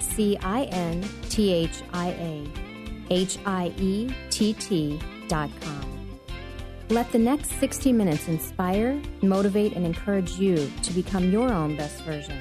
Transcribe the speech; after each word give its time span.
C 0.00 0.36
I 0.42 0.64
N 0.64 1.04
T 1.28 1.52
H 1.52 1.82
I 1.92 2.08
A 2.10 2.46
H 3.10 3.38
I 3.46 3.72
E 3.78 4.10
T 4.30 4.52
T 4.54 5.00
dot 5.28 5.50
com. 5.60 5.90
Let 6.90 7.12
the 7.12 7.18
next 7.18 7.52
60 7.60 7.92
minutes 7.92 8.26
inspire, 8.26 9.00
motivate, 9.22 9.74
and 9.74 9.86
encourage 9.86 10.32
you 10.40 10.68
to 10.82 10.92
become 10.92 11.30
your 11.30 11.52
own 11.52 11.76
best 11.76 12.02
version. 12.02 12.36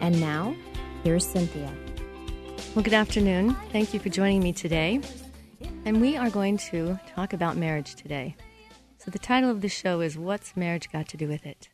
And 0.00 0.20
now, 0.20 0.56
here's 1.04 1.24
Cinthia. 1.24 1.72
Well, 2.74 2.82
good 2.82 2.94
afternoon. 2.94 3.54
Thank 3.70 3.94
you 3.94 4.00
for 4.00 4.08
joining 4.08 4.42
me 4.42 4.52
today. 4.52 5.00
And 5.84 6.00
we 6.00 6.16
are 6.16 6.30
going 6.30 6.56
to 6.56 6.98
talk 7.14 7.32
about 7.32 7.56
marriage 7.56 7.94
today. 7.94 8.34
So, 8.98 9.12
the 9.12 9.20
title 9.20 9.50
of 9.50 9.60
the 9.60 9.68
show 9.68 10.00
is 10.00 10.18
What's 10.18 10.56
Marriage 10.56 10.90
Got 10.90 11.06
to 11.08 11.16
Do 11.16 11.28
with 11.28 11.46
It? 11.46 11.68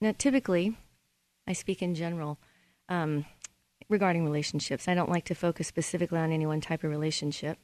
Now, 0.00 0.14
typically, 0.16 0.76
I 1.48 1.52
speak 1.52 1.82
in 1.82 1.96
general 1.96 2.38
um, 2.88 3.24
regarding 3.94 4.24
relationships. 4.24 4.88
I 4.88 4.94
don't 4.94 5.08
like 5.08 5.24
to 5.26 5.34
focus 5.34 5.68
specifically 5.68 6.18
on 6.18 6.32
any 6.32 6.46
one 6.46 6.60
type 6.60 6.82
of 6.84 6.90
relationship. 6.90 7.58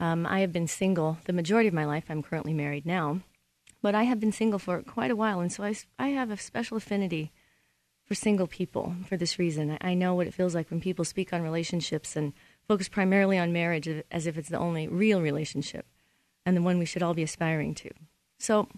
Um, 0.00 0.26
I 0.26 0.40
have 0.40 0.52
been 0.52 0.66
single 0.66 1.18
the 1.24 1.32
majority 1.32 1.68
of 1.68 1.74
my 1.74 1.86
life. 1.86 2.04
I'm 2.08 2.22
currently 2.22 2.52
married 2.52 2.84
now, 2.84 3.20
but 3.80 3.94
I 3.94 4.02
have 4.02 4.18
been 4.18 4.32
single 4.32 4.58
for 4.58 4.82
quite 4.82 5.12
a 5.12 5.16
while, 5.16 5.38
and 5.40 5.52
so 5.52 5.62
I, 5.62 5.74
I 5.98 6.08
have 6.08 6.30
a 6.30 6.36
special 6.36 6.76
affinity 6.76 7.32
for 8.04 8.16
single 8.16 8.48
people 8.48 8.96
for 9.08 9.16
this 9.16 9.38
reason. 9.38 9.78
I, 9.80 9.92
I 9.92 9.94
know 9.94 10.14
what 10.14 10.26
it 10.26 10.34
feels 10.34 10.54
like 10.54 10.68
when 10.68 10.80
people 10.80 11.04
speak 11.04 11.32
on 11.32 11.42
relationships 11.42 12.16
and 12.16 12.32
focus 12.66 12.88
primarily 12.88 13.38
on 13.38 13.52
marriage 13.52 13.88
as 14.10 14.26
if 14.26 14.36
it's 14.36 14.48
the 14.48 14.58
only 14.58 14.88
real 14.88 15.22
relationship 15.22 15.86
and 16.44 16.56
the 16.56 16.62
one 16.62 16.78
we 16.78 16.84
should 16.84 17.04
all 17.04 17.14
be 17.14 17.22
aspiring 17.22 17.72
to. 17.76 17.90
So, 18.38 18.68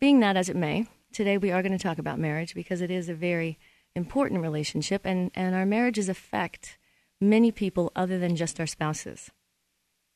being 0.00 0.18
that 0.20 0.36
as 0.36 0.48
it 0.48 0.56
may, 0.56 0.88
today 1.12 1.38
we 1.38 1.52
are 1.52 1.62
going 1.62 1.78
to 1.78 1.82
talk 1.82 1.98
about 1.98 2.18
marriage 2.18 2.54
because 2.54 2.80
it 2.80 2.90
is 2.90 3.08
a 3.08 3.14
very 3.14 3.58
important 3.96 4.42
relationship, 4.42 5.02
and, 5.04 5.30
and 5.34 5.54
our 5.54 5.66
marriages 5.66 6.08
affect 6.08 6.78
many 7.20 7.50
people 7.50 7.90
other 7.96 8.18
than 8.18 8.36
just 8.36 8.60
our 8.60 8.66
spouses. 8.66 9.30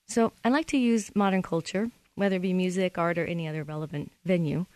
So, 0.07 0.33
I 0.45 0.49
like 0.49 0.67
to 0.67 0.79
use 0.79 1.15
modern 1.15 1.43
culture, 1.43 1.91
whether 2.15 2.37
it 2.37 2.43
be 2.43 2.53
music, 2.53 2.99
art, 2.99 3.17
or 3.19 3.25
any 3.25 3.49
other 3.49 3.65
relevant 3.65 4.13
venue, 4.25 4.67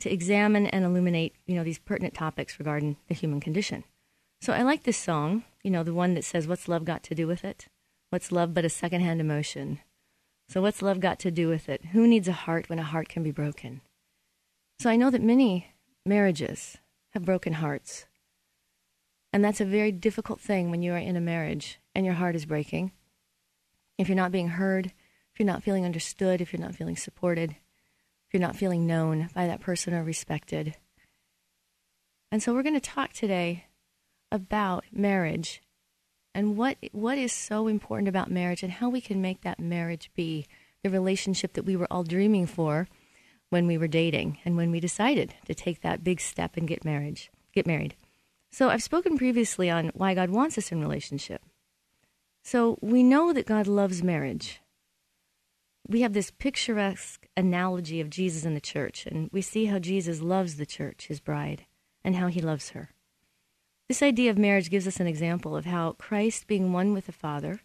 to 0.00 0.12
examine 0.12 0.66
and 0.66 0.84
illuminate, 0.84 1.34
you 1.46 1.54
know, 1.54 1.64
these 1.64 1.78
pertinent 1.78 2.14
topics 2.14 2.58
regarding 2.58 2.96
the 3.08 3.14
human 3.14 3.40
condition. 3.40 3.84
So 4.40 4.52
I 4.52 4.62
like 4.62 4.84
this 4.84 4.96
song, 4.96 5.44
you 5.62 5.70
know, 5.70 5.82
the 5.82 5.94
one 5.94 6.14
that 6.14 6.24
says, 6.24 6.46
What's 6.46 6.68
love 6.68 6.84
got 6.84 7.02
to 7.04 7.14
do 7.14 7.26
with 7.26 7.44
it? 7.44 7.66
What's 8.10 8.32
love 8.32 8.54
but 8.54 8.64
a 8.64 8.68
secondhand 8.68 9.20
emotion? 9.20 9.80
So, 10.48 10.60
what's 10.60 10.82
love 10.82 11.00
got 11.00 11.18
to 11.20 11.30
do 11.30 11.48
with 11.48 11.68
it? 11.68 11.86
Who 11.86 12.06
needs 12.06 12.28
a 12.28 12.32
heart 12.32 12.68
when 12.68 12.78
a 12.78 12.84
heart 12.84 13.08
can 13.08 13.22
be 13.22 13.30
broken? 13.30 13.80
So, 14.80 14.90
I 14.90 14.96
know 14.96 15.10
that 15.10 15.22
many 15.22 15.68
marriages 16.04 16.76
have 17.12 17.24
broken 17.24 17.54
hearts. 17.54 18.06
And 19.34 19.44
that's 19.44 19.60
a 19.60 19.64
very 19.64 19.90
difficult 19.90 20.40
thing 20.40 20.70
when 20.70 20.80
you 20.80 20.92
are 20.92 20.96
in 20.96 21.16
a 21.16 21.20
marriage 21.20 21.80
and 21.92 22.06
your 22.06 22.14
heart 22.14 22.36
is 22.36 22.46
breaking. 22.46 22.92
If 23.98 24.08
you're 24.08 24.14
not 24.14 24.30
being 24.30 24.50
heard, 24.50 24.86
if 24.86 25.40
you're 25.40 25.46
not 25.46 25.64
feeling 25.64 25.84
understood, 25.84 26.40
if 26.40 26.52
you're 26.52 26.62
not 26.62 26.76
feeling 26.76 26.96
supported, 26.96 27.50
if 27.50 28.32
you're 28.32 28.40
not 28.40 28.54
feeling 28.54 28.86
known 28.86 29.30
by 29.34 29.48
that 29.48 29.60
person 29.60 29.92
or 29.92 30.04
respected. 30.04 30.76
And 32.30 32.44
so, 32.44 32.54
we're 32.54 32.62
going 32.62 32.76
to 32.76 32.80
talk 32.80 33.12
today 33.12 33.64
about 34.30 34.84
marriage 34.92 35.60
and 36.32 36.56
what 36.56 36.76
what 36.92 37.18
is 37.18 37.32
so 37.32 37.66
important 37.66 38.06
about 38.06 38.30
marriage 38.30 38.62
and 38.62 38.70
how 38.70 38.88
we 38.88 39.00
can 39.00 39.20
make 39.20 39.40
that 39.40 39.58
marriage 39.58 40.12
be 40.14 40.46
the 40.84 40.90
relationship 40.90 41.54
that 41.54 41.64
we 41.64 41.74
were 41.74 41.92
all 41.92 42.04
dreaming 42.04 42.46
for 42.46 42.86
when 43.50 43.66
we 43.66 43.78
were 43.78 43.88
dating 43.88 44.38
and 44.44 44.56
when 44.56 44.70
we 44.70 44.78
decided 44.78 45.34
to 45.46 45.56
take 45.56 45.80
that 45.80 46.04
big 46.04 46.20
step 46.20 46.56
and 46.56 46.68
get 46.68 46.84
marriage 46.84 47.32
get 47.52 47.66
married. 47.66 47.96
So 48.54 48.68
I've 48.68 48.84
spoken 48.84 49.18
previously 49.18 49.68
on 49.68 49.90
why 49.94 50.14
God 50.14 50.30
wants 50.30 50.56
us 50.56 50.70
in 50.70 50.80
relationship. 50.80 51.42
So 52.44 52.78
we 52.80 53.02
know 53.02 53.32
that 53.32 53.48
God 53.48 53.66
loves 53.66 54.00
marriage. 54.00 54.60
We 55.88 56.02
have 56.02 56.12
this 56.12 56.30
picturesque 56.30 57.26
analogy 57.36 58.00
of 58.00 58.10
Jesus 58.10 58.44
and 58.44 58.54
the 58.54 58.60
church, 58.60 59.06
and 59.06 59.28
we 59.32 59.42
see 59.42 59.64
how 59.64 59.80
Jesus 59.80 60.20
loves 60.20 60.54
the 60.54 60.66
church, 60.66 61.08
his 61.08 61.18
bride, 61.18 61.66
and 62.04 62.14
how 62.14 62.28
he 62.28 62.40
loves 62.40 62.70
her. 62.70 62.90
This 63.88 64.04
idea 64.04 64.30
of 64.30 64.38
marriage 64.38 64.70
gives 64.70 64.86
us 64.86 65.00
an 65.00 65.08
example 65.08 65.56
of 65.56 65.64
how 65.64 65.96
Christ, 65.98 66.46
being 66.46 66.72
one 66.72 66.92
with 66.94 67.06
the 67.06 67.12
Father, 67.12 67.58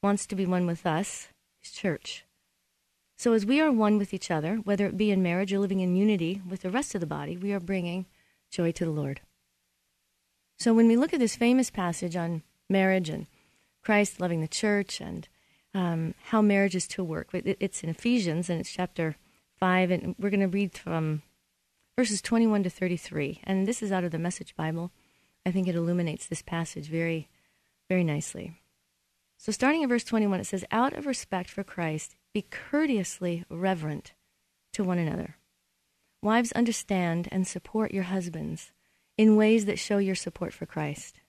wants 0.00 0.28
to 0.28 0.36
be 0.36 0.46
one 0.46 0.64
with 0.64 0.86
us, 0.86 1.26
his 1.58 1.72
church. 1.72 2.24
So, 3.16 3.32
as 3.32 3.44
we 3.44 3.60
are 3.60 3.72
one 3.72 3.98
with 3.98 4.14
each 4.14 4.30
other, 4.30 4.58
whether 4.58 4.86
it 4.86 4.96
be 4.96 5.10
in 5.10 5.24
marriage 5.24 5.52
or 5.52 5.58
living 5.58 5.80
in 5.80 5.96
unity 5.96 6.40
with 6.48 6.60
the 6.60 6.70
rest 6.70 6.94
of 6.94 7.00
the 7.00 7.06
body, 7.08 7.36
we 7.36 7.52
are 7.52 7.58
bringing 7.58 8.06
joy 8.48 8.70
to 8.70 8.84
the 8.84 8.92
Lord. 8.92 9.22
So, 10.58 10.72
when 10.72 10.88
we 10.88 10.96
look 10.96 11.12
at 11.12 11.20
this 11.20 11.36
famous 11.36 11.70
passage 11.70 12.16
on 12.16 12.42
marriage 12.68 13.10
and 13.10 13.26
Christ 13.84 14.20
loving 14.20 14.40
the 14.40 14.48
church 14.48 15.00
and 15.00 15.28
um, 15.74 16.14
how 16.24 16.40
marriage 16.40 16.74
is 16.74 16.88
to 16.88 17.04
work, 17.04 17.28
it's 17.32 17.82
in 17.82 17.90
Ephesians 17.90 18.48
and 18.48 18.60
it's 18.60 18.72
chapter 18.72 19.16
5, 19.60 19.90
and 19.90 20.14
we're 20.18 20.30
going 20.30 20.40
to 20.40 20.46
read 20.46 20.76
from 20.76 21.22
verses 21.96 22.22
21 22.22 22.62
to 22.62 22.70
33. 22.70 23.40
And 23.44 23.66
this 23.66 23.82
is 23.82 23.92
out 23.92 24.04
of 24.04 24.12
the 24.12 24.18
Message 24.18 24.56
Bible. 24.56 24.92
I 25.44 25.50
think 25.50 25.68
it 25.68 25.74
illuminates 25.74 26.26
this 26.26 26.42
passage 26.42 26.88
very, 26.88 27.28
very 27.88 28.02
nicely. 28.02 28.60
So, 29.36 29.52
starting 29.52 29.82
in 29.82 29.88
verse 29.90 30.04
21, 30.04 30.40
it 30.40 30.46
says, 30.46 30.64
Out 30.70 30.94
of 30.94 31.06
respect 31.06 31.50
for 31.50 31.62
Christ, 31.62 32.16
be 32.32 32.42
courteously 32.42 33.44
reverent 33.50 34.14
to 34.72 34.82
one 34.82 34.98
another. 34.98 35.36
Wives, 36.22 36.52
understand 36.52 37.28
and 37.30 37.46
support 37.46 37.92
your 37.92 38.04
husbands 38.04 38.72
in 39.16 39.36
ways 39.36 39.64
that 39.66 39.78
show 39.78 39.98
your 39.98 40.14
support 40.14 40.52
for 40.52 40.66
Christ. 40.66 41.20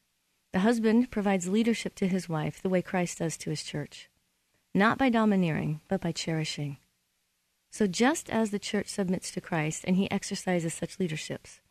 The 0.54 0.60
husband 0.60 1.12
provides 1.12 1.48
leadership 1.48 1.96
to 1.96 2.08
his 2.08 2.28
wife 2.30 2.62
the 2.62 2.70
way 2.70 2.82
Christ 2.82 3.20
does 3.20 3.38
to 3.38 3.50
his 3.50 3.64
church, 3.64 4.10
not 4.74 4.98
by 4.98 5.10
domineering, 5.10 5.82
but 5.88 6.02
by 6.02 6.12
cherishing. 6.12 6.78
So, 7.70 7.86
just 7.86 8.30
as 8.30 8.52
the 8.52 8.60
church 8.60 8.88
submits 8.88 9.32
to 9.32 9.42
Christ 9.42 9.84
and 9.86 9.98
he 9.98 10.10
exercises 10.10 10.74
such 10.74 11.00
leaderships, 11.00 11.62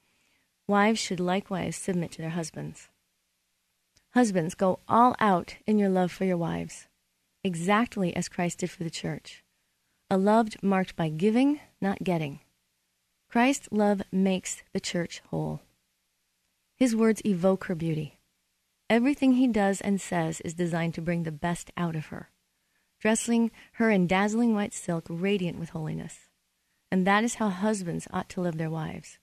Wives 0.69 0.99
should 0.99 1.21
likewise 1.21 1.77
submit 1.77 2.11
to 2.13 2.23
their 2.23 2.31
husbands. 2.31 2.89
Husbands, 4.15 4.57
go 4.57 4.81
all 4.89 5.15
out 5.21 5.57
in 5.65 5.79
your 5.79 5.89
love 5.89 6.11
for 6.11 6.25
your 6.25 6.37
wives, 6.37 6.89
exactly 7.45 8.17
as 8.17 8.29
Christ 8.29 8.59
did 8.59 8.71
for 8.73 8.83
the 8.83 8.91
church. 8.91 9.45
A 10.11 10.19
love 10.19 10.61
marked 10.63 10.97
by 10.97 11.09
giving, 11.09 11.61
not 11.81 12.03
getting. 12.03 12.41
Christ's 13.31 13.69
love 13.71 14.03
makes 14.11 14.65
the 14.73 14.81
church 14.81 15.23
whole. 15.31 15.61
His 16.77 16.95
words 16.95 17.23
evoke 17.25 17.65
her 17.65 17.75
beauty. 17.75 18.19
Everything 18.89 19.33
he 19.33 19.49
does 19.49 19.81
and 19.81 20.01
says 20.01 20.41
is 20.43 20.55
designed 20.55 20.95
to 20.95 21.03
bring 21.03 21.25
the 21.25 21.33
best 21.33 21.71
out 21.77 21.97
of 21.97 22.07
her, 22.07 22.31
dressing 23.01 23.51
her 23.73 23.91
in 23.91 24.07
dazzling 24.07 24.55
white 24.55 24.75
silk, 24.75 25.07
radiant 25.09 25.59
with 25.59 25.71
holiness. 25.71 26.29
And 26.91 27.07
that 27.07 27.25
is 27.25 27.37
how 27.37 27.49
husbands 27.49 28.07
ought 28.13 28.29
to 28.31 28.41
love 28.41 28.59
their 28.59 28.71
wives 28.71 29.19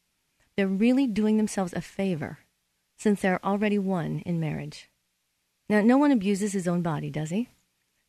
they're 0.55 0.67
really 0.67 1.07
doing 1.07 1.37
themselves 1.37 1.73
a 1.73 1.81
favor 1.81 2.39
since 2.97 3.21
they're 3.21 3.43
already 3.45 3.79
one 3.79 4.19
in 4.19 4.39
marriage. 4.39 4.89
Now, 5.69 5.81
no 5.81 5.97
one 5.97 6.11
abuses 6.11 6.53
his 6.53 6.67
own 6.67 6.81
body, 6.81 7.09
does 7.09 7.31
he? 7.31 7.49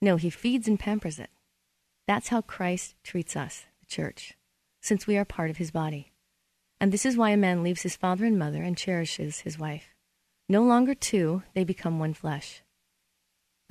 No, 0.01 0.17
he 0.17 0.31
feeds 0.31 0.69
and 0.69 0.79
pampers 0.79 1.19
it. 1.19 1.31
That's 2.07 2.29
how 2.29 2.43
Christ 2.43 2.95
treats 3.03 3.37
us, 3.37 3.65
the 3.81 3.87
church, 3.87 4.35
since 4.83 5.07
we 5.07 5.17
are 5.17 5.25
part 5.25 5.51
of 5.51 5.57
his 5.57 5.71
body. 5.71 6.13
And 6.85 6.93
this 6.93 7.07
is 7.07 7.17
why 7.17 7.31
a 7.31 7.39
man 7.39 7.63
leaves 7.63 7.81
his 7.81 7.97
father 7.97 8.27
and 8.27 8.39
mother 8.39 8.63
and 8.63 8.77
cherishes 8.77 9.41
his 9.41 9.59
wife. 9.59 9.95
No 10.51 10.63
longer 10.63 10.95
two, 10.95 11.43
they 11.55 11.65
become 11.65 11.99
one 11.99 12.13
flesh. 12.13 12.61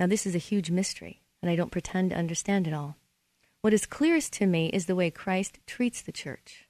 Now, 0.00 0.08
this 0.08 0.26
is 0.26 0.34
a 0.34 0.38
huge 0.38 0.68
mystery, 0.72 1.22
and 1.40 1.48
I 1.48 1.54
don't 1.54 1.70
pretend 1.70 2.10
to 2.10 2.16
understand 2.16 2.66
it 2.66 2.74
all. 2.74 2.96
What 3.60 3.72
is 3.72 3.86
clearest 3.86 4.32
to 4.32 4.46
me 4.46 4.66
is 4.70 4.86
the 4.86 4.96
way 4.96 5.12
Christ 5.12 5.60
treats 5.64 6.02
the 6.02 6.10
church. 6.10 6.66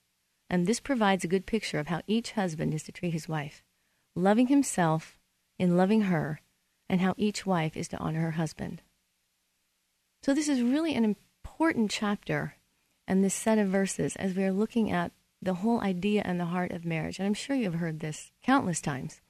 And 0.50 0.66
this 0.66 0.80
provides 0.80 1.24
a 1.24 1.28
good 1.28 1.46
picture 1.46 1.78
of 1.78 1.86
how 1.86 2.02
each 2.06 2.32
husband 2.32 2.74
is 2.74 2.82
to 2.82 2.92
treat 2.92 3.14
his 3.14 3.26
wife, 3.26 3.64
loving 4.14 4.48
himself 4.48 5.16
in 5.58 5.78
loving 5.78 6.02
her, 6.02 6.42
and 6.90 7.00
how 7.00 7.14
each 7.16 7.46
wife 7.46 7.74
is 7.74 7.88
to 7.88 7.98
honor 7.98 8.20
her 8.20 8.32
husband. 8.32 8.82
So, 10.22 10.34
this 10.34 10.50
is 10.50 10.60
really 10.60 10.94
an 10.94 11.16
important 11.42 11.90
chapter 11.90 12.56
and 13.08 13.24
this 13.24 13.32
set 13.32 13.56
of 13.56 13.68
verses 13.68 14.14
as 14.16 14.34
we 14.34 14.44
are 14.44 14.52
looking 14.52 14.90
at 14.90 15.10
the 15.42 15.54
whole 15.54 15.80
idea 15.80 16.22
and 16.24 16.40
the 16.40 16.46
heart 16.46 16.72
of 16.72 16.84
marriage. 16.84 17.18
And 17.18 17.26
I'm 17.26 17.34
sure 17.34 17.54
you've 17.56 17.74
heard 17.74 18.00
this 18.00 18.30
countless 18.42 18.80
times. 18.80 19.20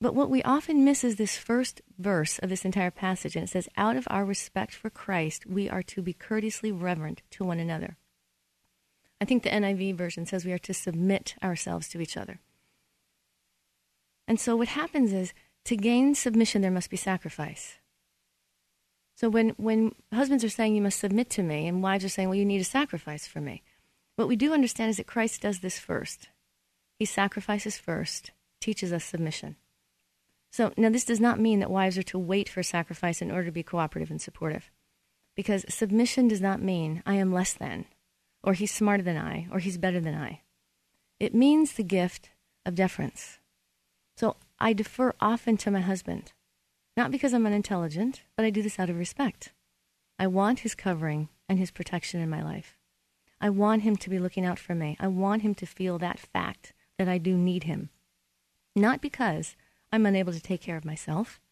But 0.00 0.14
what 0.14 0.30
we 0.30 0.42
often 0.42 0.84
miss 0.84 1.04
is 1.04 1.16
this 1.16 1.36
first 1.36 1.80
verse 1.98 2.38
of 2.38 2.50
this 2.50 2.64
entire 2.64 2.90
passage, 2.90 3.36
and 3.36 3.44
it 3.44 3.48
says, 3.48 3.68
Out 3.76 3.96
of 3.96 4.06
our 4.10 4.24
respect 4.24 4.74
for 4.74 4.90
Christ, 4.90 5.46
we 5.46 5.70
are 5.70 5.82
to 5.84 6.02
be 6.02 6.12
courteously 6.12 6.72
reverent 6.72 7.22
to 7.30 7.44
one 7.44 7.58
another. 7.58 7.96
I 9.20 9.24
think 9.24 9.42
the 9.42 9.50
NIV 9.50 9.94
version 9.94 10.26
says 10.26 10.44
we 10.44 10.52
are 10.52 10.58
to 10.58 10.74
submit 10.74 11.36
ourselves 11.42 11.88
to 11.88 12.00
each 12.00 12.16
other. 12.16 12.40
And 14.26 14.40
so 14.40 14.56
what 14.56 14.68
happens 14.68 15.12
is 15.12 15.32
to 15.64 15.76
gain 15.76 16.14
submission, 16.14 16.60
there 16.60 16.70
must 16.70 16.90
be 16.90 16.96
sacrifice. 16.96 17.78
So 19.14 19.28
when, 19.30 19.50
when 19.50 19.94
husbands 20.12 20.44
are 20.44 20.50
saying, 20.50 20.74
You 20.74 20.82
must 20.82 20.98
submit 20.98 21.30
to 21.30 21.42
me, 21.42 21.66
and 21.66 21.82
wives 21.82 22.04
are 22.04 22.08
saying, 22.10 22.28
Well, 22.28 22.36
you 22.36 22.44
need 22.44 22.60
a 22.60 22.64
sacrifice 22.64 23.26
for 23.26 23.40
me, 23.40 23.62
what 24.16 24.28
we 24.28 24.36
do 24.36 24.52
understand 24.52 24.90
is 24.90 24.96
that 24.98 25.06
Christ 25.06 25.42
does 25.42 25.60
this 25.60 25.78
first. 25.78 26.28
He 26.98 27.04
sacrifices 27.04 27.78
first, 27.78 28.30
teaches 28.60 28.92
us 28.92 29.04
submission. 29.04 29.56
So 30.52 30.72
now 30.76 30.88
this 30.90 31.04
does 31.04 31.20
not 31.20 31.40
mean 31.40 31.58
that 31.58 31.70
wives 31.70 31.98
are 31.98 32.04
to 32.04 32.18
wait 32.18 32.48
for 32.48 32.62
sacrifice 32.62 33.20
in 33.20 33.30
order 33.30 33.46
to 33.46 33.52
be 33.52 33.64
cooperative 33.64 34.10
and 34.10 34.22
supportive. 34.22 34.70
Because 35.34 35.64
submission 35.68 36.28
does 36.28 36.40
not 36.40 36.62
mean 36.62 37.02
I 37.04 37.14
am 37.14 37.32
less 37.32 37.52
than, 37.52 37.86
or 38.42 38.52
he's 38.52 38.72
smarter 38.72 39.02
than 39.02 39.16
I, 39.16 39.48
or 39.50 39.58
he's 39.58 39.78
better 39.78 39.98
than 39.98 40.14
I. 40.14 40.42
It 41.18 41.34
means 41.34 41.72
the 41.72 41.82
gift 41.82 42.30
of 42.64 42.76
deference. 42.76 43.40
So 44.16 44.36
I 44.60 44.72
defer 44.72 45.12
often 45.20 45.56
to 45.56 45.72
my 45.72 45.80
husband, 45.80 46.32
not 46.96 47.10
because 47.10 47.34
I'm 47.34 47.46
unintelligent, 47.46 48.22
but 48.36 48.44
I 48.44 48.50
do 48.50 48.62
this 48.62 48.78
out 48.78 48.90
of 48.90 48.98
respect. 48.98 49.52
I 50.20 50.28
want 50.28 50.60
his 50.60 50.76
covering 50.76 51.30
and 51.48 51.58
his 51.58 51.72
protection 51.72 52.20
in 52.20 52.30
my 52.30 52.42
life. 52.42 52.78
I 53.44 53.50
want 53.50 53.82
him 53.82 53.96
to 53.96 54.08
be 54.08 54.18
looking 54.18 54.46
out 54.46 54.58
for 54.58 54.74
me. 54.74 54.96
I 54.98 55.06
want 55.06 55.42
him 55.42 55.54
to 55.56 55.66
feel 55.66 55.98
that 55.98 56.18
fact 56.18 56.72
that 56.96 57.10
I 57.10 57.18
do 57.18 57.36
need 57.36 57.64
him. 57.64 57.90
Not 58.74 59.02
because 59.02 59.54
I'm 59.92 60.06
unable 60.06 60.32
to 60.32 60.40
take 60.40 60.62
care 60.62 60.78
of 60.78 60.84
myself, 60.86 61.42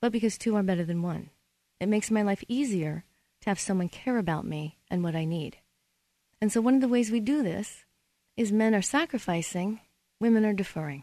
but 0.00 0.12
because 0.12 0.38
two 0.38 0.54
are 0.54 0.62
better 0.62 0.84
than 0.84 1.02
one. 1.02 1.30
It 1.80 1.88
makes 1.88 2.12
my 2.12 2.22
life 2.22 2.44
easier 2.46 3.04
to 3.40 3.50
have 3.50 3.58
someone 3.58 3.88
care 3.88 4.16
about 4.16 4.46
me 4.46 4.78
and 4.92 5.02
what 5.02 5.16
I 5.16 5.24
need. 5.24 5.56
And 6.40 6.52
so, 6.52 6.60
one 6.60 6.76
of 6.76 6.80
the 6.80 6.86
ways 6.86 7.10
we 7.10 7.18
do 7.18 7.42
this 7.42 7.84
is 8.36 8.52
men 8.52 8.72
are 8.72 8.80
sacrificing, 8.80 9.80
women 10.20 10.44
are 10.44 10.52
deferring. 10.52 11.02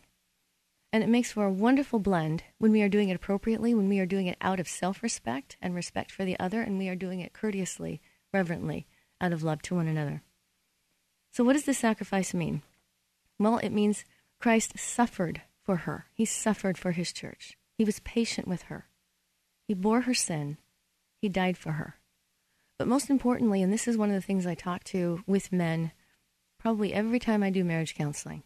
And 0.94 1.04
it 1.04 1.10
makes 1.10 1.34
for 1.34 1.44
a 1.44 1.52
wonderful 1.52 2.00
blend 2.00 2.42
when 2.58 2.72
we 2.72 2.82
are 2.82 2.88
doing 2.88 3.10
it 3.10 3.18
appropriately, 3.18 3.76
when 3.76 3.90
we 3.90 4.00
are 4.00 4.06
doing 4.06 4.28
it 4.28 4.38
out 4.40 4.62
of 4.62 4.70
self 4.70 5.04
respect 5.04 5.58
and 5.62 5.76
respect 5.76 6.10
for 6.10 6.24
the 6.24 6.40
other, 6.40 6.62
and 6.62 6.78
we 6.78 6.88
are 6.88 6.96
doing 6.96 7.20
it 7.20 7.34
courteously, 7.34 8.00
reverently, 8.32 8.88
out 9.22 9.34
of 9.34 9.44
love 9.44 9.62
to 9.64 9.76
one 9.76 9.88
another. 9.88 10.22
So, 11.32 11.44
what 11.44 11.54
does 11.54 11.66
this 11.66 11.78
sacrifice 11.78 12.34
mean? 12.34 12.62
Well, 13.38 13.58
it 13.58 13.72
means 13.72 14.06
Christ 14.40 14.78
suffered 14.78 15.42
for 15.62 15.78
her, 15.78 16.06
He 16.14 16.26
suffered 16.26 16.78
for 16.78 16.92
His 16.92 17.12
church, 17.12 17.58
He 17.78 17.84
was 17.84 18.00
patient 18.00 18.48
with 18.48 18.64
her, 18.64 18.88
He 19.68 19.74
bore 19.74 20.02
her 20.02 20.14
sin, 20.14 20.58
He 21.22 21.30
died 21.30 21.58
for 21.58 21.74
her. 21.74 21.96
But 22.78 22.88
most 22.88 23.10
importantly, 23.10 23.62
and 23.62 23.72
this 23.72 23.88
is 23.88 23.98
one 23.98 24.10
of 24.10 24.16
the 24.16 24.22
things 24.22 24.46
I 24.46 24.56
talk 24.56 24.84
to 24.86 25.24
with 25.26 25.52
men 25.52 25.92
probably 26.66 26.94
every 26.94 27.20
time 27.20 27.44
I 27.44 27.52
do 27.52 27.64
marriage 27.64 27.94
counseling, 27.94 28.42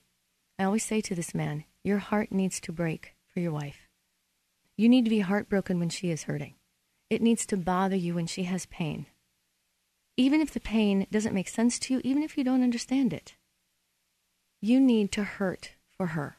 I 0.59 0.65
always 0.65 0.83
say 0.83 0.99
to 0.99 1.15
this 1.15 1.33
man, 1.33 1.63
Your 1.85 1.99
heart 1.99 2.33
needs 2.33 2.59
to 2.59 2.73
break 2.73 3.15
for 3.33 3.39
your 3.39 3.53
wife. 3.53 3.87
You 4.75 4.89
need 4.89 5.05
to 5.05 5.09
be 5.09 5.21
heartbroken 5.21 5.79
when 5.79 5.87
she 5.87 6.11
is 6.11 6.23
hurting. 6.23 6.55
It 7.09 7.21
needs 7.21 7.45
to 7.45 7.55
bother 7.55 7.95
you 7.95 8.15
when 8.15 8.27
she 8.27 8.43
has 8.43 8.65
pain. 8.65 9.05
Even 10.19 10.41
if 10.41 10.51
the 10.51 10.59
pain 10.59 11.07
doesn't 11.09 11.33
make 11.33 11.47
sense 11.47 11.79
to 11.79 11.93
you, 11.93 12.01
even 12.03 12.23
if 12.23 12.37
you 12.37 12.43
don't 12.43 12.61
understand 12.61 13.13
it, 13.13 13.35
you 14.59 14.77
need 14.77 15.13
to 15.13 15.23
hurt 15.23 15.75
for 15.95 16.07
her. 16.07 16.35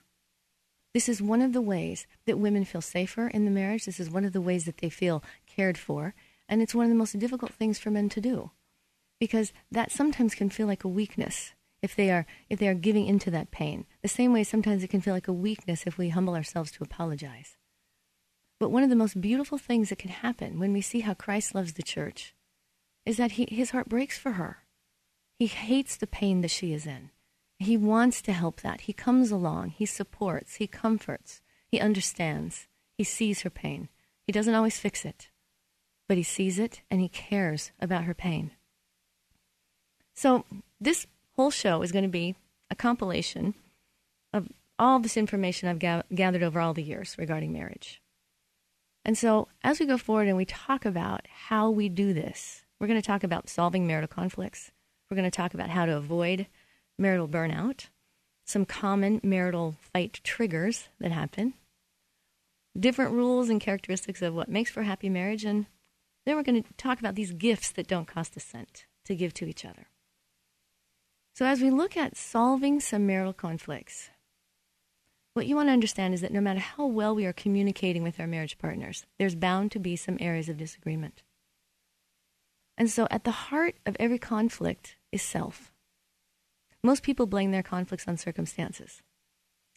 This 0.93 1.09
is 1.09 1.23
one 1.23 1.41
of 1.41 1.55
the 1.55 1.63
ways 1.63 2.07
that 2.27 2.39
women 2.39 2.67
feel 2.67 2.83
safer 2.83 3.29
in 3.29 3.47
the 3.47 3.51
marriage. 3.51 3.87
This 3.87 3.99
is 3.99 4.11
one 4.11 4.27
of 4.27 4.35
the 4.35 4.41
ways 4.43 4.67
that 4.67 4.77
they 4.83 4.91
feel 4.91 5.25
cared 5.47 5.79
for. 5.79 6.15
And 6.47 6.61
it's 6.61 6.75
one 6.75 6.85
of 6.85 6.91
the 6.91 6.95
most 6.95 7.19
difficult 7.19 7.55
things 7.55 7.79
for 7.79 7.91
men 7.91 8.11
to 8.11 8.21
do 8.21 8.51
because 9.19 9.51
that 9.73 9.91
sometimes 9.91 10.35
can 10.35 10.51
feel 10.51 10.67
like 10.67 10.85
a 10.85 10.89
weakness 10.89 11.55
if 11.81 11.97
they 11.97 12.11
are 12.11 12.27
if 12.51 12.59
they 12.59 12.69
are 12.69 12.75
giving 12.75 13.07
into 13.07 13.31
that 13.31 13.51
pain. 13.51 13.87
The 14.03 14.09
same 14.09 14.35
way 14.35 14.45
sometimes 14.45 14.85
it 14.85 14.91
can 14.91 15.01
feel 15.01 15.15
like 15.15 15.29
a 15.29 15.33
weakness 15.33 15.85
if 15.87 15.97
we 15.97 16.11
humble 16.11 16.35
ourselves 16.35 16.71
to 16.73 16.85
apologize. 16.85 17.57
But 18.59 18.73
one 18.73 18.83
of 18.83 18.91
the 18.91 18.95
most 18.95 19.23
beautiful 19.23 19.57
things 19.57 19.89
that 19.89 19.99
can 19.99 20.11
happen 20.11 20.59
when 20.59 20.75
we 20.75 20.83
see 20.83 21.01
how 21.01 21.15
Christ 21.15 21.55
loves 21.55 21.73
the 21.73 21.83
church 21.83 22.35
is 23.11 23.17
that 23.17 23.33
he, 23.33 23.47
his 23.51 23.73
heart 23.73 23.89
breaks 23.89 24.17
for 24.17 24.33
her. 24.33 24.59
He 25.37 25.47
hates 25.49 25.97
the 25.97 26.07
pain 26.07 26.43
that 26.43 26.51
she 26.51 26.73
is 26.73 26.87
in. 26.87 27.11
He 27.59 27.77
wants 27.77 28.23
to 28.23 28.33
help 28.33 28.61
that. 28.61 28.83
He 28.83 28.93
comes 28.93 29.33
along, 29.33 29.71
he 29.71 29.85
supports, 29.85 30.55
he 30.55 30.69
comforts, 30.69 31.43
he 31.67 31.81
understands, 31.81 32.69
he 32.97 33.03
sees 33.03 33.43
her 33.43 33.51
pain. 33.51 33.89
He 34.27 34.33
doesn't 34.33 34.55
always 34.55 34.79
fix 34.79 35.05
it, 35.05 35.29
but 36.09 36.17
he 36.17 36.23
sees 36.23 36.59
it 36.59 36.83
and 36.89 37.01
he 37.01 37.09
cares 37.09 37.73
about 37.81 38.05
her 38.05 38.15
pain. 38.15 38.53
So, 40.15 40.45
this 40.81 41.07
whole 41.35 41.51
show 41.51 41.83
is 41.83 41.93
going 41.93 42.05
to 42.05 42.09
be 42.09 42.37
a 42.71 42.77
compilation 42.77 43.55
of 44.33 44.49
all 44.79 45.01
this 45.01 45.17
information 45.17 45.69
I've 45.69 45.81
ga- 45.81 46.05
gathered 46.15 46.45
over 46.45 46.61
all 46.61 46.75
the 46.75 46.83
years 46.83 47.17
regarding 47.19 47.53
marriage. 47.53 48.01
And 49.05 49.19
so, 49.19 49.49
as 49.65 49.81
we 49.81 49.87
go 49.87 49.99
forward 49.99 50.29
and 50.29 50.37
we 50.37 50.45
talk 50.45 50.85
about 50.85 51.27
how 51.49 51.71
we 51.71 51.89
do 51.89 52.13
this, 52.13 52.65
we're 52.81 52.87
going 52.87 53.01
to 53.01 53.07
talk 53.07 53.23
about 53.23 53.49
solving 53.49 53.87
marital 53.87 54.09
conflicts. 54.09 54.73
We're 55.11 55.17
going 55.17 55.31
to 55.31 55.37
talk 55.37 55.55
about 55.55 55.71
how 55.71 55.85
to 55.87 55.97
avoid 55.97 56.47
marital 56.99 57.29
burnout, 57.29 57.87
some 58.47 58.65
common 58.65 59.21
marital 59.23 59.77
fight 59.93 60.21
triggers 60.25 60.89
that 60.99 61.13
happen, 61.13 61.55
different 62.79 63.13
rules 63.13 63.49
and 63.49 63.61
characteristics 63.61 64.23
of 64.23 64.35
what 64.35 64.49
makes 64.49 64.71
for 64.71 64.83
happy 64.83 65.09
marriage, 65.09 65.45
and 65.45 65.67
then 66.25 66.37
we're 66.37 66.43
going 66.43 66.63
to 66.63 66.73
talk 66.75 66.99
about 66.99 67.15
these 67.15 67.33
gifts 67.33 67.71
that 67.73 67.87
don't 67.87 68.07
cost 68.07 68.37
a 68.37 68.41
cent 68.41 68.87
to 69.05 69.15
give 69.15 69.35
to 69.35 69.47
each 69.47 69.65
other. 69.65 69.87
So, 71.35 71.47
as 71.47 71.61
we 71.61 71.71
look 71.71 71.97
at 71.97 72.17
solving 72.17 72.81
some 72.81 73.07
marital 73.07 73.33
conflicts, 73.33 74.11
what 75.35 75.47
you 75.47 75.57
want 75.57 75.69
to 75.69 75.73
understand 75.73 76.13
is 76.13 76.21
that 76.21 76.33
no 76.33 76.41
matter 76.41 76.61
how 76.61 76.87
well 76.87 77.15
we 77.15 77.25
are 77.25 77.33
communicating 77.33 78.03
with 78.03 78.21
our 78.21 78.27
marriage 78.27 78.59
partners, 78.59 79.07
there's 79.19 79.35
bound 79.35 79.73
to 79.73 79.79
be 79.79 79.97
some 79.97 80.19
areas 80.21 80.49
of 80.49 80.57
disagreement. 80.57 81.23
And 82.81 82.91
so, 82.91 83.07
at 83.11 83.25
the 83.25 83.31
heart 83.31 83.77
of 83.85 83.95
every 84.01 84.19
conflict 84.19 84.97
is 85.13 85.21
self. 85.21 85.71
Most 86.83 87.03
people 87.03 87.27
blame 87.27 87.51
their 87.51 87.63
conflicts 87.63 88.09
on 88.09 88.17
circumstances 88.17 89.03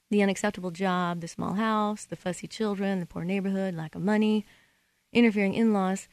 the 0.10 0.24
unacceptable 0.24 0.72
job, 0.72 1.20
the 1.20 1.28
small 1.28 1.56
house, 1.56 2.06
the 2.06 2.16
fussy 2.16 2.48
children, 2.48 3.02
the 3.02 3.06
poor 3.06 3.26
neighborhood, 3.26 3.76
lack 3.76 3.95
of 3.95 4.02
money, 4.02 4.45
interfering 5.12 5.54
in 5.54 5.74
laws. 5.74 6.07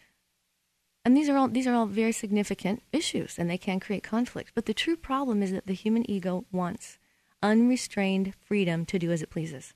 And 1.04 1.16
these 1.16 1.28
are 1.28 1.36
all 1.36 1.46
these 1.46 1.68
are 1.68 1.74
all 1.74 1.86
very 1.86 2.10
significant 2.10 2.82
issues 2.92 3.38
and 3.38 3.48
they 3.48 3.58
can 3.58 3.78
create 3.78 4.02
conflict. 4.02 4.50
But 4.56 4.66
the 4.66 4.74
true 4.74 4.96
problem 4.96 5.44
is 5.44 5.52
that 5.52 5.68
the 5.68 5.74
human 5.74 6.10
ego 6.10 6.44
wants 6.50 6.98
unrestrained 7.40 8.34
freedom 8.40 8.84
to 8.86 8.98
do 8.98 9.12
as 9.12 9.22
it 9.22 9.30
pleases. 9.30 9.74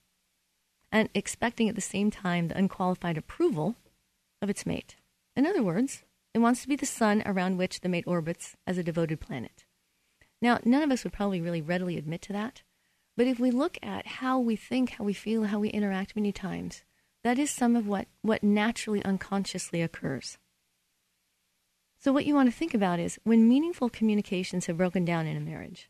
And 0.90 1.08
expecting 1.14 1.68
at 1.68 1.76
the 1.76 1.80
same 1.80 2.10
time 2.10 2.48
the 2.48 2.58
unqualified 2.58 3.16
approval 3.16 3.76
of 4.42 4.50
its 4.50 4.66
mate. 4.66 4.96
In 5.36 5.46
other 5.46 5.62
words, 5.62 6.02
it 6.34 6.40
wants 6.40 6.62
to 6.62 6.68
be 6.68 6.76
the 6.76 6.84
sun 6.84 7.22
around 7.24 7.56
which 7.56 7.80
the 7.80 7.88
mate 7.88 8.04
orbits 8.06 8.56
as 8.66 8.76
a 8.76 8.82
devoted 8.82 9.20
planet. 9.20 9.64
Now, 10.42 10.58
none 10.64 10.82
of 10.82 10.90
us 10.90 11.04
would 11.04 11.12
probably 11.12 11.40
really 11.40 11.62
readily 11.62 11.96
admit 11.96 12.20
to 12.22 12.32
that. 12.32 12.62
But 13.16 13.28
if 13.28 13.38
we 13.38 13.52
look 13.52 13.78
at 13.82 14.06
how 14.06 14.40
we 14.40 14.56
think, 14.56 14.90
how 14.90 15.04
we 15.04 15.12
feel, 15.12 15.44
how 15.44 15.60
we 15.60 15.68
interact 15.68 16.16
many 16.16 16.32
times, 16.32 16.82
that 17.22 17.38
is 17.38 17.50
some 17.50 17.76
of 17.76 17.86
what, 17.86 18.08
what 18.22 18.42
naturally 18.42 19.04
unconsciously 19.04 19.80
occurs. 19.80 20.36
So, 21.98 22.12
what 22.12 22.26
you 22.26 22.34
want 22.34 22.50
to 22.50 22.56
think 22.56 22.74
about 22.74 22.98
is 22.98 23.18
when 23.22 23.48
meaningful 23.48 23.88
communications 23.88 24.66
have 24.66 24.76
broken 24.76 25.04
down 25.04 25.26
in 25.26 25.36
a 25.36 25.40
marriage, 25.40 25.88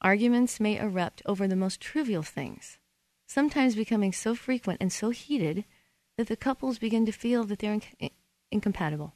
arguments 0.00 0.58
may 0.58 0.78
erupt 0.78 1.22
over 1.26 1.46
the 1.46 1.54
most 1.54 1.80
trivial 1.80 2.22
things, 2.22 2.78
sometimes 3.28 3.76
becoming 3.76 4.12
so 4.12 4.34
frequent 4.34 4.80
and 4.80 4.92
so 4.92 5.10
heated 5.10 5.64
that 6.16 6.26
the 6.26 6.36
couples 6.36 6.78
begin 6.78 7.06
to 7.06 7.12
feel 7.12 7.44
that 7.44 7.60
they're 7.60 7.78
in- 8.00 8.10
incompatible. 8.50 9.14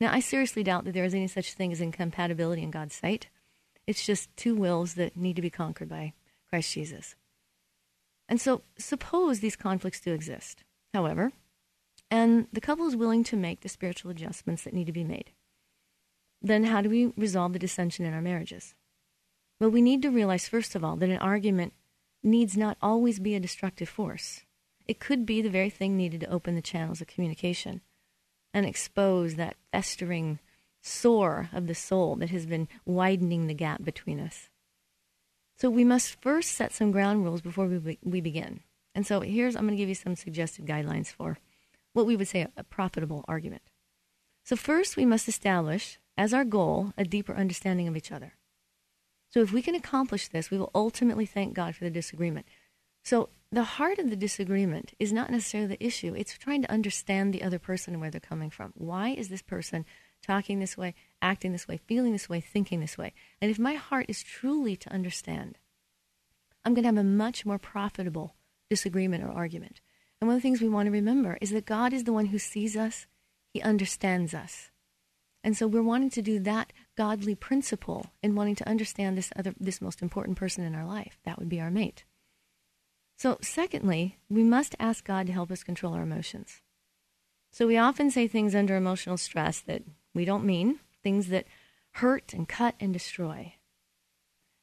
Now, 0.00 0.12
I 0.12 0.20
seriously 0.20 0.62
doubt 0.62 0.84
that 0.84 0.92
there 0.92 1.04
is 1.04 1.14
any 1.14 1.28
such 1.28 1.54
thing 1.54 1.72
as 1.72 1.80
incompatibility 1.80 2.62
in 2.62 2.70
God's 2.70 2.94
sight. 2.94 3.28
It's 3.86 4.04
just 4.04 4.34
two 4.36 4.54
wills 4.54 4.94
that 4.94 5.16
need 5.16 5.36
to 5.36 5.42
be 5.42 5.50
conquered 5.50 5.88
by 5.88 6.12
Christ 6.50 6.72
Jesus. 6.72 7.14
And 8.28 8.40
so, 8.40 8.62
suppose 8.76 9.40
these 9.40 9.56
conflicts 9.56 10.00
do 10.00 10.12
exist, 10.12 10.64
however, 10.92 11.32
and 12.10 12.48
the 12.52 12.60
couple 12.60 12.86
is 12.86 12.96
willing 12.96 13.24
to 13.24 13.36
make 13.36 13.60
the 13.60 13.68
spiritual 13.68 14.10
adjustments 14.10 14.64
that 14.64 14.74
need 14.74 14.86
to 14.86 14.92
be 14.92 15.04
made. 15.04 15.32
Then, 16.42 16.64
how 16.64 16.82
do 16.82 16.90
we 16.90 17.12
resolve 17.16 17.52
the 17.52 17.58
dissension 17.58 18.04
in 18.04 18.12
our 18.12 18.20
marriages? 18.20 18.74
Well, 19.58 19.70
we 19.70 19.80
need 19.80 20.02
to 20.02 20.10
realize, 20.10 20.48
first 20.48 20.74
of 20.74 20.84
all, 20.84 20.96
that 20.96 21.08
an 21.08 21.18
argument 21.18 21.72
needs 22.22 22.56
not 22.56 22.76
always 22.82 23.18
be 23.18 23.34
a 23.34 23.40
destructive 23.40 23.88
force. 23.88 24.42
It 24.86 25.00
could 25.00 25.24
be 25.24 25.40
the 25.40 25.50
very 25.50 25.70
thing 25.70 25.96
needed 25.96 26.20
to 26.20 26.30
open 26.30 26.54
the 26.54 26.62
channels 26.62 27.00
of 27.00 27.06
communication 27.06 27.80
and 28.56 28.64
expose 28.64 29.34
that 29.34 29.54
festering 29.70 30.38
sore 30.80 31.50
of 31.52 31.66
the 31.66 31.74
soul 31.74 32.16
that 32.16 32.30
has 32.30 32.46
been 32.46 32.68
widening 32.86 33.48
the 33.48 33.54
gap 33.54 33.84
between 33.84 34.18
us. 34.18 34.48
So 35.58 35.68
we 35.68 35.84
must 35.84 36.22
first 36.22 36.52
set 36.52 36.72
some 36.72 36.90
ground 36.90 37.22
rules 37.22 37.42
before 37.42 37.66
we, 37.66 37.76
be- 37.76 37.98
we 38.02 38.22
begin. 38.22 38.60
And 38.94 39.06
so 39.06 39.20
here's, 39.20 39.56
I'm 39.56 39.66
going 39.66 39.76
to 39.76 39.76
give 39.76 39.90
you 39.90 39.94
some 39.94 40.16
suggested 40.16 40.64
guidelines 40.64 41.08
for 41.08 41.36
what 41.92 42.06
we 42.06 42.16
would 42.16 42.28
say 42.28 42.40
a, 42.40 42.50
a 42.56 42.64
profitable 42.64 43.26
argument. 43.28 43.60
So, 44.42 44.56
first, 44.56 44.96
we 44.96 45.04
must 45.04 45.28
establish 45.28 45.98
as 46.16 46.32
our 46.32 46.44
goal 46.44 46.94
a 46.96 47.04
deeper 47.04 47.34
understanding 47.34 47.88
of 47.88 47.96
each 47.96 48.12
other. 48.12 48.34
So, 49.28 49.40
if 49.40 49.52
we 49.52 49.60
can 49.60 49.74
accomplish 49.74 50.28
this, 50.28 50.50
we 50.50 50.58
will 50.58 50.70
ultimately 50.74 51.26
thank 51.26 51.52
God 51.52 51.74
for 51.74 51.84
the 51.84 51.90
disagreement. 51.90 52.46
So, 53.02 53.28
the 53.52 53.62
heart 53.62 53.98
of 53.98 54.10
the 54.10 54.16
disagreement 54.16 54.92
is 54.98 55.12
not 55.12 55.30
necessarily 55.30 55.68
the 55.68 55.84
issue, 55.84 56.14
it's 56.14 56.36
trying 56.36 56.62
to 56.62 56.70
understand 56.70 57.32
the 57.32 57.42
other 57.42 57.58
person 57.58 57.94
and 57.94 58.00
where 58.00 58.10
they're 58.10 58.20
coming 58.20 58.50
from. 58.50 58.72
Why 58.74 59.10
is 59.10 59.28
this 59.28 59.42
person 59.42 59.84
talking 60.22 60.58
this 60.58 60.76
way, 60.76 60.94
acting 61.22 61.52
this 61.52 61.68
way, 61.68 61.78
feeling 61.86 62.12
this 62.12 62.28
way, 62.28 62.40
thinking 62.40 62.80
this 62.80 62.98
way? 62.98 63.12
And 63.40 63.50
if 63.50 63.58
my 63.58 63.74
heart 63.74 64.06
is 64.08 64.22
truly 64.22 64.76
to 64.76 64.92
understand, 64.92 65.58
I'm 66.64 66.74
going 66.74 66.82
to 66.82 66.88
have 66.88 66.96
a 66.96 67.04
much 67.04 67.46
more 67.46 67.58
profitable 67.58 68.34
disagreement 68.68 69.22
or 69.22 69.30
argument. 69.30 69.80
And 70.20 70.26
one 70.26 70.36
of 70.36 70.42
the 70.42 70.48
things 70.48 70.60
we 70.60 70.68
want 70.68 70.86
to 70.86 70.92
remember 70.92 71.38
is 71.40 71.50
that 71.50 71.66
God 71.66 71.92
is 71.92 72.04
the 72.04 72.12
one 72.12 72.26
who 72.26 72.38
sees 72.38 72.76
us, 72.76 73.06
He 73.52 73.62
understands 73.62 74.34
us. 74.34 74.70
And 75.44 75.56
so 75.56 75.68
we're 75.68 75.82
wanting 75.82 76.10
to 76.10 76.22
do 76.22 76.40
that 76.40 76.72
godly 76.96 77.36
principle 77.36 78.06
in 78.20 78.34
wanting 78.34 78.56
to 78.56 78.68
understand 78.68 79.16
this 79.16 79.30
other 79.36 79.54
this 79.60 79.80
most 79.80 80.02
important 80.02 80.36
person 80.36 80.64
in 80.64 80.74
our 80.74 80.84
life. 80.84 81.20
That 81.24 81.38
would 81.38 81.48
be 81.48 81.60
our 81.60 81.70
mate. 81.70 82.02
So 83.16 83.38
secondly, 83.40 84.18
we 84.28 84.44
must 84.44 84.76
ask 84.78 85.04
God 85.04 85.26
to 85.26 85.32
help 85.32 85.50
us 85.50 85.64
control 85.64 85.94
our 85.94 86.02
emotions. 86.02 86.60
So 87.50 87.66
we 87.66 87.78
often 87.78 88.10
say 88.10 88.28
things 88.28 88.54
under 88.54 88.76
emotional 88.76 89.16
stress 89.16 89.60
that 89.60 89.82
we 90.14 90.26
don't 90.26 90.44
mean, 90.44 90.80
things 91.02 91.28
that 91.28 91.46
hurt 91.92 92.34
and 92.34 92.46
cut 92.46 92.74
and 92.78 92.92
destroy. 92.92 93.54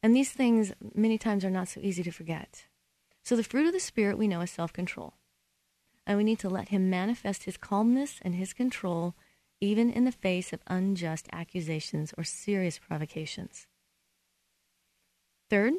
And 0.04 0.16
these 0.16 0.32
things 0.32 0.74
many 0.94 1.18
times 1.18 1.44
are 1.44 1.50
not 1.50 1.70
so 1.70 1.80
easy 1.82 2.04
to 2.04 2.12
forget. 2.12 2.66
So 3.24 3.36
the 3.36 3.44
fruit 3.44 3.66
of 3.66 3.74
the 3.74 3.80
Spirit 3.80 4.18
we 4.18 4.28
know 4.28 4.42
is 4.42 4.52
self 4.52 4.72
control. 4.72 5.16
And 6.06 6.18
we 6.18 6.24
need 6.24 6.40
to 6.40 6.50
let 6.50 6.70
Him 6.70 6.90
manifest 6.90 7.44
His 7.44 7.58
calmness 7.58 8.20
and 8.22 8.36
His 8.36 8.54
control 8.54 9.16
even 9.62 9.90
in 9.90 10.04
the 10.04 10.12
face 10.12 10.52
of 10.52 10.60
unjust 10.68 11.30
accusations 11.32 12.14
or 12.18 12.26
serious 12.26 12.78
provocations. 12.78 13.66
Third, 15.50 15.74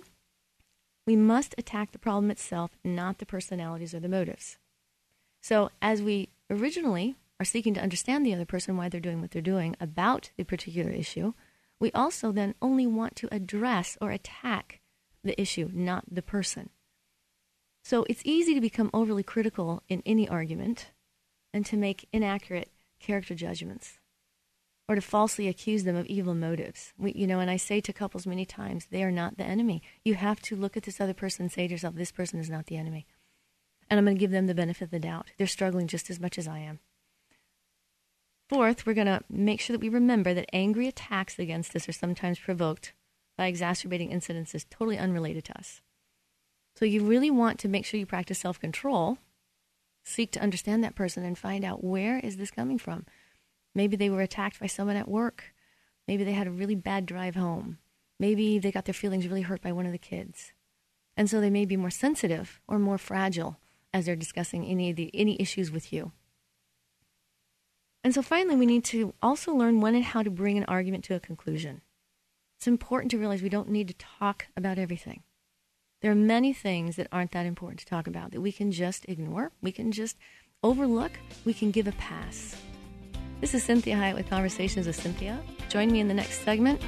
we 1.06 1.16
must 1.16 1.54
attack 1.58 1.92
the 1.92 1.99
problem 1.99 2.30
itself, 2.30 2.73
not 2.84 3.18
the 3.18 3.26
personalities 3.26 3.94
or 3.94 4.00
the 4.00 4.08
motives. 4.08 4.58
So, 5.42 5.70
as 5.82 6.02
we 6.02 6.30
originally 6.49 7.16
are 7.38 7.44
seeking 7.44 7.75
to 7.75 7.82
understand 7.82 8.25
the 8.25 8.34
other 8.34 8.46
person, 8.46 8.76
why 8.76 8.88
they're 8.88 9.00
doing 9.00 9.20
what 9.20 9.32
they're 9.32 9.42
doing 9.42 9.76
about 9.80 10.30
the 10.37 10.44
particular 10.44 10.90
issue, 10.90 11.34
we 11.78 11.92
also 11.92 12.32
then 12.32 12.54
only 12.62 12.87
want 12.87 13.16
to 13.16 13.28
address 13.34 13.99
or 14.00 14.11
attack 14.11 14.80
the 15.23 15.38
issue, 15.40 15.70
not 15.73 16.04
the 16.11 16.23
person. 16.23 16.70
So 17.82 18.06
it's 18.08 18.23
easy 18.25 18.54
to 18.54 18.61
become 18.61 18.90
overly 18.94 19.23
critical 19.23 19.82
in 19.88 20.02
any 20.06 20.28
argument 20.28 20.92
and 21.52 21.66
to 21.66 21.76
make 21.76 22.08
inaccurate 22.12 22.70
character 22.99 23.34
judgments 23.34 23.99
or 24.88 24.95
to 24.95 25.00
falsely 25.00 25.49
accuse 25.49 25.85
them 25.85 25.97
of 25.97 26.07
evil 26.07 26.35
motives. 26.35 26.93
We, 26.99 27.12
you 27.12 27.26
know, 27.26 27.41
and 27.41 27.50
I 27.50 27.57
say 27.57 27.81
to 27.81 27.93
couples 27.93 28.26
many 28.26 28.45
times, 28.45 28.87
they 28.91 29.03
are 29.03 29.11
not 29.11 29.38
the 29.38 29.45
enemy. 29.45 29.83
You 30.05 30.14
have 30.14 30.41
to 30.43 30.57
look 30.57 30.76
at 30.76 30.83
this 30.83 31.00
other 31.00 31.14
person 31.14 31.45
and 31.45 31.53
say 31.53 31.67
to 31.67 31.73
yourself, 31.73 31.95
this 31.95 32.12
person 32.12 32.38
is 32.38 32.50
not 32.50 32.67
the 32.67 32.76
enemy. 32.76 33.07
And 33.88 33.99
I'm 33.99 34.05
going 34.05 34.17
to 34.17 34.21
give 34.21 34.31
them 34.31 34.47
the 34.47 34.55
benefit 34.55 34.85
of 34.85 34.91
the 34.91 34.99
doubt. 34.99 35.29
They're 35.38 35.47
struggling 35.47 35.87
just 35.87 36.11
as 36.11 36.21
much 36.21 36.38
as 36.38 36.47
I 36.47 36.59
am. 36.59 36.81
Fourth, 38.49 38.85
we're 38.87 38.95
going 38.95 39.07
to 39.07 39.23
make 39.31 39.61
sure 39.61 39.73
that 39.75 39.81
we 39.81 39.88
remember 39.88 40.35
that 40.35 40.50
angry 40.53 40.87
attacks 40.87 41.38
against 41.38 41.75
us 41.75 41.88
are 41.88 41.93
sometimes 41.93 42.38
provoked 42.38 42.93
by 43.38 43.47
exacerbating 43.47 44.11
incidences 44.11 44.67
totally 44.69 44.99
unrelated 44.99 45.45
to 45.45 45.59
us. 45.59 45.81
So 46.76 46.85
you 46.85 47.05
really 47.05 47.31
want 47.31 47.59
to 47.61 47.69
make 47.69 47.87
sure 47.87 47.99
you 47.99 48.07
practice 48.07 48.41
self 48.41 48.61
control, 48.61 49.19
seek 50.05 50.31
to 50.33 50.41
understand 50.41 50.85
that 50.85 50.95
person 50.95 51.25
and 51.25 51.38
find 51.38 51.64
out 51.64 51.83
where 51.83 52.19
is 52.19 52.37
this 52.37 52.50
coming 52.50 52.79
from. 52.79 53.07
Maybe 53.75 53.97
they 53.97 54.11
were 54.11 54.21
attacked 54.21 54.61
by 54.61 54.66
someone 54.66 54.97
at 54.97 55.09
work. 55.09 55.54
Maybe 56.07 56.25
they 56.25 56.33
had 56.33 56.47
a 56.47 56.52
really 56.52 56.75
bad 56.75 57.07
drive 57.07 57.35
home. 57.35 57.78
Maybe 58.19 58.59
they 58.59 58.71
got 58.71 58.85
their 58.85 58.95
feelings 58.95 59.26
really 59.26 59.43
hurt 59.43 59.62
by 59.62 59.73
one 59.73 59.87
of 59.87 59.93
the 59.93 59.99
kids. 59.99 60.52
And 61.16 61.28
so 61.28 61.40
they 61.40 61.50
may 61.50 61.64
be 61.64 61.76
more 61.76 61.90
sensitive 61.90 62.61
or 62.69 62.78
more 62.78 62.99
fragile 62.99 63.59
as 63.93 64.07
they're 64.07 64.16
discussing 64.16 64.64
any 64.64 64.90
of 64.90 64.97
the 64.97 65.11
any 65.14 65.40
issues 65.40 65.71
with 65.71 65.93
you. 65.93 66.12
And 68.02 68.14
so 68.14 68.23
finally 68.23 68.57
we 68.57 68.66
need 68.66 68.85
to 68.87 69.14
also 69.23 69.54
learn 69.54 69.81
when 69.81 69.95
and 69.95 70.04
how 70.04 70.23
to 70.23 70.31
bring 70.31 70.59
an 70.59 70.64
argument 70.64 71.04
to 71.04 71.14
a 71.14 71.21
conclusion. 71.21 71.81
It's 72.59 72.66
important 72.66 73.11
to 73.12 73.19
realize 73.19 73.43
we 73.43 73.49
don't 73.49 73.71
need 73.71 73.88
to 73.88 73.95
talk 73.95 74.47
about 74.57 74.78
everything. 74.78 75.23
There 76.02 76.12
are 76.12 76.16
many 76.16 76.52
things 76.52 76.97
that 76.97 77.09
aren't 77.11 77.33
that 77.33 77.47
important 77.47 77.81
to 77.81 77.87
talk 77.87 78.07
about 78.07 78.33
that 78.33 78.40
we 78.40 78.52
can 78.52 78.73
just 78.73 79.07
ignore, 79.09 79.52
we 79.62 79.73
can 79.73 79.90
just 79.90 80.19
overlook, 80.62 81.12
we 81.45 81.54
can 81.54 81.71
give 81.71 81.87
a 81.87 81.93
pass. 81.93 82.57
This 83.45 83.53
is 83.53 83.67
Cinthia 83.67 83.95
Hiett 83.97 84.15
with 84.15 84.31
Conversations 84.31 84.87
with 84.87 84.99
Cinthia. 84.99 85.39
Join 85.69 85.93
me 85.93 86.01
in 86.01 86.09
the 86.09 86.15
next 86.15 86.41
segment, 86.45 86.81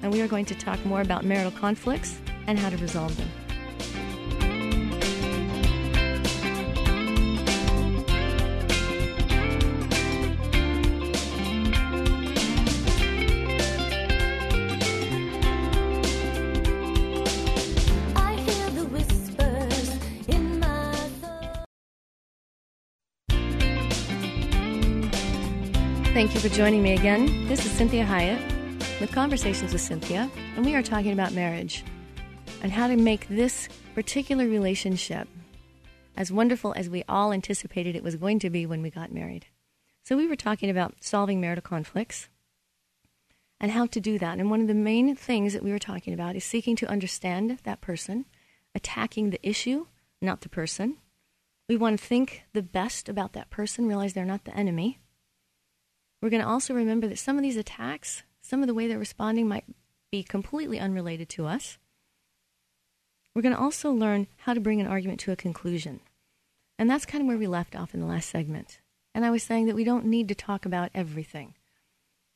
and 0.00 0.12
we 0.12 0.22
are 0.22 0.28
going 0.28 0.44
to 0.44 0.54
talk 0.54 0.78
more 0.86 1.00
about 1.00 1.24
marital 1.24 1.50
conflicts 1.50 2.20
and 2.46 2.56
how 2.56 2.70
to 2.70 2.76
resolve 2.76 3.16
them. 3.16 3.43
For 26.44 26.50
joining 26.50 26.82
me 26.82 26.92
again. 26.92 27.48
This 27.48 27.64
is 27.64 27.72
Cinthia 27.72 28.04
Hiett 28.06 29.00
with 29.00 29.10
Conversations 29.12 29.72
with 29.72 29.80
Cinthia, 29.80 30.30
and 30.56 30.66
we 30.66 30.74
are 30.74 30.82
talking 30.82 31.12
about 31.12 31.32
marriage 31.32 31.82
and 32.60 32.70
how 32.70 32.86
to 32.86 32.98
make 32.98 33.26
this 33.28 33.66
particular 33.94 34.46
relationship 34.46 35.26
as 36.18 36.30
wonderful 36.30 36.74
as 36.76 36.90
we 36.90 37.02
all 37.08 37.32
anticipated 37.32 37.96
it 37.96 38.02
was 38.02 38.16
going 38.16 38.40
to 38.40 38.50
be 38.50 38.66
when 38.66 38.82
we 38.82 38.90
got 38.90 39.10
married. 39.10 39.46
So, 40.02 40.18
we 40.18 40.26
were 40.26 40.36
talking 40.36 40.68
about 40.68 40.96
solving 41.00 41.40
marital 41.40 41.62
conflicts 41.62 42.28
and 43.58 43.72
how 43.72 43.86
to 43.86 43.98
do 43.98 44.18
that. 44.18 44.38
And 44.38 44.50
one 44.50 44.60
of 44.60 44.68
the 44.68 44.74
main 44.74 45.16
things 45.16 45.54
that 45.54 45.64
we 45.64 45.72
were 45.72 45.78
talking 45.78 46.12
about 46.12 46.36
is 46.36 46.44
seeking 46.44 46.76
to 46.76 46.90
understand 46.90 47.60
that 47.64 47.80
person, 47.80 48.26
attacking 48.74 49.30
the 49.30 49.40
issue, 49.42 49.86
not 50.20 50.42
the 50.42 50.50
person. 50.50 50.98
We 51.70 51.78
want 51.78 51.98
to 51.98 52.04
think 52.04 52.42
the 52.52 52.62
best 52.62 53.08
about 53.08 53.32
that 53.32 53.48
person, 53.48 53.86
realize 53.86 54.12
they're 54.12 54.26
not 54.26 54.44
the 54.44 54.54
enemy 54.54 54.98
we're 56.24 56.30
going 56.30 56.42
to 56.42 56.48
also 56.48 56.72
remember 56.72 57.06
that 57.06 57.18
some 57.18 57.36
of 57.36 57.42
these 57.42 57.58
attacks, 57.58 58.22
some 58.40 58.62
of 58.62 58.66
the 58.66 58.72
way 58.72 58.88
they're 58.88 58.98
responding 58.98 59.46
might 59.46 59.66
be 60.10 60.22
completely 60.22 60.80
unrelated 60.80 61.28
to 61.28 61.44
us. 61.44 61.76
We're 63.34 63.42
going 63.42 63.54
to 63.54 63.60
also 63.60 63.92
learn 63.92 64.28
how 64.38 64.54
to 64.54 64.60
bring 64.60 64.80
an 64.80 64.86
argument 64.86 65.20
to 65.20 65.32
a 65.32 65.36
conclusion. 65.36 66.00
And 66.78 66.88
that's 66.88 67.04
kind 67.04 67.20
of 67.20 67.28
where 67.28 67.36
we 67.36 67.46
left 67.46 67.76
off 67.76 67.92
in 67.92 68.00
the 68.00 68.06
last 68.06 68.30
segment. 68.30 68.80
And 69.14 69.22
I 69.22 69.30
was 69.30 69.42
saying 69.42 69.66
that 69.66 69.74
we 69.74 69.84
don't 69.84 70.06
need 70.06 70.28
to 70.28 70.34
talk 70.34 70.64
about 70.64 70.88
everything. 70.94 71.56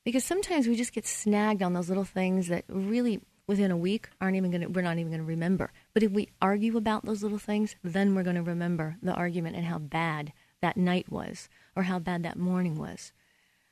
Because 0.05 0.23
sometimes 0.23 0.69
we 0.69 0.77
just 0.77 0.93
get 0.93 1.07
snagged 1.07 1.63
on 1.63 1.73
those 1.73 1.89
little 1.89 2.05
things 2.05 2.49
that 2.49 2.67
really 2.69 3.23
within 3.47 3.71
a 3.71 3.77
week 3.79 4.11
aren't 4.21 4.37
even 4.37 4.51
going 4.51 4.61
to 4.61 4.67
we're 4.67 4.83
not 4.83 4.99
even 4.99 5.11
going 5.11 5.23
to 5.23 5.27
remember. 5.27 5.73
But 5.95 6.03
if 6.03 6.13
we 6.13 6.29
argue 6.43 6.77
about 6.77 7.07
those 7.07 7.23
little 7.23 7.39
things, 7.39 7.75
then 7.83 8.15
we're 8.15 8.23
going 8.23 8.37
to 8.37 8.43
remember 8.43 8.99
the 9.03 9.15
argument 9.15 9.57
and 9.57 9.65
how 9.65 9.79
bad 9.79 10.35
that 10.61 10.77
night 10.77 11.11
was 11.11 11.49
or 11.75 11.85
how 11.85 11.99
bad 11.99 12.23
that 12.25 12.37
morning 12.37 12.77
was. 12.77 13.13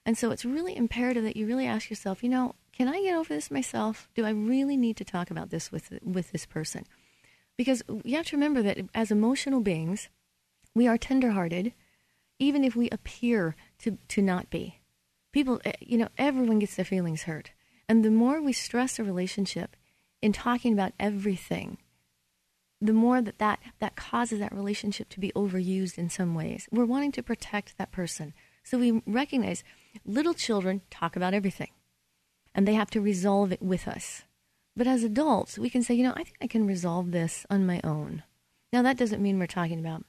And 0.06 0.16
so 0.16 0.30
it's 0.30 0.44
really 0.44 0.76
imperative 0.76 1.24
that 1.24 1.36
you 1.36 1.46
really 1.46 1.66
ask 1.66 1.90
yourself, 1.90 2.22
you 2.22 2.28
know, 2.30 2.54
can 2.72 2.86
I 2.86 3.02
get 3.02 3.16
over 3.16 3.34
this 3.34 3.50
myself? 3.50 4.08
Do 4.14 4.24
I 4.24 4.30
really 4.30 4.76
need 4.76 4.96
to 4.98 5.04
talk 5.04 5.30
about 5.30 5.50
this 5.50 5.72
with 5.72 5.92
with 6.02 6.30
this 6.30 6.46
person? 6.46 6.84
Because 7.56 7.82
you 8.04 8.16
have 8.16 8.26
to 8.26 8.36
remember 8.36 8.62
that 8.62 8.78
as 8.94 9.10
emotional 9.10 9.60
beings, 9.60 10.08
we 10.74 10.86
are 10.86 10.96
tenderhearted, 10.96 11.72
even 12.38 12.62
if 12.62 12.76
we 12.76 12.88
appear 12.90 13.56
to, 13.78 13.98
to 14.08 14.22
not 14.22 14.50
be. 14.50 14.80
People, 15.32 15.60
eh, 15.64 15.72
you 15.80 15.96
know, 15.98 16.08
everyone 16.18 16.58
gets 16.58 16.76
their 16.76 16.84
feelings 16.84 17.22
hurt. 17.22 17.50
And 17.88 18.04
the 18.04 18.10
more 18.10 18.40
we 18.40 18.52
stress 18.52 18.98
a 18.98 19.04
relationship 19.04 19.74
in 20.20 20.32
talking 20.32 20.72
about 20.72 20.92
everything, 21.00 21.78
the 22.80 22.92
more 22.92 23.22
that, 23.22 23.38
that 23.38 23.58
that 23.80 23.96
causes 23.96 24.38
that 24.38 24.54
relationship 24.54 25.08
to 25.08 25.20
be 25.20 25.32
overused 25.34 25.96
in 25.98 26.10
some 26.10 26.34
ways. 26.34 26.68
We're 26.70 26.84
wanting 26.84 27.12
to 27.12 27.22
protect 27.22 27.78
that 27.78 27.90
person. 27.90 28.34
So 28.62 28.78
we 28.78 29.02
recognize 29.06 29.64
little 30.04 30.34
children 30.34 30.82
talk 30.90 31.16
about 31.16 31.34
everything 31.34 31.70
and 32.54 32.66
they 32.66 32.74
have 32.74 32.90
to 32.90 33.00
resolve 33.00 33.52
it 33.52 33.62
with 33.62 33.86
us. 33.88 34.22
But 34.76 34.86
as 34.86 35.04
adults, 35.04 35.58
we 35.58 35.70
can 35.70 35.82
say, 35.82 35.94
you 35.94 36.04
know, 36.04 36.12
I 36.12 36.24
think 36.24 36.36
I 36.40 36.46
can 36.46 36.66
resolve 36.66 37.10
this 37.10 37.46
on 37.48 37.66
my 37.66 37.80
own. 37.82 38.22
Now, 38.72 38.82
that 38.82 38.98
doesn't 38.98 39.22
mean 39.22 39.38
we're 39.38 39.46
talking 39.46 39.80
about 39.80 40.04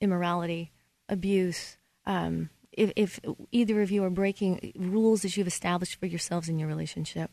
immorality, 0.00 0.70
abuse, 1.08 1.76
um, 2.06 2.50
if, 2.72 2.92
if 2.96 3.20
either 3.50 3.82
of 3.82 3.90
you 3.90 4.04
are 4.04 4.10
breaking 4.10 4.72
rules 4.76 5.22
that 5.22 5.36
you've 5.36 5.46
established 5.46 5.98
for 5.98 6.06
yourselves 6.06 6.48
in 6.48 6.58
your 6.58 6.68
relationship. 6.68 7.30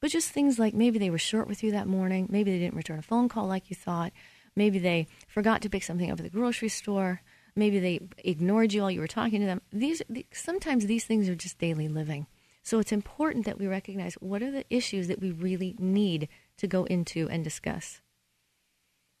But 0.00 0.10
just 0.10 0.30
things 0.30 0.58
like 0.58 0.74
maybe 0.74 0.98
they 0.98 1.10
were 1.10 1.18
short 1.18 1.48
with 1.48 1.62
you 1.62 1.72
that 1.72 1.86
morning, 1.86 2.26
maybe 2.30 2.50
they 2.50 2.58
didn't 2.58 2.76
return 2.76 2.98
a 2.98 3.02
phone 3.02 3.28
call 3.28 3.46
like 3.46 3.70
you 3.70 3.76
thought, 3.76 4.12
Maybe 4.56 4.78
they 4.78 5.08
forgot 5.26 5.62
to 5.62 5.70
pick 5.70 5.82
something 5.82 6.10
up 6.10 6.18
at 6.18 6.24
the 6.24 6.30
grocery 6.30 6.68
store. 6.68 7.22
Maybe 7.56 7.78
they 7.78 8.00
ignored 8.18 8.72
you 8.72 8.82
while 8.82 8.90
you 8.90 9.00
were 9.00 9.06
talking 9.06 9.40
to 9.40 9.46
them. 9.46 9.62
These 9.72 10.02
sometimes 10.32 10.86
these 10.86 11.04
things 11.04 11.28
are 11.28 11.36
just 11.36 11.58
daily 11.58 11.88
living. 11.88 12.26
So 12.62 12.78
it's 12.78 12.92
important 12.92 13.44
that 13.44 13.58
we 13.58 13.66
recognize 13.66 14.14
what 14.14 14.42
are 14.42 14.50
the 14.50 14.64
issues 14.70 15.08
that 15.08 15.20
we 15.20 15.30
really 15.30 15.76
need 15.78 16.28
to 16.56 16.66
go 16.66 16.84
into 16.84 17.28
and 17.28 17.44
discuss. 17.44 18.00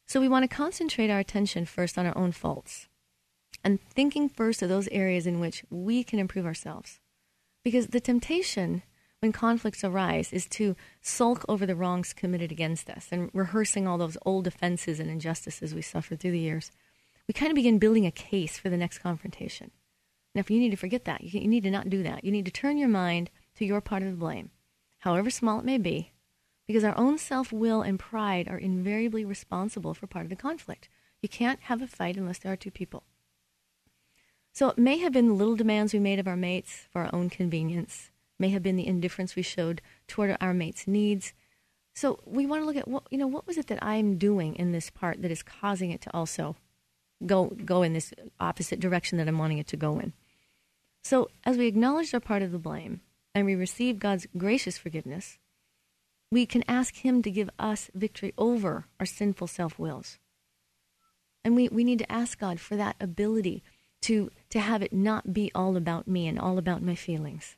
So 0.06 0.20
we 0.20 0.28
want 0.28 0.48
to 0.48 0.56
concentrate 0.56 1.10
our 1.10 1.18
attention 1.18 1.64
first 1.64 1.98
on 1.98 2.06
our 2.06 2.16
own 2.16 2.32
faults 2.32 2.88
and 3.62 3.80
thinking 3.80 4.28
first 4.28 4.62
of 4.62 4.68
those 4.68 4.88
areas 4.88 5.26
in 5.26 5.40
which 5.40 5.64
we 5.70 6.02
can 6.02 6.18
improve 6.18 6.46
ourselves. 6.46 7.00
Because 7.62 7.88
the 7.88 8.00
temptation 8.00 8.82
when 9.20 9.32
conflicts 9.32 9.84
arise 9.84 10.32
is 10.32 10.46
to 10.48 10.76
sulk 11.00 11.44
over 11.48 11.64
the 11.64 11.76
wrongs 11.76 12.12
committed 12.12 12.52
against 12.52 12.90
us 12.90 13.08
and 13.10 13.30
rehearsing 13.32 13.86
all 13.86 13.96
those 13.96 14.18
old 14.26 14.46
offenses 14.46 15.00
and 15.00 15.10
injustices 15.10 15.74
we 15.74 15.80
suffered 15.80 16.20
through 16.20 16.32
the 16.32 16.38
years. 16.38 16.70
We 17.26 17.34
kind 17.34 17.50
of 17.50 17.56
begin 17.56 17.78
building 17.78 18.06
a 18.06 18.10
case 18.10 18.58
for 18.58 18.68
the 18.68 18.76
next 18.76 18.98
confrontation. 18.98 19.70
Now, 20.34 20.40
if 20.40 20.50
you 20.50 20.58
need 20.58 20.70
to 20.70 20.76
forget 20.76 21.04
that, 21.04 21.22
you 21.22 21.46
need 21.46 21.62
to 21.62 21.70
not 21.70 21.88
do 21.88 22.02
that. 22.02 22.24
You 22.24 22.32
need 22.32 22.44
to 22.44 22.50
turn 22.50 22.76
your 22.76 22.88
mind 22.88 23.30
to 23.56 23.64
your 23.64 23.80
part 23.80 24.02
of 24.02 24.10
the 24.10 24.16
blame, 24.16 24.50
however 24.98 25.30
small 25.30 25.60
it 25.60 25.64
may 25.64 25.78
be, 25.78 26.12
because 26.66 26.84
our 26.84 26.96
own 26.98 27.18
self 27.18 27.52
will 27.52 27.82
and 27.82 27.98
pride 27.98 28.48
are 28.48 28.58
invariably 28.58 29.24
responsible 29.24 29.94
for 29.94 30.06
part 30.06 30.24
of 30.24 30.30
the 30.30 30.36
conflict. 30.36 30.88
You 31.22 31.28
can't 31.28 31.60
have 31.60 31.80
a 31.80 31.86
fight 31.86 32.16
unless 32.16 32.38
there 32.38 32.52
are 32.52 32.56
two 32.56 32.70
people. 32.70 33.04
So 34.52 34.68
it 34.68 34.78
may 34.78 34.98
have 34.98 35.12
been 35.12 35.28
the 35.28 35.34
little 35.34 35.56
demands 35.56 35.92
we 35.92 36.00
made 36.00 36.18
of 36.18 36.28
our 36.28 36.36
mates 36.36 36.86
for 36.90 37.02
our 37.02 37.14
own 37.14 37.30
convenience, 37.30 38.10
may 38.38 38.50
have 38.50 38.62
been 38.62 38.76
the 38.76 38.86
indifference 38.86 39.34
we 39.34 39.42
showed 39.42 39.80
toward 40.06 40.36
our 40.40 40.54
mates' 40.54 40.86
needs. 40.86 41.32
So 41.94 42.20
we 42.26 42.44
want 42.44 42.62
to 42.62 42.66
look 42.66 42.76
at 42.76 42.88
what 42.88 43.04
you 43.10 43.18
know 43.18 43.26
what 43.26 43.46
was 43.46 43.56
it 43.56 43.68
that 43.68 43.82
I'm 43.82 44.18
doing 44.18 44.56
in 44.56 44.72
this 44.72 44.90
part 44.90 45.22
that 45.22 45.30
is 45.30 45.42
causing 45.42 45.90
it 45.90 46.00
to 46.02 46.14
also 46.14 46.56
go 47.26 47.46
go 47.64 47.82
in 47.82 47.92
this 47.92 48.12
opposite 48.40 48.80
direction 48.80 49.18
that 49.18 49.28
I'm 49.28 49.38
wanting 49.38 49.58
it 49.58 49.66
to 49.68 49.76
go 49.76 49.98
in. 49.98 50.12
So 51.02 51.28
as 51.44 51.56
we 51.56 51.66
acknowledge 51.66 52.14
our 52.14 52.20
part 52.20 52.42
of 52.42 52.52
the 52.52 52.58
blame 52.58 53.00
and 53.34 53.44
we 53.44 53.54
receive 53.54 53.98
God's 53.98 54.26
gracious 54.36 54.78
forgiveness, 54.78 55.38
we 56.30 56.46
can 56.46 56.64
ask 56.66 56.96
him 56.96 57.22
to 57.22 57.30
give 57.30 57.50
us 57.58 57.90
victory 57.94 58.32
over 58.38 58.86
our 58.98 59.06
sinful 59.06 59.46
self-wills. 59.46 60.18
And 61.44 61.54
we, 61.54 61.68
we 61.68 61.84
need 61.84 61.98
to 61.98 62.10
ask 62.10 62.38
God 62.38 62.58
for 62.58 62.74
that 62.76 62.96
ability 63.00 63.62
to, 64.02 64.30
to 64.50 64.60
have 64.60 64.82
it 64.82 64.92
not 64.92 65.32
be 65.32 65.50
all 65.54 65.76
about 65.76 66.08
me 66.08 66.26
and 66.26 66.38
all 66.38 66.58
about 66.58 66.82
my 66.82 66.94
feelings. 66.94 67.56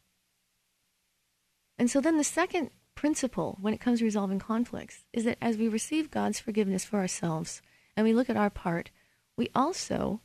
And 1.78 1.90
so 1.90 2.00
then 2.00 2.16
the 2.16 2.24
second 2.24 2.70
principle 2.94 3.58
when 3.60 3.74
it 3.74 3.80
comes 3.80 4.00
to 4.00 4.04
resolving 4.04 4.38
conflicts 4.38 5.04
is 5.12 5.24
that 5.24 5.38
as 5.40 5.56
we 5.56 5.68
receive 5.68 6.10
God's 6.10 6.40
forgiveness 6.40 6.84
for 6.84 6.98
ourselves 6.98 7.62
and 7.96 8.04
we 8.04 8.12
look 8.12 8.28
at 8.28 8.36
our 8.36 8.50
part, 8.50 8.90
we 9.36 9.48
also 9.54 10.20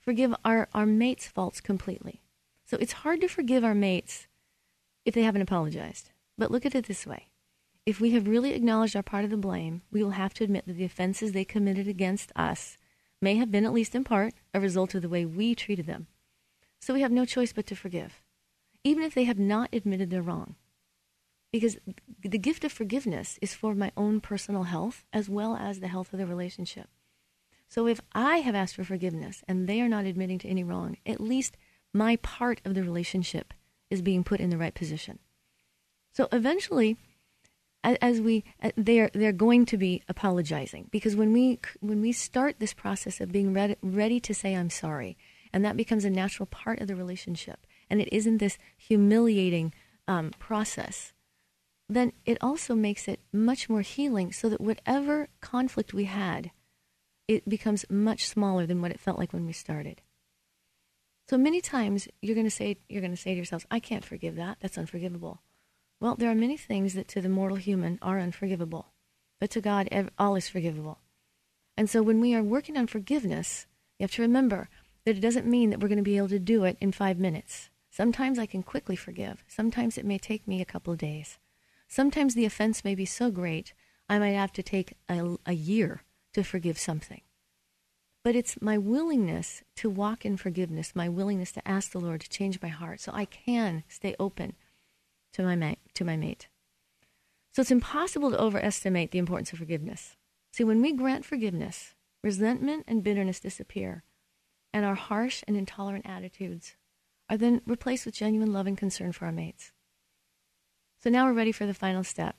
forgive 0.00 0.34
our, 0.44 0.68
our 0.74 0.86
mate's 0.86 1.26
faults 1.26 1.60
completely. 1.60 2.22
So 2.64 2.76
it's 2.80 2.92
hard 2.92 3.20
to 3.20 3.28
forgive 3.28 3.64
our 3.64 3.74
mates 3.74 4.26
if 5.04 5.14
they 5.14 5.22
haven't 5.22 5.42
apologized. 5.42 6.10
But 6.36 6.50
look 6.50 6.66
at 6.66 6.74
it 6.74 6.86
this 6.86 7.06
way 7.06 7.28
if 7.86 8.00
we 8.00 8.12
have 8.12 8.26
really 8.26 8.54
acknowledged 8.54 8.96
our 8.96 9.02
part 9.02 9.24
of 9.24 9.30
the 9.30 9.36
blame, 9.36 9.82
we 9.90 10.02
will 10.02 10.12
have 10.12 10.32
to 10.34 10.44
admit 10.44 10.66
that 10.66 10.76
the 10.76 10.84
offenses 10.84 11.32
they 11.32 11.44
committed 11.44 11.86
against 11.86 12.32
us 12.34 12.78
may 13.20 13.36
have 13.36 13.50
been, 13.50 13.64
at 13.64 13.72
least 13.72 13.94
in 13.94 14.04
part, 14.04 14.34
a 14.54 14.60
result 14.60 14.94
of 14.94 15.02
the 15.02 15.08
way 15.08 15.26
we 15.26 15.54
treated 15.54 15.86
them. 15.86 16.06
So 16.80 16.94
we 16.94 17.02
have 17.02 17.12
no 17.12 17.24
choice 17.24 17.52
but 17.52 17.66
to 17.66 17.76
forgive, 17.76 18.22
even 18.84 19.02
if 19.04 19.14
they 19.14 19.24
have 19.24 19.38
not 19.38 19.68
admitted 19.72 20.10
they're 20.10 20.22
wrong. 20.22 20.56
Because 21.52 21.78
the 22.20 22.38
gift 22.38 22.64
of 22.64 22.72
forgiveness 22.72 23.38
is 23.40 23.54
for 23.54 23.74
my 23.74 23.92
own 23.96 24.20
personal 24.20 24.64
health 24.64 25.04
as 25.12 25.28
well 25.28 25.54
as 25.54 25.80
the 25.80 25.88
health 25.88 26.12
of 26.12 26.18
the 26.18 26.26
relationship. 26.26 26.88
So 27.74 27.88
if 27.88 28.00
I 28.12 28.36
have 28.36 28.54
asked 28.54 28.76
for 28.76 28.84
forgiveness 28.84 29.42
and 29.48 29.66
they 29.66 29.80
are 29.80 29.88
not 29.88 30.04
admitting 30.04 30.38
to 30.38 30.48
any 30.48 30.62
wrong, 30.62 30.96
at 31.04 31.20
least 31.20 31.56
my 31.92 32.14
part 32.14 32.60
of 32.64 32.74
the 32.74 32.84
relationship 32.84 33.52
is 33.90 34.00
being 34.00 34.22
put 34.22 34.38
in 34.38 34.50
the 34.50 34.56
right 34.56 34.72
position. 34.72 35.18
So 36.12 36.28
eventually, 36.30 36.96
as 37.82 38.20
we 38.20 38.44
they're 38.76 39.10
they're 39.12 39.32
going 39.32 39.66
to 39.66 39.76
be 39.76 40.04
apologizing 40.08 40.86
because 40.92 41.16
when 41.16 41.32
we 41.32 41.58
when 41.80 42.00
we 42.00 42.12
start 42.12 42.60
this 42.60 42.72
process 42.72 43.20
of 43.20 43.32
being 43.32 43.52
ready, 43.52 43.74
ready 43.82 44.20
to 44.20 44.32
say 44.32 44.54
I'm 44.54 44.70
sorry 44.70 45.18
and 45.52 45.64
that 45.64 45.76
becomes 45.76 46.04
a 46.04 46.10
natural 46.10 46.46
part 46.46 46.80
of 46.80 46.86
the 46.86 46.94
relationship 46.94 47.66
and 47.90 48.00
it 48.00 48.08
isn't 48.12 48.38
this 48.38 48.56
humiliating 48.76 49.74
um, 50.06 50.30
process 50.38 51.12
then 51.88 52.12
it 52.24 52.38
also 52.40 52.76
makes 52.76 53.08
it 53.08 53.18
much 53.32 53.68
more 53.68 53.82
healing 53.82 54.32
so 54.32 54.48
that 54.48 54.60
whatever 54.60 55.28
conflict 55.40 55.92
we 55.92 56.04
had 56.04 56.52
it 57.28 57.48
becomes 57.48 57.84
much 57.88 58.26
smaller 58.26 58.66
than 58.66 58.82
what 58.82 58.90
it 58.90 59.00
felt 59.00 59.18
like 59.18 59.32
when 59.32 59.46
we 59.46 59.52
started 59.52 60.02
so 61.28 61.38
many 61.38 61.60
times 61.60 62.08
you're 62.20 62.34
going 62.34 62.46
to 62.46 62.50
say 62.50 62.76
you're 62.88 63.00
going 63.00 63.10
to 63.10 63.20
say 63.20 63.30
to 63.30 63.36
yourselves 63.36 63.66
I 63.70 63.80
can't 63.80 64.04
forgive 64.04 64.36
that 64.36 64.58
that's 64.60 64.78
unforgivable 64.78 65.40
well, 66.04 66.16
there 66.16 66.30
are 66.30 66.34
many 66.34 66.58
things 66.58 66.92
that 66.94 67.08
to 67.08 67.22
the 67.22 67.30
mortal 67.30 67.56
human 67.56 67.98
are 68.02 68.18
unforgivable, 68.18 68.92
but 69.40 69.50
to 69.52 69.62
God, 69.62 69.88
all 70.18 70.36
is 70.36 70.50
forgivable. 70.50 70.98
And 71.78 71.88
so 71.88 72.02
when 72.02 72.20
we 72.20 72.34
are 72.34 72.42
working 72.42 72.76
on 72.76 72.86
forgiveness, 72.88 73.66
you 73.98 74.04
have 74.04 74.10
to 74.12 74.22
remember 74.22 74.68
that 75.04 75.16
it 75.16 75.20
doesn't 75.20 75.46
mean 75.46 75.70
that 75.70 75.80
we're 75.80 75.88
going 75.88 75.96
to 75.96 76.02
be 76.02 76.18
able 76.18 76.28
to 76.28 76.38
do 76.38 76.64
it 76.64 76.76
in 76.78 76.92
five 76.92 77.18
minutes. 77.18 77.70
Sometimes 77.90 78.38
I 78.38 78.46
can 78.46 78.62
quickly 78.62 78.96
forgive. 78.96 79.44
Sometimes 79.48 79.96
it 79.96 80.04
may 80.04 80.18
take 80.18 80.46
me 80.46 80.60
a 80.60 80.66
couple 80.66 80.92
of 80.92 80.98
days. 80.98 81.38
Sometimes 81.88 82.34
the 82.34 82.44
offense 82.44 82.84
may 82.84 82.94
be 82.94 83.06
so 83.06 83.30
great, 83.30 83.72
I 84.06 84.18
might 84.18 84.30
have 84.30 84.52
to 84.52 84.62
take 84.62 84.98
a, 85.08 85.36
a 85.46 85.54
year 85.54 86.02
to 86.34 86.44
forgive 86.44 86.78
something. 86.78 87.22
But 88.22 88.36
it's 88.36 88.60
my 88.60 88.78
willingness 88.78 89.62
to 89.76 89.90
walk 89.90 90.24
in 90.24 90.36
forgiveness, 90.36 90.94
my 90.94 91.08
willingness 91.08 91.52
to 91.52 91.68
ask 91.68 91.92
the 91.92 92.00
Lord 92.00 92.20
to 92.22 92.30
change 92.30 92.62
my 92.62 92.68
heart 92.68 93.00
so 93.00 93.12
I 93.12 93.24
can 93.24 93.84
stay 93.88 94.14
open 94.18 94.54
to 95.34 95.42
my 95.42 95.56
mate, 95.56 95.80
to 95.94 96.04
my 96.04 96.16
mate. 96.16 96.48
So 97.52 97.60
it's 97.60 97.70
impossible 97.70 98.30
to 98.30 98.40
overestimate 98.40 99.10
the 99.10 99.18
importance 99.18 99.52
of 99.52 99.58
forgiveness. 99.58 100.16
See, 100.52 100.64
when 100.64 100.80
we 100.80 100.92
grant 100.92 101.24
forgiveness, 101.24 101.94
resentment 102.22 102.84
and 102.88 103.02
bitterness 103.02 103.40
disappear, 103.40 104.04
and 104.72 104.84
our 104.84 104.94
harsh 104.94 105.44
and 105.46 105.56
intolerant 105.56 106.06
attitudes 106.06 106.76
are 107.28 107.36
then 107.36 107.60
replaced 107.66 108.06
with 108.06 108.14
genuine 108.14 108.52
love 108.52 108.66
and 108.66 108.76
concern 108.76 109.12
for 109.12 109.26
our 109.26 109.32
mates. 109.32 109.72
So 111.02 111.10
now 111.10 111.26
we're 111.26 111.32
ready 111.34 111.52
for 111.52 111.66
the 111.66 111.74
final 111.74 112.02
step. 112.02 112.36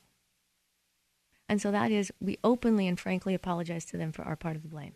And 1.47 1.61
so 1.61 1.71
that 1.71 1.91
is 1.91 2.11
we 2.19 2.37
openly 2.43 2.87
and 2.87 2.99
frankly 2.99 3.33
apologize 3.33 3.85
to 3.85 3.97
them 3.97 4.11
for 4.11 4.23
our 4.23 4.35
part 4.35 4.55
of 4.55 4.63
the 4.63 4.67
blame. 4.67 4.93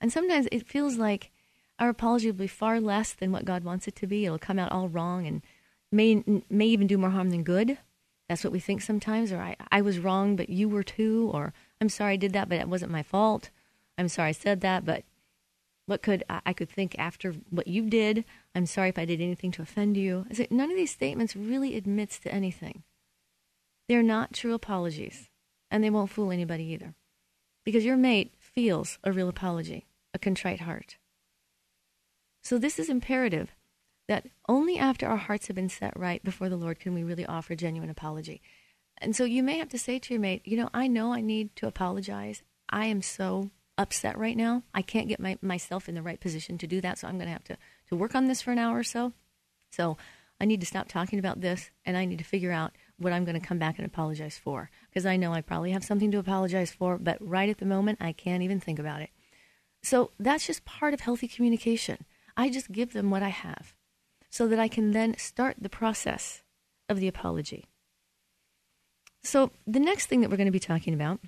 And 0.00 0.12
sometimes 0.12 0.46
it 0.52 0.68
feels 0.68 0.96
like 0.96 1.30
our 1.78 1.88
apology 1.88 2.30
will 2.30 2.38
be 2.38 2.46
far 2.46 2.80
less 2.80 3.12
than 3.12 3.32
what 3.32 3.44
God 3.44 3.64
wants 3.64 3.88
it 3.88 3.96
to 3.96 4.06
be. 4.06 4.24
It'll 4.24 4.38
come 4.38 4.58
out 4.58 4.72
all 4.72 4.88
wrong 4.88 5.26
and 5.26 5.42
may 5.90 6.22
may 6.50 6.66
even 6.66 6.86
do 6.86 6.98
more 6.98 7.10
harm 7.10 7.30
than 7.30 7.42
good. 7.42 7.78
That's 8.28 8.42
what 8.42 8.52
we 8.52 8.60
think 8.60 8.82
sometimes. 8.82 9.32
Or 9.32 9.38
I, 9.38 9.56
I 9.70 9.82
was 9.82 9.98
wrong, 9.98 10.36
but 10.36 10.50
you 10.50 10.68
were 10.68 10.82
too. 10.82 11.30
Or 11.32 11.52
I'm 11.80 11.88
sorry 11.88 12.14
I 12.14 12.16
did 12.16 12.32
that, 12.32 12.48
but 12.48 12.58
it 12.58 12.68
wasn't 12.68 12.92
my 12.92 13.02
fault. 13.02 13.50
I'm 13.96 14.08
sorry 14.08 14.30
I 14.30 14.32
said 14.32 14.60
that, 14.60 14.84
but 14.84 15.04
what 15.86 16.02
could 16.02 16.24
I, 16.28 16.52
could 16.52 16.68
think 16.68 16.98
after 16.98 17.32
what 17.50 17.68
you 17.68 17.88
did? 17.88 18.24
I'm 18.54 18.66
sorry 18.66 18.88
if 18.88 18.98
I 18.98 19.04
did 19.04 19.20
anything 19.20 19.52
to 19.52 19.62
offend 19.62 19.96
you. 19.96 20.26
I 20.30 20.46
none 20.50 20.70
of 20.70 20.76
these 20.76 20.90
statements 20.90 21.36
really 21.36 21.76
admits 21.76 22.18
to 22.20 22.34
anything. 22.34 22.82
They're 23.88 24.02
not 24.02 24.32
true 24.32 24.54
apologies, 24.54 25.28
and 25.70 25.82
they 25.82 25.90
won't 25.90 26.10
fool 26.10 26.30
anybody 26.32 26.64
either, 26.64 26.94
because 27.64 27.84
your 27.84 27.96
mate 27.96 28.34
feels 28.38 28.98
a 29.04 29.12
real 29.12 29.28
apology, 29.28 29.86
a 30.12 30.18
contrite 30.18 30.60
heart. 30.60 30.96
So 32.42 32.58
this 32.58 32.78
is 32.78 32.88
imperative 32.88 33.54
that 34.08 34.26
only 34.48 34.78
after 34.78 35.06
our 35.06 35.16
hearts 35.16 35.48
have 35.48 35.56
been 35.56 35.68
set 35.68 35.98
right 35.98 36.22
before 36.22 36.48
the 36.48 36.56
Lord 36.56 36.78
can 36.78 36.94
we 36.94 37.02
really 37.02 37.26
offer 37.26 37.54
genuine 37.54 37.90
apology. 37.90 38.40
And 38.98 39.14
so 39.14 39.24
you 39.24 39.42
may 39.42 39.58
have 39.58 39.68
to 39.70 39.78
say 39.78 39.98
to 39.98 40.14
your 40.14 40.20
mate, 40.20 40.42
you 40.44 40.56
know, 40.56 40.70
I 40.72 40.86
know 40.86 41.12
I 41.12 41.20
need 41.20 41.54
to 41.56 41.66
apologize. 41.66 42.42
I 42.68 42.86
am 42.86 43.02
so 43.02 43.50
upset 43.76 44.16
right 44.16 44.36
now. 44.36 44.62
I 44.74 44.82
can't 44.82 45.08
get 45.08 45.20
my, 45.20 45.38
myself 45.42 45.88
in 45.88 45.94
the 45.94 46.02
right 46.02 46.20
position 46.20 46.56
to 46.58 46.66
do 46.66 46.80
that. 46.80 46.98
So 46.98 47.08
I'm 47.08 47.16
going 47.16 47.26
to 47.26 47.32
have 47.32 47.44
to, 47.44 47.58
to 47.88 47.96
work 47.96 48.14
on 48.14 48.26
this 48.26 48.42
for 48.42 48.52
an 48.52 48.58
hour 48.58 48.78
or 48.78 48.84
so. 48.84 49.12
So 49.72 49.98
I 50.40 50.44
need 50.44 50.60
to 50.60 50.66
stop 50.66 50.88
talking 50.88 51.18
about 51.18 51.40
this 51.40 51.70
and 51.84 51.96
I 51.96 52.04
need 52.04 52.18
to 52.18 52.24
figure 52.24 52.52
out 52.52 52.72
what 52.98 53.12
I'm 53.12 53.24
going 53.24 53.38
to 53.38 53.46
come 53.46 53.58
back 53.58 53.78
and 53.78 53.86
apologize 53.86 54.38
for. 54.38 54.70
Because 54.88 55.06
I 55.06 55.16
know 55.16 55.32
I 55.32 55.40
probably 55.40 55.72
have 55.72 55.84
something 55.84 56.10
to 56.10 56.18
apologize 56.18 56.70
for, 56.70 56.98
but 56.98 57.18
right 57.20 57.48
at 57.48 57.58
the 57.58 57.66
moment, 57.66 57.98
I 58.00 58.12
can't 58.12 58.42
even 58.42 58.60
think 58.60 58.78
about 58.78 59.02
it. 59.02 59.10
So 59.82 60.10
that's 60.18 60.46
just 60.46 60.64
part 60.64 60.94
of 60.94 61.00
healthy 61.00 61.28
communication. 61.28 62.04
I 62.36 62.50
just 62.50 62.72
give 62.72 62.92
them 62.92 63.10
what 63.10 63.22
I 63.22 63.28
have 63.28 63.74
so 64.30 64.46
that 64.48 64.58
I 64.58 64.68
can 64.68 64.92
then 64.92 65.16
start 65.16 65.56
the 65.60 65.68
process 65.68 66.42
of 66.88 67.00
the 67.00 67.08
apology. 67.08 67.66
So, 69.22 69.50
the 69.66 69.80
next 69.80 70.06
thing 70.06 70.20
that 70.20 70.30
we're 70.30 70.36
going 70.36 70.46
to 70.46 70.52
be 70.52 70.60
talking 70.60 70.94
about 70.94 71.18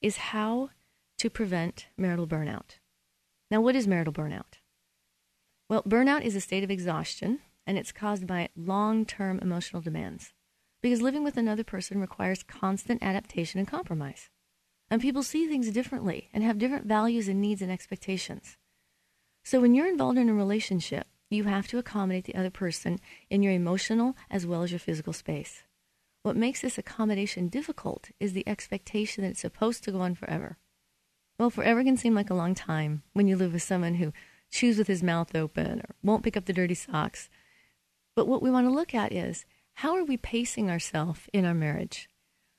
is 0.00 0.16
how 0.16 0.70
to 1.18 1.28
prevent 1.28 1.88
marital 1.96 2.26
burnout. 2.26 2.78
Now, 3.50 3.60
what 3.60 3.76
is 3.76 3.86
marital 3.86 4.12
burnout? 4.12 4.60
Well, 5.68 5.82
burnout 5.82 6.22
is 6.22 6.34
a 6.34 6.40
state 6.40 6.64
of 6.64 6.70
exhaustion, 6.70 7.40
and 7.66 7.76
it's 7.76 7.92
caused 7.92 8.26
by 8.26 8.48
long 8.56 9.04
term 9.04 9.38
emotional 9.40 9.82
demands 9.82 10.32
because 10.82 11.02
living 11.02 11.24
with 11.24 11.36
another 11.36 11.64
person 11.64 12.00
requires 12.00 12.42
constant 12.42 13.02
adaptation 13.02 13.58
and 13.58 13.68
compromise. 13.68 14.30
And 14.90 15.00
people 15.02 15.22
see 15.22 15.46
things 15.46 15.70
differently 15.70 16.28
and 16.32 16.44
have 16.44 16.58
different 16.58 16.86
values 16.86 17.28
and 17.28 17.40
needs 17.40 17.62
and 17.62 17.72
expectations. 17.72 18.56
So 19.44 19.60
when 19.60 19.74
you're 19.74 19.88
involved 19.88 20.18
in 20.18 20.28
a 20.28 20.34
relationship, 20.34 21.06
you 21.28 21.44
have 21.44 21.66
to 21.68 21.78
accommodate 21.78 22.24
the 22.24 22.36
other 22.36 22.50
person 22.50 23.00
in 23.30 23.42
your 23.42 23.52
emotional 23.52 24.16
as 24.30 24.46
well 24.46 24.62
as 24.62 24.70
your 24.70 24.78
physical 24.78 25.12
space. 25.12 25.64
What 26.22 26.36
makes 26.36 26.60
this 26.60 26.78
accommodation 26.78 27.48
difficult 27.48 28.10
is 28.18 28.32
the 28.32 28.46
expectation 28.48 29.22
that 29.22 29.30
it's 29.30 29.40
supposed 29.40 29.84
to 29.84 29.92
go 29.92 30.00
on 30.00 30.14
forever. 30.14 30.58
Well, 31.38 31.50
forever 31.50 31.84
can 31.84 31.96
seem 31.96 32.14
like 32.14 32.30
a 32.30 32.34
long 32.34 32.54
time 32.54 33.02
when 33.12 33.28
you 33.28 33.36
live 33.36 33.52
with 33.52 33.62
someone 33.62 33.94
who 33.94 34.12
chews 34.50 34.78
with 34.78 34.86
his 34.86 35.02
mouth 35.02 35.34
open 35.34 35.80
or 35.80 35.94
won't 36.02 36.22
pick 36.22 36.36
up 36.36 36.46
the 36.46 36.52
dirty 36.52 36.74
socks. 36.74 37.28
But 38.14 38.26
what 38.26 38.42
we 38.42 38.50
want 38.50 38.66
to 38.66 38.74
look 38.74 38.94
at 38.94 39.12
is 39.12 39.44
how 39.76 39.94
are 39.94 40.04
we 40.04 40.16
pacing 40.16 40.70
ourselves 40.70 41.20
in 41.34 41.44
our 41.44 41.52
marriage? 41.52 42.08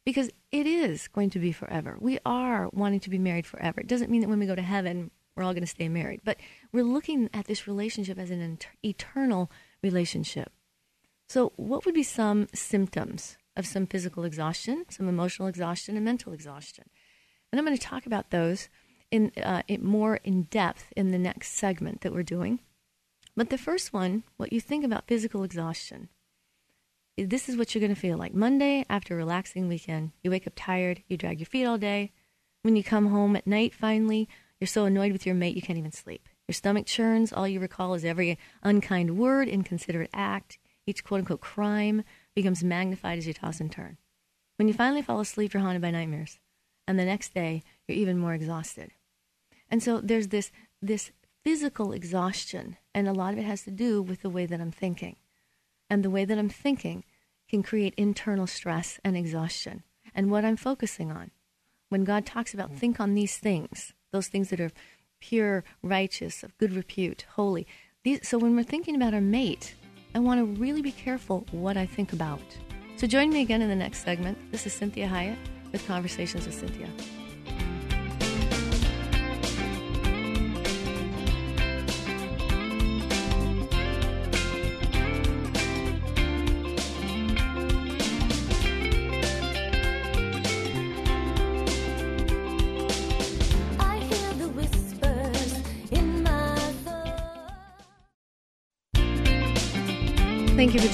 Because 0.06 0.30
it 0.52 0.68
is 0.68 1.08
going 1.08 1.32
to 1.32 1.40
be 1.40 1.52
forever. 1.52 1.98
We 2.00 2.20
are 2.24 2.70
wanting 2.72 3.00
to 3.02 3.10
be 3.10 3.18
married 3.18 3.48
forever. 3.48 3.82
It 3.82 3.88
doesn't 3.88 4.12
mean 4.12 4.22
that 4.22 4.30
when 4.30 4.38
we 4.38 4.46
go 4.46 4.54
to 4.54 4.62
heaven, 4.62 5.10
we're 5.36 5.42
all 5.42 5.54
going 5.54 5.64
to 5.64 5.68
stay 5.68 5.90
married. 5.90 6.22
But 6.24 6.38
we're 6.72 6.84
looking 6.84 7.28
at 7.34 7.48
this 7.48 7.68
relationship 7.68 8.20
as 8.20 8.30
an 8.30 8.60
eternal 8.86 9.52
relationship. 9.82 10.52
So, 11.28 11.54
what 11.56 11.86
would 11.86 11.96
be 11.96 12.04
some 12.04 12.50
symptoms 12.54 13.38
of 13.56 13.66
some 13.66 13.88
physical 13.88 14.24
exhaustion, 14.24 14.86
some 14.90 15.10
emotional 15.10 15.48
exhaustion, 15.48 15.96
and 15.96 16.06
mental 16.06 16.34
exhaustion? 16.34 16.86
And 17.52 17.60
I'm 17.60 17.66
going 17.66 17.76
to 17.76 17.84
talk 17.84 18.06
about 18.06 18.30
those 18.30 18.70
in, 19.10 19.32
uh, 19.42 19.64
in 19.68 19.84
more 19.84 20.18
in 20.18 20.44
depth 20.44 20.94
in 20.96 21.10
the 21.10 21.18
next 21.18 21.54
segment 21.54 22.02
that 22.02 22.14
we're 22.14 22.22
doing. 22.22 22.60
But 23.36 23.50
the 23.50 23.58
first 23.58 23.92
one, 23.92 24.24
what 24.38 24.54
you 24.54 24.62
think 24.62 24.86
about 24.86 25.08
physical 25.08 25.44
exhaustion, 25.44 26.10
this 27.18 27.50
is 27.50 27.58
what 27.58 27.74
you're 27.74 27.82
going 27.82 27.94
to 27.94 28.00
feel 28.00 28.18
like. 28.18 28.34
Monday, 28.34 28.86
after 28.90 29.14
a 29.14 29.18
relaxing 29.18 29.68
weekend, 29.68 30.12
you 30.24 30.32
wake 30.32 30.46
up 30.46 30.54
tired, 30.56 31.02
you 31.08 31.18
drag 31.18 31.40
your 31.40 31.48
feet 31.48 31.66
all 31.66 31.78
day. 31.78 32.12
When 32.62 32.76
you 32.76 32.84
come 32.84 33.08
home 33.08 33.36
at 33.36 33.48
night, 33.48 33.74
finally, 33.74 34.30
you're 34.60 34.68
so 34.68 34.86
annoyed 34.86 35.12
with 35.12 35.26
your 35.26 35.36
mate 35.36 35.56
you 35.56 35.62
can't 35.62 35.80
even 35.80 35.92
sleep. 35.92 36.30
Your 36.48 36.54
stomach 36.54 36.86
churns. 36.86 37.34
All 37.34 37.48
you 37.48 37.60
recall 37.60 37.94
is 37.94 38.06
every 38.06 38.38
unkind 38.64 39.18
word, 39.18 39.48
inconsiderate 39.48 40.12
act. 40.14 40.60
Each 40.86 41.04
quote 41.04 41.20
unquote 41.20 41.42
crime 41.42 42.04
becomes 42.36 42.64
magnified 42.64 43.18
as 43.18 43.28
you 43.28 43.34
toss 43.34 43.60
and 43.60 43.72
turn. 43.72 43.98
When 44.58 44.68
you 44.68 44.74
finally 44.74 45.02
fall 45.02 45.20
asleep, 45.20 45.54
you're 45.54 45.64
haunted 45.64 45.82
by 45.82 45.92
nightmares. 45.92 46.40
And 46.88 46.98
the 46.98 47.06
next 47.06 47.34
day, 47.34 47.64
you're 47.88 47.98
even 47.98 48.18
more 48.18 48.34
exhausted. 48.34 48.92
And 49.70 49.84
so 49.84 50.00
there's 50.00 50.30
this, 50.30 50.52
this 50.82 51.12
physical 51.44 51.92
exhaustion, 51.92 52.78
and 52.94 53.08
a 53.08 53.14
lot 53.14 53.34
of 53.34 53.40
it 53.40 53.46
has 53.46 53.64
to 53.64 53.72
do 53.72 54.02
with 54.02 54.22
the 54.22 54.30
way 54.30 54.46
that 54.46 54.62
I'm 54.62 54.72
thinking. 54.72 55.18
And 55.90 56.04
the 56.04 56.10
way 56.10 56.26
that 56.26 56.38
I'm 56.38 56.50
thinking 56.50 57.04
can 57.50 57.64
create 57.64 57.94
internal 57.96 58.48
stress 58.48 59.00
and 59.04 59.16
exhaustion. 59.16 59.84
And 60.14 60.32
what 60.32 60.46
I'm 60.46 60.58
focusing 60.58 61.12
on. 61.12 61.32
When 61.90 62.04
God 62.04 62.26
talks 62.26 62.54
about 62.54 62.72
mm. 62.72 62.78
think 62.78 63.00
on 63.00 63.14
these 63.14 63.38
things, 63.38 63.94
those 64.12 64.28
things 64.28 64.50
that 64.50 64.60
are 64.60 64.72
pure, 65.20 65.64
righteous, 65.82 66.44
of 66.44 66.58
good 66.58 66.74
repute, 66.74 67.26
holy. 67.36 67.66
These, 68.04 68.28
so 68.28 68.38
when 68.38 68.56
we're 68.56 68.64
thinking 68.64 68.96
about 68.96 69.14
our 69.14 69.22
mate, 69.22 69.76
I 70.14 70.20
want 70.20 70.40
to 70.40 70.62
really 70.62 70.82
be 70.82 70.92
careful 70.92 71.46
what 71.52 71.78
I 71.78 71.86
think 71.86 72.14
about. 72.14 72.42
So 72.98 73.08
join 73.08 73.30
me 73.30 73.42
again 73.42 73.62
in 73.62 73.70
the 73.70 73.76
next 73.76 74.04
segment. 74.04 74.38
This 74.52 74.66
is 74.66 74.74
Cinthia 74.74 75.08
Hiett 75.08 75.38
with 75.72 75.86
Conversations 75.88 76.46
with 76.46 76.62
Cinthia. 76.62 76.90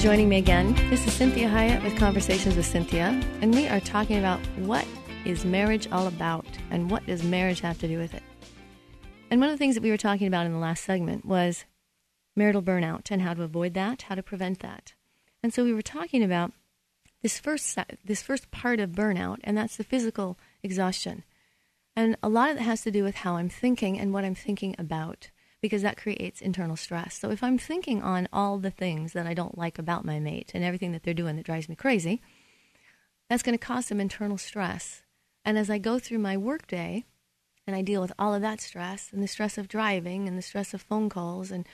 Joining 0.04 0.28
me 0.28 0.36
again. 0.36 0.74
This 0.90 1.06
is 1.06 1.14
Cinthia 1.14 1.50
Hiett 1.50 1.82
with 1.82 1.96
Conversations 1.96 2.56
with 2.56 2.70
Cinthia, 2.70 3.24
and 3.40 3.54
we 3.54 3.68
are 3.68 3.80
talking 3.80 4.18
about 4.18 4.38
what 4.58 4.86
is 5.24 5.46
marriage 5.46 5.88
all 5.90 6.08
about 6.08 6.44
and 6.70 6.90
what 6.90 7.06
does 7.06 7.22
marriage 7.22 7.60
have 7.60 7.78
to 7.78 7.88
do 7.88 7.96
with 7.96 8.12
it. 8.12 8.22
And 9.30 9.40
one 9.40 9.48
of 9.48 9.54
the 9.54 9.58
things 9.58 9.74
that 9.76 9.82
we 9.82 9.90
were 9.90 9.96
talking 9.96 10.26
about 10.26 10.44
in 10.44 10.52
the 10.52 10.58
last 10.58 10.84
segment 10.84 11.24
was 11.24 11.64
marital 12.36 12.60
burnout 12.60 13.10
and 13.10 13.22
how 13.22 13.32
to 13.32 13.44
avoid 13.44 13.72
that, 13.72 14.02
how 14.02 14.14
to 14.14 14.22
prevent 14.22 14.58
that. 14.58 14.92
And 15.42 15.54
so 15.54 15.64
we 15.64 15.72
were 15.72 15.80
talking 15.80 16.22
about 16.22 16.52
this 17.22 17.38
first 17.38 17.78
this 18.04 18.20
first 18.20 18.50
part 18.50 18.80
of 18.80 18.90
burnout, 18.90 19.38
and 19.42 19.56
that's 19.56 19.78
the 19.78 19.84
physical 19.84 20.36
exhaustion. 20.62 21.24
And 21.96 22.18
a 22.22 22.28
lot 22.28 22.50
of 22.50 22.58
it 22.58 22.64
has 22.64 22.82
to 22.82 22.90
do 22.90 23.04
with 23.04 23.14
how 23.14 23.36
I'm 23.36 23.48
thinking 23.48 23.98
and 23.98 24.12
what 24.12 24.26
I'm 24.26 24.34
thinking 24.34 24.76
about 24.78 25.30
because 25.64 25.80
that 25.80 25.96
creates 25.96 26.42
internal 26.42 26.76
stress. 26.76 27.18
So 27.18 27.30
if 27.30 27.42
I'm 27.42 27.56
thinking 27.56 28.02
on 28.02 28.28
all 28.34 28.58
the 28.58 28.70
things 28.70 29.14
that 29.14 29.26
I 29.26 29.32
don't 29.32 29.56
like 29.56 29.78
about 29.78 30.04
my 30.04 30.20
mate 30.20 30.50
and 30.52 30.62
everything 30.62 30.92
that 30.92 31.04
they're 31.04 31.14
doing 31.14 31.36
that 31.36 31.46
drives 31.46 31.70
me 31.70 31.74
crazy, 31.74 32.20
that's 33.30 33.42
going 33.42 33.56
to 33.56 33.66
cause 33.66 33.86
some 33.86 33.98
internal 33.98 34.36
stress. 34.36 35.04
And 35.42 35.56
as 35.56 35.70
I 35.70 35.78
go 35.78 35.98
through 35.98 36.18
my 36.18 36.36
workday 36.36 37.06
and 37.66 37.74
I 37.74 37.80
deal 37.80 38.02
with 38.02 38.12
all 38.18 38.34
of 38.34 38.42
that 38.42 38.60
stress 38.60 39.08
and 39.10 39.22
the 39.22 39.26
stress 39.26 39.56
of 39.56 39.66
driving 39.66 40.28
and 40.28 40.36
the 40.36 40.42
stress 40.42 40.74
of 40.74 40.82
phone 40.82 41.08
calls 41.08 41.50
and 41.50 41.66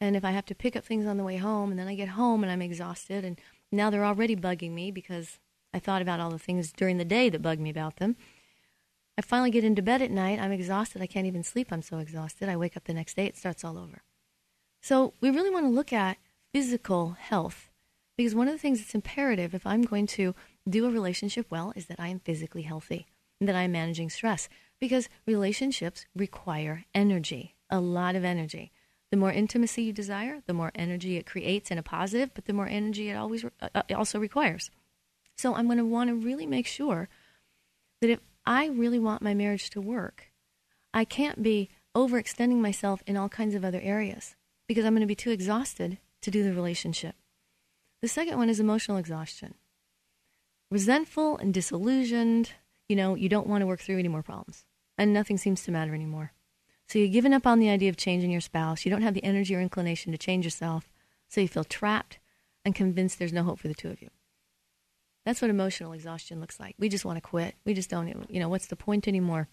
and 0.00 0.16
if 0.16 0.24
I 0.24 0.30
have 0.30 0.46
to 0.46 0.54
pick 0.54 0.74
up 0.74 0.86
things 0.86 1.06
on 1.06 1.18
the 1.18 1.22
way 1.22 1.36
home 1.36 1.70
and 1.70 1.78
then 1.78 1.86
I 1.86 1.94
get 1.94 2.08
home 2.08 2.42
and 2.42 2.50
I'm 2.50 2.62
exhausted 2.62 3.26
and 3.26 3.38
now 3.70 3.90
they're 3.90 4.06
already 4.06 4.36
bugging 4.36 4.72
me 4.72 4.90
because 4.90 5.38
I 5.74 5.80
thought 5.80 6.00
about 6.00 6.18
all 6.18 6.30
the 6.30 6.38
things 6.38 6.72
during 6.72 6.96
the 6.96 7.04
day 7.04 7.28
that 7.28 7.42
bugged 7.42 7.60
me 7.60 7.68
about 7.68 7.96
them 7.96 8.16
I 9.16 9.22
finally 9.22 9.50
get 9.50 9.64
into 9.64 9.82
bed 9.82 10.02
at 10.02 10.10
night. 10.10 10.40
I'm 10.40 10.52
exhausted. 10.52 11.00
I 11.00 11.06
can't 11.06 11.26
even 11.26 11.44
sleep. 11.44 11.68
I'm 11.70 11.82
so 11.82 11.98
exhausted. 11.98 12.48
I 12.48 12.56
wake 12.56 12.76
up 12.76 12.84
the 12.84 12.94
next 12.94 13.14
day. 13.14 13.26
It 13.26 13.36
starts 13.36 13.64
all 13.64 13.78
over. 13.78 14.02
So 14.82 15.14
we 15.20 15.30
really 15.30 15.50
want 15.50 15.66
to 15.66 15.70
look 15.70 15.92
at 15.92 16.18
physical 16.52 17.12
health 17.12 17.70
because 18.16 18.34
one 18.34 18.48
of 18.48 18.54
the 18.54 18.58
things 18.58 18.80
that's 18.80 18.94
imperative 18.94 19.54
if 19.54 19.66
I'm 19.66 19.82
going 19.82 20.06
to 20.08 20.34
do 20.68 20.86
a 20.86 20.90
relationship 20.90 21.46
well 21.50 21.72
is 21.76 21.86
that 21.86 22.00
I 22.00 22.08
am 22.08 22.20
physically 22.20 22.62
healthy 22.62 23.06
and 23.40 23.48
that 23.48 23.56
I'm 23.56 23.72
managing 23.72 24.10
stress 24.10 24.48
because 24.80 25.08
relationships 25.26 26.06
require 26.14 26.84
energy, 26.94 27.54
a 27.70 27.80
lot 27.80 28.16
of 28.16 28.24
energy. 28.24 28.72
The 29.10 29.16
more 29.16 29.32
intimacy 29.32 29.82
you 29.82 29.92
desire, 29.92 30.42
the 30.46 30.54
more 30.54 30.72
energy 30.74 31.16
it 31.16 31.26
creates 31.26 31.70
in 31.70 31.78
a 31.78 31.82
positive, 31.82 32.32
but 32.34 32.46
the 32.46 32.52
more 32.52 32.66
energy 32.66 33.10
it 33.10 33.14
always 33.14 33.44
uh, 33.44 33.68
uh 33.74 33.82
also 33.94 34.18
requires. 34.18 34.70
So 35.36 35.54
I'm 35.54 35.66
going 35.66 35.78
to 35.78 35.84
want 35.84 36.08
to 36.08 36.14
really 36.14 36.46
make 36.46 36.66
sure 36.66 37.08
that 38.00 38.10
if 38.10 38.20
I 38.46 38.66
really 38.66 38.98
want 38.98 39.22
my 39.22 39.34
marriage 39.34 39.70
to 39.70 39.80
work. 39.80 40.30
I 40.92 41.04
can't 41.04 41.42
be 41.42 41.70
overextending 41.94 42.58
myself 42.58 43.02
in 43.06 43.16
all 43.16 43.28
kinds 43.28 43.54
of 43.54 43.64
other 43.64 43.80
areas 43.80 44.36
because 44.66 44.84
I'm 44.84 44.94
going 44.94 45.00
to 45.00 45.06
be 45.06 45.14
too 45.14 45.30
exhausted 45.30 45.98
to 46.22 46.30
do 46.30 46.42
the 46.42 46.52
relationship. 46.52 47.14
The 48.02 48.08
second 48.08 48.36
one 48.36 48.50
is 48.50 48.60
emotional 48.60 48.98
exhaustion. 48.98 49.54
Resentful 50.70 51.38
and 51.38 51.54
disillusioned, 51.54 52.52
you 52.88 52.96
know, 52.96 53.14
you 53.14 53.28
don't 53.28 53.46
want 53.46 53.62
to 53.62 53.66
work 53.66 53.80
through 53.80 53.98
any 53.98 54.08
more 54.08 54.22
problems 54.22 54.64
and 54.98 55.12
nothing 55.12 55.38
seems 55.38 55.62
to 55.64 55.72
matter 55.72 55.94
anymore. 55.94 56.32
So 56.86 56.98
you've 56.98 57.12
given 57.12 57.32
up 57.32 57.46
on 57.46 57.58
the 57.58 57.70
idea 57.70 57.88
of 57.88 57.96
changing 57.96 58.30
your 58.30 58.40
spouse. 58.40 58.84
You 58.84 58.90
don't 58.90 59.02
have 59.02 59.14
the 59.14 59.24
energy 59.24 59.54
or 59.54 59.60
inclination 59.60 60.12
to 60.12 60.18
change 60.18 60.44
yourself. 60.44 60.90
So 61.28 61.40
you 61.40 61.48
feel 61.48 61.64
trapped 61.64 62.18
and 62.64 62.74
convinced 62.74 63.18
there's 63.18 63.32
no 63.32 63.42
hope 63.42 63.58
for 63.58 63.68
the 63.68 63.74
two 63.74 63.88
of 63.88 64.02
you. 64.02 64.10
That's 65.24 65.40
what 65.40 65.50
emotional 65.50 65.92
exhaustion 65.92 66.40
looks 66.40 66.60
like. 66.60 66.74
We 66.78 66.88
just 66.88 67.04
want 67.04 67.16
to 67.16 67.22
quit. 67.22 67.54
We 67.64 67.74
just 67.74 67.90
don't, 67.90 68.26
you 68.28 68.40
know, 68.40 68.48
what's 68.48 68.66
the 68.66 68.76
point 68.76 69.08
anymore? 69.08 69.48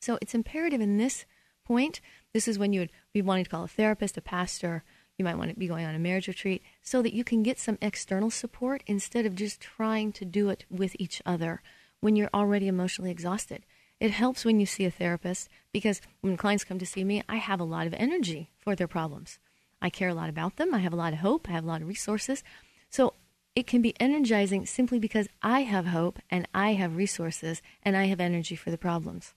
So 0.00 0.18
it's 0.20 0.34
imperative 0.34 0.80
in 0.80 0.98
this 0.98 1.24
point. 1.64 2.00
This 2.32 2.48
is 2.48 2.58
when 2.58 2.72
you 2.72 2.80
would 2.80 2.92
be 3.12 3.22
wanting 3.22 3.44
to 3.44 3.50
call 3.50 3.64
a 3.64 3.68
therapist, 3.68 4.16
a 4.16 4.20
pastor. 4.20 4.84
You 5.16 5.24
might 5.24 5.38
want 5.38 5.50
to 5.50 5.56
be 5.56 5.68
going 5.68 5.86
on 5.86 5.94
a 5.94 5.98
marriage 5.98 6.28
retreat 6.28 6.62
so 6.82 7.02
that 7.02 7.14
you 7.14 7.24
can 7.24 7.42
get 7.42 7.58
some 7.58 7.78
external 7.80 8.30
support 8.30 8.82
instead 8.86 9.26
of 9.26 9.34
just 9.34 9.60
trying 9.60 10.12
to 10.12 10.24
do 10.24 10.48
it 10.50 10.64
with 10.70 10.96
each 10.98 11.22
other 11.24 11.62
when 12.00 12.16
you're 12.16 12.30
already 12.34 12.68
emotionally 12.68 13.10
exhausted. 13.10 13.64
It 13.98 14.10
helps 14.10 14.44
when 14.44 14.60
you 14.60 14.66
see 14.66 14.84
a 14.84 14.90
therapist 14.90 15.48
because 15.72 16.02
when 16.20 16.36
clients 16.36 16.64
come 16.64 16.78
to 16.78 16.86
see 16.86 17.02
me, 17.02 17.22
I 17.28 17.36
have 17.36 17.60
a 17.60 17.64
lot 17.64 17.86
of 17.86 17.94
energy 17.94 18.50
for 18.58 18.76
their 18.76 18.88
problems. 18.88 19.38
I 19.80 19.88
care 19.88 20.10
a 20.10 20.14
lot 20.14 20.28
about 20.28 20.56
them. 20.56 20.74
I 20.74 20.78
have 20.80 20.92
a 20.92 20.96
lot 20.96 21.14
of 21.14 21.20
hope. 21.20 21.48
I 21.48 21.52
have 21.52 21.64
a 21.64 21.68
lot 21.68 21.80
of 21.80 21.88
resources. 21.88 22.44
So 22.90 23.14
it 23.56 23.66
can 23.66 23.80
be 23.80 23.98
energizing 23.98 24.66
simply 24.66 24.98
because 24.98 25.28
I 25.42 25.62
have 25.62 25.86
hope 25.86 26.18
and 26.30 26.46
I 26.54 26.74
have 26.74 26.94
resources 26.94 27.62
and 27.82 27.96
I 27.96 28.04
have 28.04 28.20
energy 28.20 28.54
for 28.54 28.70
the 28.70 28.78
problems. 28.78 29.34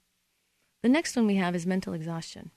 The 0.84 0.90
next 0.90 1.16
one 1.16 1.26
we 1.26 1.38
have 1.38 1.56
is 1.56 1.66
mental 1.66 1.94
exhaustion. 1.94 2.52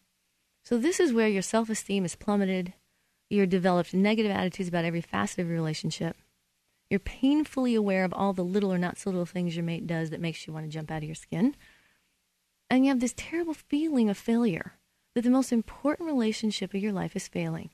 So, 0.64 0.76
this 0.76 0.98
is 0.98 1.12
where 1.12 1.28
your 1.28 1.42
self 1.42 1.70
esteem 1.70 2.04
is 2.04 2.16
plummeted. 2.16 2.74
You're 3.30 3.46
developed 3.46 3.94
negative 3.94 4.32
attitudes 4.32 4.68
about 4.68 4.84
every 4.84 5.00
facet 5.00 5.38
of 5.38 5.46
your 5.46 5.56
relationship. 5.56 6.16
You're 6.90 7.00
painfully 7.00 7.74
aware 7.74 8.04
of 8.04 8.12
all 8.12 8.32
the 8.32 8.44
little 8.44 8.72
or 8.72 8.78
not 8.78 8.98
so 8.98 9.10
little 9.10 9.24
things 9.24 9.56
your 9.56 9.64
mate 9.64 9.86
does 9.86 10.10
that 10.10 10.20
makes 10.20 10.46
you 10.46 10.52
want 10.52 10.66
to 10.66 10.70
jump 10.70 10.90
out 10.90 10.98
of 10.98 11.04
your 11.04 11.14
skin. 11.14 11.56
And 12.68 12.84
you 12.84 12.90
have 12.90 13.00
this 13.00 13.14
terrible 13.16 13.54
feeling 13.54 14.10
of 14.10 14.18
failure 14.18 14.74
that 15.14 15.22
the 15.22 15.30
most 15.30 15.52
important 15.52 16.08
relationship 16.08 16.74
of 16.74 16.82
your 16.82 16.92
life 16.92 17.16
is 17.16 17.28
failing 17.28 17.70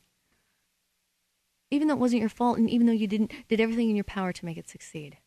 even 1.70 1.88
though 1.88 1.94
it 1.94 2.00
wasn't 2.00 2.20
your 2.20 2.28
fault 2.28 2.59
and 2.59 2.70
even 2.70 2.87
though 2.87 2.92
you 2.92 3.07
didn't 3.07 3.33
did 3.48 3.61
everything 3.61 3.90
in 3.90 3.96
your 3.96 4.04
power 4.04 4.33
to 4.33 4.44
make 4.44 4.57
it 4.57 4.68
succeed. 4.68 5.18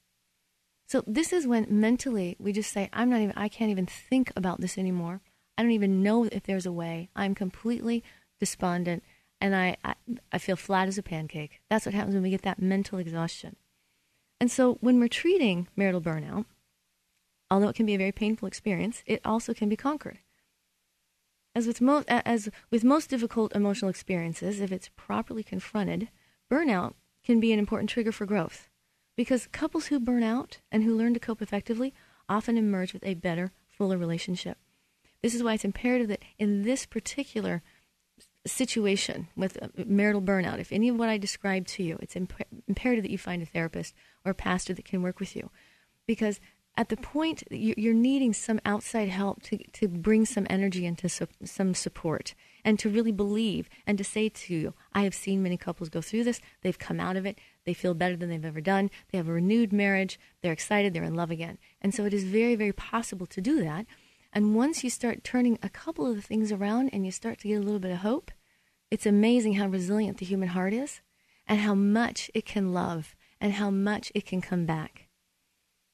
So 0.87 1.03
this 1.07 1.31
is 1.31 1.47
when 1.47 1.67
mentally 1.69 2.35
we 2.37 2.51
just 2.51 2.71
say, 2.71 2.89
I'm 2.91 3.09
not 3.09 3.21
even, 3.21 3.33
I 3.37 3.47
can't 3.47 3.71
even 3.71 3.85
think 3.85 4.31
about 4.35 4.59
this 4.59 4.77
anymore. 4.77 5.21
I 5.57 5.63
don't 5.63 5.71
even 5.71 6.03
know 6.03 6.25
if 6.25 6.43
there's 6.43 6.65
a 6.65 6.71
way. 6.71 7.09
I'm 7.15 7.33
completely 7.33 8.03
despondent 8.39 9.03
and 9.39 9.55
I, 9.55 9.77
I, 9.85 9.95
I 10.33 10.37
feel 10.37 10.55
flat 10.55 10.87
as 10.87 10.97
a 10.97 11.03
pancake. 11.03 11.61
That's 11.69 11.85
what 11.85 11.95
happens 11.95 12.13
when 12.13 12.23
we 12.23 12.29
get 12.29 12.41
that 12.41 12.61
mental 12.61 12.99
exhaustion. 12.99 13.55
And 14.39 14.51
so 14.51 14.79
when 14.81 14.99
we're 14.99 15.07
treating 15.07 15.67
marital 15.75 16.01
burnout, 16.01 16.45
although 17.49 17.69
it 17.69 17.75
can 17.75 17.85
be 17.85 17.93
a 17.93 17.97
very 17.97 18.11
painful 18.11 18.47
experience, 18.47 19.03
it 19.05 19.21
also 19.23 19.53
can 19.53 19.69
be 19.69 19.77
conquered. 19.77 20.19
As 21.55 21.67
with, 21.67 21.79
mo- 21.79 22.03
as 22.07 22.49
with 22.69 22.83
most 22.83 23.09
difficult 23.09 23.55
emotional 23.55 23.89
experiences, 23.89 24.59
if 24.59 24.71
it's 24.71 24.89
properly 24.95 25.43
confronted, 25.43 26.09
burnout 26.51 26.93
can 27.23 27.39
be 27.39 27.53
an 27.53 27.59
important 27.59 27.89
trigger 27.89 28.11
for 28.11 28.25
growth. 28.25 28.67
Because 29.15 29.47
couples 29.51 29.87
who 29.87 29.99
burn 29.99 30.23
out 30.23 30.59
and 30.71 30.83
who 30.83 30.95
learn 30.95 31.13
to 31.13 31.19
cope 31.19 31.41
effectively 31.41 31.93
often 32.27 32.57
emerge 32.57 32.93
with 32.93 33.05
a 33.05 33.13
better, 33.13 33.51
fuller 33.69 33.97
relationship. 33.97 34.57
This 35.21 35.35
is 35.35 35.43
why 35.43 35.53
it's 35.53 35.65
imperative 35.65 36.07
that 36.07 36.23
in 36.39 36.63
this 36.63 36.85
particular 36.85 37.61
situation 38.45 39.27
with 39.35 39.61
uh, 39.61 39.67
marital 39.85 40.21
burnout, 40.21 40.59
if 40.59 40.71
any 40.71 40.89
of 40.89 40.97
what 40.97 41.09
I 41.09 41.17
described 41.17 41.67
to 41.69 41.83
you, 41.83 41.97
it's 42.01 42.15
imp- 42.15 42.41
imperative 42.67 43.03
that 43.03 43.11
you 43.11 43.17
find 43.17 43.41
a 43.41 43.45
therapist 43.45 43.93
or 44.25 44.31
a 44.31 44.35
pastor 44.35 44.73
that 44.73 44.85
can 44.85 45.03
work 45.03 45.19
with 45.19 45.35
you. 45.35 45.51
Because 46.07 46.39
at 46.75 46.89
the 46.89 46.97
point 46.97 47.43
you're 47.51 47.93
needing 47.93 48.33
some 48.33 48.59
outside 48.65 49.09
help 49.09 49.43
to, 49.43 49.57
to 49.73 49.87
bring 49.87 50.25
some 50.25 50.47
energy 50.49 50.85
into 50.85 51.07
su- 51.09 51.27
some 51.43 51.75
support 51.75 52.33
and 52.63 52.77
to 52.79 52.89
really 52.89 53.11
believe 53.11 53.69
and 53.85 53.97
to 53.97 54.03
say 54.03 54.29
to 54.29 54.53
you, 54.53 54.73
I 54.93 55.03
have 55.03 55.13
seen 55.13 55.43
many 55.43 55.57
couples 55.57 55.89
go 55.89 56.01
through 56.01 56.23
this. 56.23 56.41
They've 56.61 56.77
come 56.77 56.99
out 56.99 57.17
of 57.17 57.25
it. 57.25 57.39
They 57.65 57.73
feel 57.73 57.93
better 57.93 58.15
than 58.15 58.29
they've 58.29 58.45
ever 58.45 58.61
done. 58.61 58.89
They 59.11 59.17
have 59.17 59.27
a 59.27 59.33
renewed 59.33 59.71
marriage. 59.73 60.19
They're 60.41 60.53
excited. 60.53 60.93
They're 60.93 61.03
in 61.03 61.15
love 61.15 61.31
again. 61.31 61.57
And 61.81 61.93
so 61.93 62.05
it 62.05 62.13
is 62.13 62.23
very, 62.23 62.55
very 62.55 62.73
possible 62.73 63.25
to 63.27 63.41
do 63.41 63.63
that. 63.63 63.85
And 64.33 64.55
once 64.55 64.83
you 64.83 64.89
start 64.89 65.23
turning 65.23 65.59
a 65.61 65.69
couple 65.69 66.07
of 66.07 66.15
the 66.15 66.21
things 66.21 66.51
around 66.51 66.89
and 66.93 67.05
you 67.05 67.11
start 67.11 67.39
to 67.39 67.47
get 67.47 67.55
a 67.55 67.61
little 67.61 67.79
bit 67.79 67.91
of 67.91 67.97
hope, 67.99 68.31
it's 68.89 69.05
amazing 69.05 69.53
how 69.53 69.67
resilient 69.67 70.17
the 70.17 70.25
human 70.25 70.49
heart 70.49 70.73
is 70.73 71.01
and 71.47 71.59
how 71.59 71.75
much 71.75 72.31
it 72.33 72.45
can 72.45 72.73
love 72.73 73.15
and 73.39 73.53
how 73.53 73.69
much 73.69 74.11
it 74.15 74.25
can 74.25 74.41
come 74.41 74.65
back. 74.65 75.07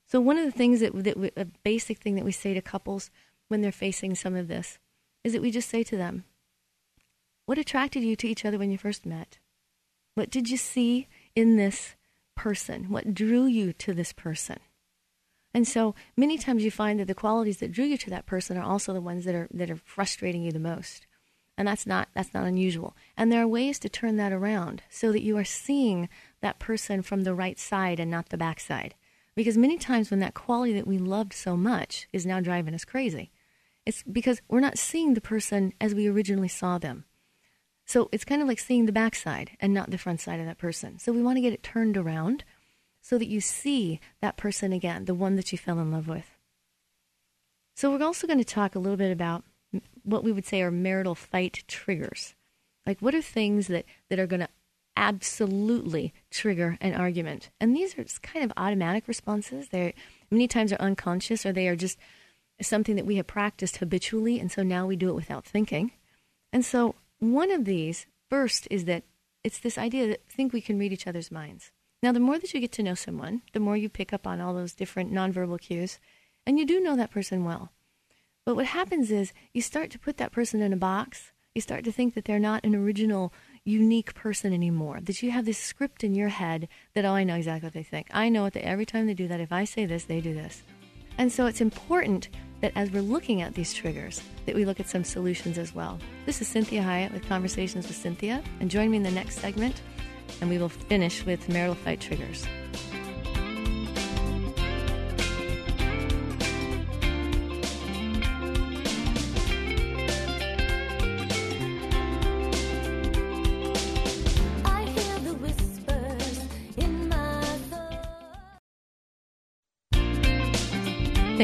So 0.06 0.22
one 0.22 0.38
of 0.38 0.46
the 0.46 0.52
things 0.52 0.80
that, 0.80 1.04
that 1.04 1.18
we, 1.18 1.32
a 1.36 1.46
basic 1.46 2.00
thing 2.00 2.16
that 2.16 2.26
we 2.26 2.32
say 2.32 2.54
to 2.54 2.62
couples 2.62 3.10
when 3.48 3.62
they're 3.62 3.72
facing 3.72 4.16
some 4.16 4.36
of 4.36 4.48
this 4.48 4.80
is 5.24 5.34
that 5.34 5.42
we 5.42 5.52
just 5.52 5.70
say 5.70 5.84
to 5.84 5.98
them, 5.98 6.24
"What 7.48 7.58
attracted 7.58 8.04
you 8.04 8.16
to 8.18 8.28
each 8.28 8.44
other 8.44 8.60
when 8.60 8.70
you 8.72 8.78
first 8.78 9.06
met? 9.06 9.40
What 10.16 10.30
did 10.30 10.50
you 10.50 10.58
see 10.58 11.08
in 11.34 11.56
this 11.56 11.96
person? 12.36 12.90
What 12.90 13.14
drew 13.14 13.46
you 13.46 13.72
to 13.72 13.94
this 13.94 14.12
person?" 14.14 14.60
And 15.54 15.66
so 15.66 15.96
many 16.16 16.38
times 16.38 16.64
you 16.64 16.72
find 16.72 17.00
that 17.00 17.06
the 17.06 17.16
qualities 17.16 17.58
that 17.60 17.72
drew 17.72 17.86
you 17.86 17.98
to 18.00 18.10
that 18.10 18.26
person 18.26 18.58
are 18.58 18.64
also 18.64 18.94
the 18.94 19.02
ones 19.02 19.24
that 19.24 19.34
are 19.34 19.48
that 19.52 19.72
are 19.72 19.78
frustrating 19.78 20.44
you 20.44 20.52
the 20.52 20.60
most. 20.60 21.08
And 21.58 21.68
that's 21.68 21.88
not 21.88 22.10
that's 22.14 22.34
not 22.34 22.46
unusual. 22.46 22.96
And 23.16 23.32
there 23.32 23.42
are 23.42 23.48
ways 23.48 23.80
to 23.80 23.90
turn 23.90 24.18
that 24.18 24.34
around 24.34 24.84
so 24.90 25.14
that 25.14 25.24
you 25.24 25.38
are 25.38 25.46
seeing 25.46 26.10
that 26.42 26.60
person 26.60 27.02
from 27.02 27.24
the 27.24 27.34
right 27.34 27.58
side 27.58 28.00
and 28.00 28.12
not 28.12 28.28
the 28.28 28.38
backside. 28.38 28.94
Because 29.36 29.58
many 29.58 29.78
times 29.78 30.12
when 30.12 30.20
that 30.20 30.34
quality 30.34 30.74
that 30.74 30.86
we 30.86 30.98
loved 30.98 31.32
so 31.32 31.56
much 31.56 32.10
is 32.12 32.26
now 32.26 32.42
driving 32.42 32.76
us 32.76 32.84
crazy, 32.84 33.32
it's 33.86 34.04
because 34.04 34.42
we're 34.50 34.60
not 34.60 34.78
seeing 34.78 35.14
the 35.14 35.22
person 35.22 35.72
as 35.80 35.96
we 35.96 36.08
originally 36.08 36.50
saw 36.50 36.78
them. 36.78 37.06
So 37.88 38.10
it's 38.12 38.26
kind 38.26 38.42
of 38.42 38.50
like 38.50 38.60
seeing 38.60 38.86
the 38.86 38.92
backside 38.92 39.52
and 39.62 39.74
not 39.74 39.90
the 39.90 39.98
front 39.98 40.20
side 40.20 40.42
of 40.42 40.46
that 40.46 40.58
person. 40.58 41.00
So 41.00 41.14
we 41.14 41.24
want 41.24 41.38
to 41.38 41.42
get 41.42 41.54
it 41.54 41.64
turned 41.64 41.96
around 41.96 42.44
so 43.02 43.18
that 43.18 43.30
you 43.30 43.40
see 43.40 44.02
that 44.20 44.36
person 44.36 44.74
again, 44.74 45.06
the 45.06 45.16
one 45.16 45.38
that 45.38 45.54
you 45.54 45.58
fell 45.58 45.80
in 45.80 45.90
love 45.90 46.08
with. 46.08 46.38
So 47.78 47.90
we're 47.90 48.06
also 48.06 48.28
going 48.28 48.40
to 48.40 48.46
talk 48.46 48.76
a 48.76 48.80
little 48.80 48.98
bit 48.98 49.12
about 49.12 49.46
what 50.04 50.26
we 50.26 50.34
would 50.34 50.46
say 50.46 50.62
are 50.62 50.70
marital 50.70 51.16
fight 51.16 51.64
triggers. 51.70 52.36
Like 52.86 53.00
what 53.00 53.16
are 53.16 53.22
things 53.22 53.68
that, 53.68 53.86
that 54.10 54.20
are 54.20 54.28
going 54.28 54.42
to 54.42 54.50
absolutely 54.98 56.14
trigger 56.30 56.78
an 56.82 56.94
argument. 56.94 57.52
And 57.62 57.74
these 57.74 57.98
are 57.98 58.04
kind 58.22 58.44
of 58.44 58.52
automatic 58.58 59.08
responses. 59.08 59.70
They 59.70 59.94
many 60.30 60.50
times 60.50 60.74
are 60.74 60.82
unconscious 60.82 61.46
or 61.46 61.54
they 61.54 61.70
are 61.70 61.76
just 61.78 61.98
something 62.62 62.98
that 62.98 63.06
we 63.06 63.16
have 63.16 63.28
practiced 63.28 63.78
habitually 63.78 64.40
and 64.40 64.52
so 64.52 64.64
now 64.64 64.88
we 64.88 64.98
do 64.98 65.10
it 65.10 65.16
without 65.16 65.46
thinking. 65.46 65.92
And 66.52 66.66
so 66.66 66.96
one 67.20 67.52
of 67.52 67.66
these 67.66 68.06
first 68.30 68.68
is 68.70 68.86
that 68.86 69.04
it's 69.44 69.60
this 69.60 69.78
idea 69.78 70.08
that 70.08 70.30
think 70.30 70.54
we 70.54 70.62
can 70.62 70.78
read 70.78 70.92
each 70.92 71.08
other's 71.08 71.32
minds. 71.32 71.72
Now 72.04 72.12
the 72.12 72.20
more 72.20 72.38
that 72.38 72.54
you 72.54 72.60
get 72.60 72.72
to 72.74 72.84
know 72.84 72.96
someone, 72.96 73.42
the 73.54 73.60
more 73.60 73.78
you 73.78 73.90
pick 73.90 74.14
up 74.14 74.28
on 74.28 74.42
all 74.42 74.54
those 74.54 74.74
different 74.74 75.12
nonverbal 75.12 75.60
cues 75.60 76.00
and 76.46 76.60
you 76.60 76.66
do 76.66 76.80
know 76.80 76.96
that 76.96 77.12
person 77.12 77.44
well. 77.44 77.72
But 78.46 78.56
what 78.56 78.68
happens 78.68 79.12
is 79.12 79.34
you 79.54 79.62
start 79.62 79.92
to 79.92 80.00
put 80.00 80.18
that 80.18 80.32
person 80.32 80.62
in 80.62 80.72
a 80.72 80.78
box. 80.78 81.34
You 81.54 81.62
start 81.62 81.84
to 81.86 81.92
think 81.92 82.14
that 82.14 82.26
they're 82.26 82.40
not 82.40 82.64
an 82.64 82.76
original 82.76 83.34
unique 83.66 84.14
person 84.14 84.54
anymore. 84.54 85.00
That 85.02 85.22
you 85.22 85.32
have 85.32 85.44
this 85.44 85.58
script 85.58 86.04
in 86.04 86.16
your 86.16 86.30
head 86.30 86.70
that, 86.94 87.04
oh, 87.04 87.12
I 87.12 87.26
know 87.26 87.36
exactly 87.36 87.68
what 87.68 87.74
they 87.74 87.84
think. 87.84 88.08
I 88.14 88.30
know 88.30 88.44
what 88.44 88.54
they, 88.54 88.62
every 88.62 88.86
time 88.86 89.08
they 89.08 89.14
do 89.14 89.28
that, 89.28 89.42
if 89.42 89.52
I 89.52 89.66
say 89.66 89.86
this, 89.86 90.06
they 90.06 90.22
do 90.22 90.34
this. 90.34 90.64
And 91.18 91.32
so 91.32 91.48
it's 91.48 91.60
important 91.60 92.30
that 92.62 92.72
as 92.76 92.92
we're 92.92 93.02
looking 93.02 93.42
at 93.42 93.54
these 93.54 93.74
triggers, 93.74 94.22
that 94.46 94.56
we 94.56 94.66
look 94.66 94.80
at 94.80 94.90
some 94.90 95.04
solutions 95.04 95.58
as 95.58 95.76
well. 95.76 96.00
This 96.26 96.42
is 96.42 96.50
Cinthia 96.50 96.84
Hiett 96.84 97.14
with 97.14 97.28
Conversations 97.28 97.88
with 97.88 97.98
Cinthia, 97.98 98.44
and 98.60 98.70
join 98.70 98.90
me 98.92 98.98
in 98.98 99.04
the 99.04 99.12
next 99.12 99.40
segment, 99.40 99.82
and 100.42 100.50
we 100.50 100.58
will 100.58 100.70
finish 100.70 101.26
with 101.26 101.48
marital 101.50 101.76
fight 101.76 102.02
triggers. 102.02 102.46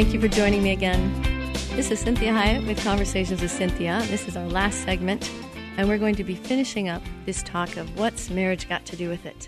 Thank 0.04 0.16
you 0.16 0.20
for 0.20 0.28
joining 0.28 0.62
me 0.62 0.74
again. 0.74 1.54
This 1.78 1.90
is 1.90 2.04
Cinthia 2.04 2.38
Hiett 2.38 2.68
with 2.68 2.78
Conversations 2.84 3.42
with 3.42 3.58
Cinthia. 3.58 4.06
This 4.10 4.28
is 4.28 4.36
our 4.36 4.46
last 4.48 4.84
segment, 4.84 5.32
and 5.78 5.88
we're 5.88 5.98
going 5.98 6.16
to 6.16 6.26
be 6.26 6.36
finishing 6.36 6.90
up 6.90 7.02
this 7.26 7.42
talk 7.42 7.78
of 7.78 7.98
what's 7.98 8.30
marriage 8.30 8.68
got 8.68 8.86
to 8.88 8.98
do 8.98 9.08
with 9.08 9.26
it. 9.26 9.48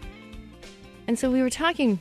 And 1.07 1.19
so 1.19 1.29
we 1.29 1.41
were 1.41 1.49
talking 1.49 1.99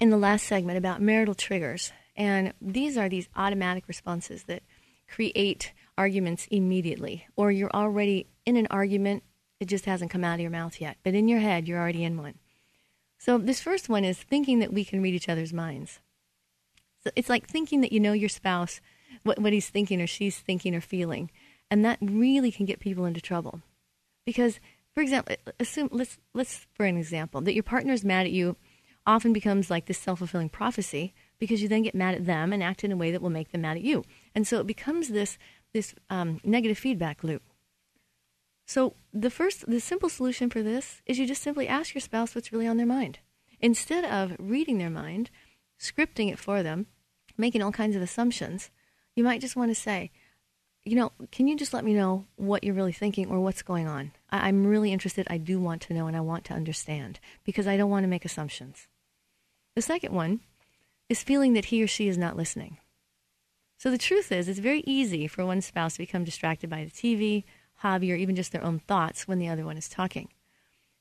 in 0.00 0.10
the 0.10 0.16
last 0.16 0.48
segment 0.48 0.78
about 0.78 1.00
marital 1.00 1.36
triggers, 1.36 1.92
and 2.16 2.52
these 2.60 2.98
are 2.98 3.08
these 3.08 3.28
automatic 3.36 3.86
responses 3.86 4.42
that 4.44 4.64
create 5.08 5.72
arguments 5.96 6.48
immediately, 6.50 7.28
or 7.36 7.52
you're 7.52 7.70
already 7.70 8.26
in 8.44 8.56
an 8.56 8.66
argument, 8.68 9.22
it 9.60 9.66
just 9.66 9.84
hasn't 9.84 10.10
come 10.10 10.24
out 10.24 10.34
of 10.34 10.40
your 10.40 10.50
mouth 10.50 10.80
yet, 10.80 10.96
but 11.04 11.14
in 11.14 11.28
your 11.28 11.38
head, 11.38 11.68
you're 11.68 11.78
already 11.78 12.02
in 12.02 12.16
one. 12.18 12.34
So 13.16 13.38
this 13.38 13.60
first 13.60 13.88
one 13.88 14.04
is 14.04 14.18
thinking 14.18 14.58
that 14.58 14.72
we 14.72 14.84
can 14.84 15.00
read 15.02 15.14
each 15.14 15.28
other's 15.28 15.52
minds 15.52 16.00
it's 17.16 17.28
like 17.28 17.46
thinking 17.46 17.80
that 17.80 17.92
you 17.92 18.00
know 18.00 18.12
your 18.12 18.28
spouse, 18.28 18.80
what, 19.22 19.38
what 19.38 19.52
he's 19.52 19.68
thinking 19.68 20.00
or 20.00 20.06
she's 20.06 20.38
thinking 20.38 20.74
or 20.74 20.80
feeling. 20.80 21.30
And 21.70 21.84
that 21.84 21.98
really 22.00 22.52
can 22.52 22.66
get 22.66 22.80
people 22.80 23.04
into 23.04 23.20
trouble. 23.20 23.62
Because, 24.24 24.60
for 24.94 25.00
example, 25.00 25.36
assume, 25.58 25.88
let's, 25.90 26.18
let's, 26.34 26.66
for 26.74 26.86
an 26.86 26.96
example, 26.96 27.40
that 27.40 27.54
your 27.54 27.62
partner 27.62 27.92
is 27.92 28.04
mad 28.04 28.26
at 28.26 28.32
you 28.32 28.56
often 29.06 29.32
becomes 29.32 29.70
like 29.70 29.86
this 29.86 29.98
self 29.98 30.18
fulfilling 30.18 30.48
prophecy 30.48 31.12
because 31.38 31.60
you 31.60 31.68
then 31.68 31.82
get 31.82 31.94
mad 31.94 32.14
at 32.14 32.26
them 32.26 32.52
and 32.52 32.62
act 32.62 32.84
in 32.84 32.92
a 32.92 32.96
way 32.96 33.10
that 33.10 33.20
will 33.20 33.30
make 33.30 33.50
them 33.50 33.62
mad 33.62 33.76
at 33.76 33.82
you. 33.82 34.04
And 34.34 34.46
so 34.46 34.60
it 34.60 34.66
becomes 34.66 35.08
this, 35.08 35.38
this 35.72 35.94
um, 36.08 36.40
negative 36.44 36.78
feedback 36.78 37.24
loop. 37.24 37.42
So 38.66 38.94
the 39.12 39.30
first, 39.30 39.68
the 39.68 39.80
simple 39.80 40.08
solution 40.08 40.50
for 40.50 40.62
this 40.62 41.02
is 41.04 41.18
you 41.18 41.26
just 41.26 41.42
simply 41.42 41.66
ask 41.66 41.94
your 41.94 42.00
spouse 42.00 42.34
what's 42.34 42.52
really 42.52 42.66
on 42.66 42.76
their 42.76 42.86
mind. 42.86 43.18
Instead 43.60 44.04
of 44.04 44.36
reading 44.38 44.78
their 44.78 44.90
mind, 44.90 45.30
scripting 45.82 46.30
it 46.30 46.38
for 46.38 46.62
them, 46.62 46.86
making 47.36 47.62
all 47.62 47.72
kinds 47.72 47.96
of 47.96 48.02
assumptions, 48.02 48.70
you 49.14 49.24
might 49.24 49.40
just 49.40 49.56
want 49.56 49.70
to 49.70 49.74
say, 49.74 50.10
you 50.84 50.96
know, 50.96 51.12
can 51.30 51.46
you 51.46 51.56
just 51.56 51.74
let 51.74 51.84
me 51.84 51.94
know 51.94 52.26
what 52.36 52.64
you're 52.64 52.74
really 52.74 52.92
thinking 52.92 53.28
or 53.28 53.40
what's 53.40 53.62
going 53.62 53.86
on? 53.86 54.12
I- 54.30 54.48
am 54.48 54.66
really 54.66 54.92
interested. 54.92 55.26
I 55.28 55.38
do 55.38 55.60
want 55.60 55.82
to 55.82 55.94
know 55.94 56.06
and 56.06 56.16
I 56.16 56.20
want 56.20 56.44
to 56.46 56.54
understand 56.54 57.20
because 57.44 57.66
I 57.66 57.76
don't 57.76 57.90
want 57.90 58.04
to 58.04 58.08
make 58.08 58.24
assumptions. 58.24 58.88
The 59.74 59.82
second 59.82 60.14
one 60.14 60.40
is 61.08 61.22
feeling 61.22 61.52
that 61.52 61.66
he 61.66 61.82
or 61.82 61.86
she 61.86 62.08
is 62.08 62.18
not 62.18 62.36
listening. 62.36 62.78
So 63.78 63.90
the 63.90 63.98
truth 63.98 64.30
is, 64.30 64.48
it's 64.48 64.58
very 64.58 64.82
easy 64.86 65.26
for 65.26 65.44
one 65.44 65.60
spouse 65.60 65.94
to 65.94 65.98
become 65.98 66.24
distracted 66.24 66.70
by 66.70 66.84
the 66.84 66.90
TV, 66.90 67.44
hobby, 67.76 68.12
or 68.12 68.16
even 68.16 68.36
just 68.36 68.52
their 68.52 68.64
own 68.64 68.78
thoughts 68.78 69.26
when 69.26 69.38
the 69.38 69.48
other 69.48 69.64
one 69.64 69.76
is 69.76 69.88
talking. 69.88 70.28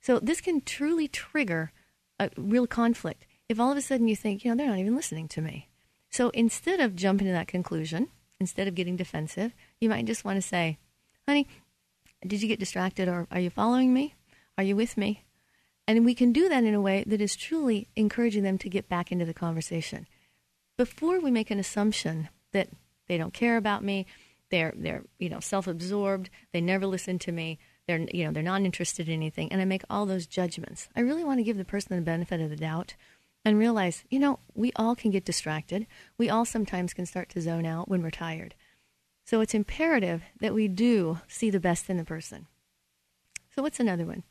So 0.02 0.20
this 0.20 0.42
can 0.42 0.62
truly 0.62 1.08
trigger 1.08 1.72
a 2.20 2.30
real 2.38 2.68
conflict 2.68 3.26
if 3.52 3.60
all 3.60 3.72
of 3.72 3.78
a 3.78 3.82
sudden 3.82 4.08
you 4.08 4.16
think, 4.16 4.44
you 4.44 4.50
know, 4.50 4.56
they're 4.56 4.70
not 4.70 4.80
even 4.80 4.96
listening 4.96 5.28
to 5.28 5.42
me. 5.42 5.68
So 6.10 6.30
instead 6.30 6.80
of 6.80 6.96
jumping 6.96 7.28
to 7.28 7.34
that 7.34 7.48
conclusion, 7.48 8.08
instead 8.40 8.68
of 8.68 8.76
getting 8.76 8.96
defensive, 8.96 9.54
you 9.80 9.90
might 9.90 10.06
just 10.06 10.24
want 10.24 10.38
to 10.38 10.42
say, 10.42 10.78
honey, 11.28 11.48
did 12.26 12.42
you 12.42 12.48
get 12.48 12.60
distracted 12.60 13.10
or 13.10 13.28
are 13.30 13.40
you 13.40 13.50
following 13.50 13.94
me? 13.94 14.16
Are 14.58 14.64
you 14.64 14.76
with 14.76 14.96
me? 14.96 15.26
And 15.86 16.06
we 16.06 16.16
can 16.16 16.32
do 16.32 16.48
that 16.48 16.64
in 16.64 16.74
a 16.74 16.82
way 16.82 17.04
that 17.06 17.20
is 17.20 17.36
truly 17.36 17.88
encouraging 17.96 18.44
them 18.44 18.58
to 18.60 18.70
get 18.70 18.88
back 18.88 19.12
into 19.12 19.26
the 19.26 19.34
conversation. 19.34 20.08
before 20.78 21.20
we 21.20 21.30
make 21.30 21.52
an 21.52 21.60
assumption 21.60 22.30
that 22.54 22.70
they 23.08 23.18
don't 23.18 23.34
care 23.34 23.58
about 23.58 23.84
me, 23.84 24.06
they're 24.50 24.74
they're 24.76 25.04
you 25.20 25.30
know 25.30 25.40
self-absorbed, 25.40 26.30
they 26.54 26.62
never 26.62 26.86
listen 26.86 27.20
to 27.20 27.32
me, 27.32 27.60
they're 27.88 28.00
you 28.14 28.26
know 28.26 28.32
they're 28.32 28.44
not 28.44 28.62
interested 28.62 29.08
in 29.08 29.14
anything, 29.14 29.52
and 29.52 29.62
I 29.62 29.66
make 29.66 29.84
all 29.90 30.06
those 30.06 30.26
judgments. 30.26 30.90
I 30.96 31.02
really 31.02 31.24
want 31.24 31.40
to 31.40 31.44
give 31.44 31.58
the 31.58 31.66
person 31.66 31.96
the 31.96 32.02
benefit 32.02 32.42
of 32.42 32.50
the 32.50 32.56
doubt 32.56 32.96
and 33.44 33.58
realize, 33.58 34.04
you 34.10 34.20
know, 34.20 34.40
we 34.54 34.72
all 34.76 34.96
can 34.96 35.12
get 35.12 35.26
distracted. 35.26 35.88
We 36.18 36.30
all 36.30 36.46
sometimes 36.46 36.94
can 36.94 37.06
start 37.06 37.30
to 37.30 37.42
zone 37.42 37.66
out 37.66 37.90
when 37.90 38.02
we're 38.02 38.12
tired. 38.12 38.56
So 39.26 39.42
it's 39.42 39.54
imperative 39.54 40.24
that 40.40 40.54
we 40.54 40.68
do 40.68 41.20
see 41.28 41.50
the 41.50 41.60
best 41.60 41.90
in 41.90 41.98
the 41.98 42.04
person. 42.04 42.48
So 43.56 43.62
what's 43.62 43.80
another 43.80 44.06
one? 44.06 44.24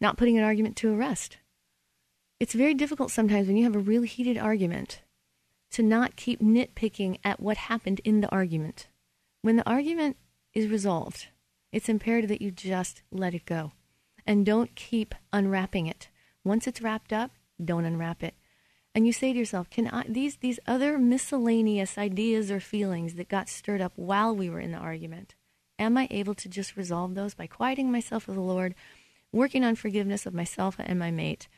Not 0.00 0.16
putting 0.16 0.38
an 0.38 0.44
argument 0.44 0.76
to 0.76 0.92
a 0.92 0.96
rest. 0.96 1.38
It's 2.40 2.54
very 2.54 2.74
difficult 2.74 3.10
sometimes 3.10 3.46
when 3.46 3.56
you 3.56 3.64
have 3.64 3.76
a 3.76 3.80
really 3.80 4.06
heated 4.06 4.38
argument 4.38 5.02
to 5.72 5.82
not 5.82 6.16
keep 6.16 6.40
nitpicking 6.40 7.18
at 7.24 7.40
what 7.40 7.56
happened 7.56 8.00
in 8.04 8.20
the 8.20 8.30
argument. 8.30 8.86
When 9.42 9.56
the 9.56 9.68
argument 9.68 10.16
is 10.54 10.68
resolved, 10.68 11.28
it's 11.72 11.88
imperative 11.88 12.28
that 12.28 12.42
you 12.42 12.50
just 12.50 13.02
let 13.10 13.34
it 13.34 13.44
go 13.44 13.72
and 14.26 14.46
don't 14.46 14.74
keep 14.74 15.14
unwrapping 15.32 15.86
it. 15.86 16.08
Once 16.44 16.66
it's 16.66 16.80
wrapped 16.80 17.12
up, 17.12 17.32
don't 17.62 17.84
unwrap 17.84 18.22
it. 18.22 18.34
And 18.94 19.06
you 19.06 19.12
say 19.12 19.32
to 19.32 19.38
yourself, 19.38 19.70
can 19.70 19.86
I, 19.88 20.04
these, 20.08 20.36
these 20.36 20.58
other 20.66 20.98
miscellaneous 20.98 21.98
ideas 21.98 22.50
or 22.50 22.58
feelings 22.58 23.14
that 23.14 23.28
got 23.28 23.48
stirred 23.48 23.80
up 23.80 23.92
while 23.96 24.34
we 24.34 24.50
were 24.50 24.60
in 24.60 24.72
the 24.72 24.78
argument, 24.78 25.34
am 25.78 25.96
I 25.96 26.08
able 26.10 26.34
to 26.34 26.48
just 26.48 26.76
resolve 26.76 27.14
those 27.14 27.34
by 27.34 27.46
quieting 27.46 27.92
myself 27.92 28.26
with 28.26 28.36
the 28.36 28.42
Lord, 28.42 28.74
working 29.30 29.64
on 29.64 29.76
forgiveness 29.76 30.26
of 30.26 30.34
myself 30.34 30.76
and 30.78 30.98
my 30.98 31.10
mate? 31.10 31.48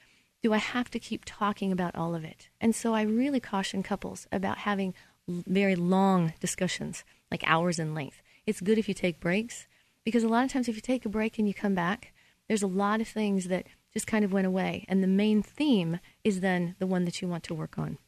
Do 0.42 0.52
I 0.52 0.58
have 0.58 0.90
to 0.90 0.98
keep 0.98 1.22
talking 1.24 1.70
about 1.72 1.94
all 1.94 2.14
of 2.14 2.24
it? 2.24 2.48
And 2.60 2.74
so 2.74 2.94
I 2.94 3.02
really 3.02 3.40
caution 3.40 3.82
couples 3.82 4.26
about 4.32 4.58
having 4.58 4.94
very 5.28 5.76
long 5.76 6.32
discussions, 6.40 7.04
like 7.30 7.44
hours 7.46 7.78
in 7.78 7.94
length. 7.94 8.22
It's 8.46 8.60
good 8.60 8.78
if 8.78 8.88
you 8.88 8.94
take 8.94 9.20
breaks, 9.20 9.66
because 10.04 10.24
a 10.24 10.28
lot 10.28 10.44
of 10.44 10.52
times 10.52 10.68
if 10.68 10.74
you 10.74 10.82
take 10.82 11.04
a 11.04 11.10
break 11.10 11.38
and 11.38 11.46
you 11.46 11.54
come 11.54 11.74
back, 11.74 12.12
there's 12.48 12.62
a 12.62 12.66
lot 12.66 13.00
of 13.00 13.08
things 13.08 13.48
that 13.48 13.66
just 13.92 14.06
kind 14.06 14.24
of 14.24 14.32
went 14.32 14.46
away. 14.46 14.84
And 14.88 15.02
the 15.02 15.08
main 15.08 15.42
theme 15.42 16.00
is 16.24 16.40
then 16.40 16.76
the 16.78 16.86
one 16.86 17.04
that 17.04 17.20
you 17.20 17.28
want 17.28 17.44
to 17.44 17.54
work 17.54 17.78
on. 17.78 17.98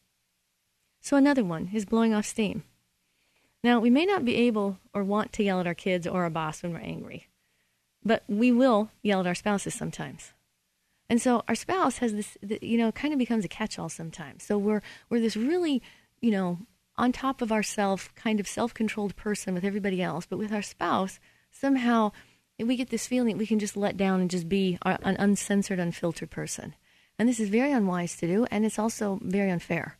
So 1.00 1.16
another 1.16 1.44
one 1.44 1.70
is 1.72 1.84
blowing 1.84 2.14
off 2.14 2.26
steam. 2.26 2.64
Now, 3.64 3.78
we 3.80 3.90
may 3.90 4.04
not 4.04 4.24
be 4.24 4.36
able 4.36 4.78
or 4.92 5.04
want 5.04 5.32
to 5.34 5.42
yell 5.42 5.60
at 5.60 5.66
our 5.66 5.74
kids 5.74 6.06
or 6.06 6.22
our 6.22 6.30
boss 6.30 6.62
when 6.62 6.72
we're 6.72 6.80
angry, 6.80 7.28
but 8.04 8.24
we 8.28 8.50
will 8.50 8.90
yell 9.02 9.20
at 9.20 9.26
our 9.26 9.34
spouses 9.34 9.74
sometimes. 9.74 10.32
And 11.08 11.20
so 11.20 11.42
our 11.46 11.54
spouse 11.54 11.98
has 11.98 12.14
this, 12.14 12.38
you 12.62 12.78
know, 12.78 12.90
kind 12.90 13.12
of 13.12 13.18
becomes 13.18 13.44
a 13.44 13.48
catch-all 13.48 13.88
sometimes. 13.88 14.44
So 14.44 14.56
we're 14.58 14.82
we're 15.10 15.20
this 15.20 15.36
really, 15.36 15.82
you 16.20 16.30
know, 16.30 16.58
on 16.96 17.12
top 17.12 17.42
of 17.42 17.52
ourselves, 17.52 18.08
kind 18.14 18.40
of 18.40 18.48
self-controlled 18.48 19.14
person 19.16 19.54
with 19.54 19.64
everybody 19.64 20.02
else, 20.02 20.26
but 20.26 20.38
with 20.38 20.52
our 20.52 20.62
spouse, 20.62 21.20
somehow 21.50 22.12
we 22.66 22.76
get 22.76 22.90
this 22.90 23.06
feeling 23.06 23.34
that 23.34 23.40
we 23.40 23.46
can 23.46 23.58
just 23.58 23.76
let 23.76 23.96
down 23.96 24.20
and 24.20 24.30
just 24.30 24.48
be 24.48 24.78
an 24.82 25.16
uncensored, 25.18 25.78
unfiltered 25.78 26.30
person. 26.30 26.74
And 27.18 27.28
this 27.28 27.40
is 27.40 27.48
very 27.48 27.72
unwise 27.72 28.16
to 28.16 28.26
do, 28.26 28.46
and 28.50 28.64
it's 28.64 28.78
also 28.78 29.18
very 29.22 29.50
unfair. 29.50 29.98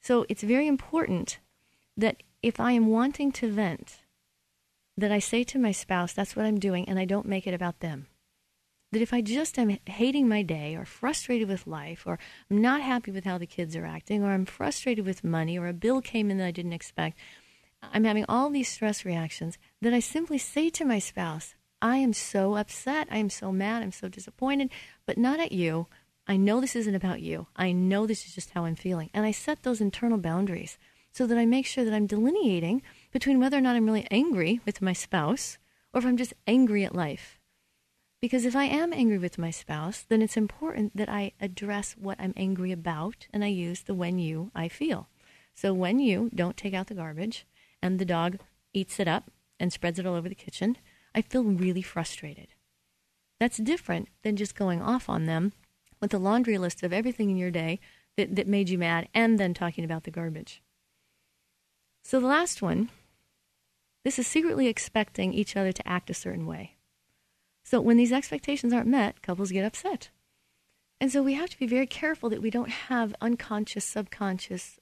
So 0.00 0.24
it's 0.28 0.42
very 0.42 0.66
important 0.66 1.38
that 1.96 2.22
if 2.42 2.60
I 2.60 2.72
am 2.72 2.86
wanting 2.86 3.32
to 3.32 3.50
vent, 3.50 3.98
that 4.96 5.12
I 5.12 5.18
say 5.18 5.44
to 5.44 5.58
my 5.58 5.72
spouse, 5.72 6.12
that's 6.12 6.34
what 6.34 6.46
I'm 6.46 6.58
doing, 6.58 6.88
and 6.88 6.98
I 6.98 7.04
don't 7.04 7.26
make 7.26 7.46
it 7.46 7.54
about 7.54 7.80
them. 7.80 8.06
That 8.90 9.02
if 9.02 9.12
I 9.12 9.20
just 9.20 9.58
am 9.58 9.78
hating 9.84 10.28
my 10.28 10.42
day 10.42 10.74
or 10.74 10.84
frustrated 10.84 11.48
with 11.48 11.66
life 11.66 12.06
or 12.06 12.18
I'm 12.50 12.62
not 12.62 12.80
happy 12.80 13.10
with 13.10 13.24
how 13.24 13.36
the 13.36 13.46
kids 13.46 13.76
are 13.76 13.84
acting 13.84 14.22
or 14.22 14.30
I'm 14.30 14.46
frustrated 14.46 15.04
with 15.04 15.22
money 15.22 15.58
or 15.58 15.66
a 15.66 15.74
bill 15.74 16.00
came 16.00 16.30
in 16.30 16.38
that 16.38 16.46
I 16.46 16.52
didn't 16.52 16.72
expect, 16.72 17.18
I'm 17.82 18.04
having 18.04 18.24
all 18.28 18.48
these 18.48 18.68
stress 18.68 19.04
reactions, 19.04 19.58
that 19.82 19.92
I 19.92 20.00
simply 20.00 20.38
say 20.38 20.70
to 20.70 20.86
my 20.86 20.98
spouse, 20.98 21.54
I 21.80 21.98
am 21.98 22.12
so 22.12 22.56
upset. 22.56 23.08
I 23.10 23.18
am 23.18 23.30
so 23.30 23.52
mad. 23.52 23.82
I'm 23.82 23.92
so 23.92 24.08
disappointed, 24.08 24.70
but 25.06 25.18
not 25.18 25.40
at 25.40 25.52
you. 25.52 25.86
I 26.26 26.36
know 26.36 26.60
this 26.60 26.76
isn't 26.76 26.94
about 26.94 27.22
you. 27.22 27.46
I 27.56 27.72
know 27.72 28.06
this 28.06 28.26
is 28.26 28.34
just 28.34 28.50
how 28.50 28.64
I'm 28.64 28.74
feeling. 28.74 29.10
And 29.14 29.24
I 29.24 29.30
set 29.30 29.62
those 29.62 29.80
internal 29.80 30.18
boundaries 30.18 30.76
so 31.12 31.26
that 31.26 31.38
I 31.38 31.46
make 31.46 31.66
sure 31.66 31.84
that 31.84 31.94
I'm 31.94 32.06
delineating 32.06 32.82
between 33.12 33.40
whether 33.40 33.56
or 33.56 33.62
not 33.62 33.76
I'm 33.76 33.86
really 33.86 34.06
angry 34.10 34.60
with 34.66 34.82
my 34.82 34.92
spouse 34.92 35.58
or 35.92 35.98
if 35.98 36.06
I'm 36.06 36.16
just 36.16 36.34
angry 36.46 36.84
at 36.84 36.94
life. 36.94 37.38
Because 38.20 38.44
if 38.44 38.56
I 38.56 38.64
am 38.64 38.92
angry 38.92 39.18
with 39.18 39.38
my 39.38 39.50
spouse, 39.50 40.04
then 40.08 40.22
it's 40.22 40.36
important 40.36 40.96
that 40.96 41.08
I 41.08 41.32
address 41.40 41.94
what 41.98 42.20
I'm 42.20 42.34
angry 42.36 42.72
about 42.72 43.28
and 43.32 43.44
I 43.44 43.48
use 43.48 43.82
the 43.82 43.94
when 43.94 44.18
you 44.18 44.50
I 44.54 44.68
feel. 44.68 45.08
So 45.54 45.72
when 45.72 45.98
you 45.98 46.30
don't 46.34 46.56
take 46.56 46.74
out 46.74 46.88
the 46.88 46.94
garbage 46.94 47.46
and 47.80 47.98
the 47.98 48.04
dog 48.04 48.38
eats 48.74 49.00
it 49.00 49.08
up 49.08 49.30
and 49.58 49.72
spreads 49.72 49.98
it 49.98 50.06
all 50.06 50.14
over 50.14 50.28
the 50.28 50.34
kitchen, 50.34 50.76
I 51.18 51.22
feel 51.22 51.42
really 51.42 51.82
frustrated. 51.82 52.46
That's 53.40 53.56
different 53.56 54.08
than 54.22 54.36
just 54.36 54.54
going 54.54 54.80
off 54.80 55.08
on 55.08 55.26
them 55.26 55.52
with 56.00 56.14
a 56.14 56.18
laundry 56.18 56.56
list 56.58 56.84
of 56.84 56.92
everything 56.92 57.28
in 57.28 57.36
your 57.36 57.50
day 57.50 57.80
that, 58.16 58.36
that 58.36 58.46
made 58.46 58.68
you 58.68 58.78
mad 58.78 59.08
and 59.12 59.36
then 59.36 59.52
talking 59.52 59.82
about 59.82 60.04
the 60.04 60.12
garbage. 60.12 60.62
So 62.04 62.20
the 62.20 62.28
last 62.28 62.62
one, 62.62 62.90
this 64.04 64.20
is 64.20 64.28
secretly 64.28 64.68
expecting 64.68 65.34
each 65.34 65.56
other 65.56 65.72
to 65.72 65.88
act 65.88 66.08
a 66.08 66.14
certain 66.14 66.46
way. 66.46 66.76
So 67.64 67.80
when 67.80 67.96
these 67.96 68.12
expectations 68.12 68.72
aren't 68.72 68.86
met, 68.86 69.20
couples 69.20 69.50
get 69.50 69.64
upset. 69.64 70.10
And 71.00 71.10
so 71.10 71.20
we 71.20 71.34
have 71.34 71.50
to 71.50 71.58
be 71.58 71.66
very 71.66 71.88
careful 71.88 72.30
that 72.30 72.42
we 72.42 72.50
don't 72.50 72.70
have 72.70 73.12
unconscious, 73.20 73.84
subconscious, 73.84 74.78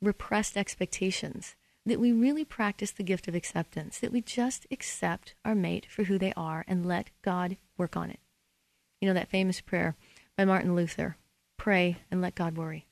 repressed 0.00 0.56
expectations 0.56 1.56
that 1.86 2.00
we 2.00 2.12
really 2.12 2.44
practice 2.44 2.90
the 2.90 3.02
gift 3.02 3.28
of 3.28 3.34
acceptance, 3.34 3.98
that 3.98 4.12
we 4.12 4.20
just 4.20 4.66
accept 4.70 5.34
our 5.44 5.54
mate 5.54 5.86
for 5.88 6.04
who 6.04 6.18
they 6.18 6.32
are 6.36 6.64
and 6.66 6.86
let 6.86 7.10
God 7.22 7.56
work 7.76 7.96
on 7.96 8.10
it. 8.10 8.20
You 9.00 9.08
know 9.08 9.14
that 9.14 9.28
famous 9.28 9.60
prayer 9.60 9.96
by 10.36 10.44
Martin 10.44 10.74
Luther 10.74 11.16
pray 11.58 11.98
and 12.10 12.20
let 12.22 12.34
God 12.34 12.56
worry. 12.56 12.86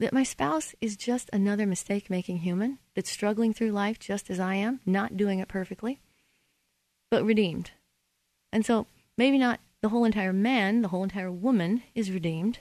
That 0.00 0.12
my 0.12 0.22
spouse 0.22 0.74
is 0.80 0.96
just 0.96 1.30
another 1.32 1.66
mistake 1.66 2.10
making 2.10 2.38
human 2.38 2.78
that's 2.94 3.10
struggling 3.10 3.52
through 3.52 3.70
life 3.70 3.98
just 3.98 4.30
as 4.30 4.40
I 4.40 4.56
am, 4.56 4.80
not 4.86 5.16
doing 5.16 5.38
it 5.38 5.48
perfectly, 5.48 6.00
but 7.10 7.24
redeemed. 7.24 7.72
And 8.52 8.64
so 8.64 8.86
maybe 9.16 9.38
not 9.38 9.60
the 9.82 9.88
whole 9.88 10.04
entire 10.04 10.32
man, 10.32 10.82
the 10.82 10.88
whole 10.88 11.04
entire 11.04 11.30
woman 11.30 11.82
is 11.94 12.10
redeemed, 12.10 12.60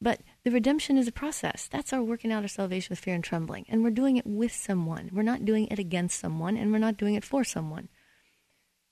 but 0.00 0.20
the 0.44 0.50
redemption 0.50 0.98
is 0.98 1.06
a 1.06 1.12
process. 1.12 1.68
That's 1.70 1.92
our 1.92 2.02
working 2.02 2.32
out 2.32 2.42
our 2.42 2.48
salvation 2.48 2.88
with 2.90 2.98
fear 2.98 3.14
and 3.14 3.22
trembling. 3.22 3.64
And 3.68 3.82
we're 3.82 3.90
doing 3.90 4.16
it 4.16 4.26
with 4.26 4.52
someone. 4.52 5.10
We're 5.12 5.22
not 5.22 5.44
doing 5.44 5.68
it 5.68 5.78
against 5.78 6.18
someone, 6.18 6.56
and 6.56 6.72
we're 6.72 6.78
not 6.78 6.96
doing 6.96 7.14
it 7.14 7.24
for 7.24 7.44
someone. 7.44 7.88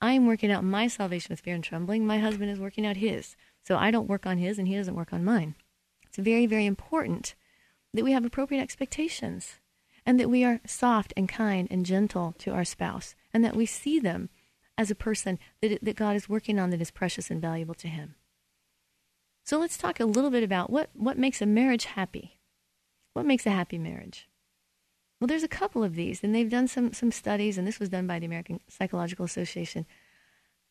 I 0.01 0.13
am 0.13 0.25
working 0.25 0.51
out 0.51 0.63
my 0.63 0.87
salvation 0.87 1.31
with 1.31 1.41
fear 1.41 1.53
and 1.53 1.63
trembling. 1.63 2.07
My 2.07 2.19
husband 2.19 2.49
is 2.51 2.59
working 2.59 2.85
out 2.85 2.97
his. 2.97 3.35
So 3.63 3.77
I 3.77 3.91
don't 3.91 4.07
work 4.07 4.25
on 4.25 4.37
his, 4.37 4.57
and 4.57 4.67
he 4.67 4.75
doesn't 4.75 4.95
work 4.95 5.11
on 5.11 5.25
mine. 5.25 5.55
It's 6.07 6.17
very, 6.17 6.45
very 6.45 6.65
important 6.65 7.35
that 7.93 8.03
we 8.03 8.13
have 8.13 8.25
appropriate 8.25 8.61
expectations 8.61 9.59
and 10.05 10.19
that 10.19 10.29
we 10.29 10.43
are 10.43 10.61
soft 10.65 11.13
and 11.17 11.27
kind 11.29 11.67
and 11.69 11.85
gentle 11.85 12.33
to 12.39 12.51
our 12.51 12.65
spouse 12.65 13.13
and 13.33 13.43
that 13.43 13.55
we 13.55 13.65
see 13.65 13.99
them 13.99 14.29
as 14.77 14.89
a 14.89 14.95
person 14.95 15.37
that, 15.61 15.83
that 15.83 15.95
God 15.95 16.15
is 16.15 16.29
working 16.29 16.59
on 16.59 16.69
that 16.71 16.81
is 16.81 16.91
precious 16.91 17.29
and 17.29 17.41
valuable 17.41 17.75
to 17.75 17.87
him. 17.87 18.15
So 19.43 19.59
let's 19.59 19.77
talk 19.77 19.99
a 19.99 20.05
little 20.05 20.29
bit 20.29 20.43
about 20.43 20.69
what, 20.69 20.89
what 20.93 21.17
makes 21.17 21.41
a 21.41 21.45
marriage 21.45 21.85
happy. 21.85 22.37
What 23.13 23.25
makes 23.25 23.45
a 23.45 23.51
happy 23.51 23.77
marriage? 23.77 24.29
Well, 25.19 25.27
there's 25.27 25.43
a 25.43 25.47
couple 25.47 25.83
of 25.83 25.95
these, 25.95 26.23
and 26.23 26.33
they've 26.33 26.49
done 26.49 26.67
some, 26.67 26.93
some 26.93 27.11
studies, 27.11 27.57
and 27.57 27.67
this 27.67 27.79
was 27.79 27.89
done 27.89 28.07
by 28.07 28.19
the 28.19 28.25
American 28.25 28.59
Psychological 28.67 29.25
Association. 29.25 29.85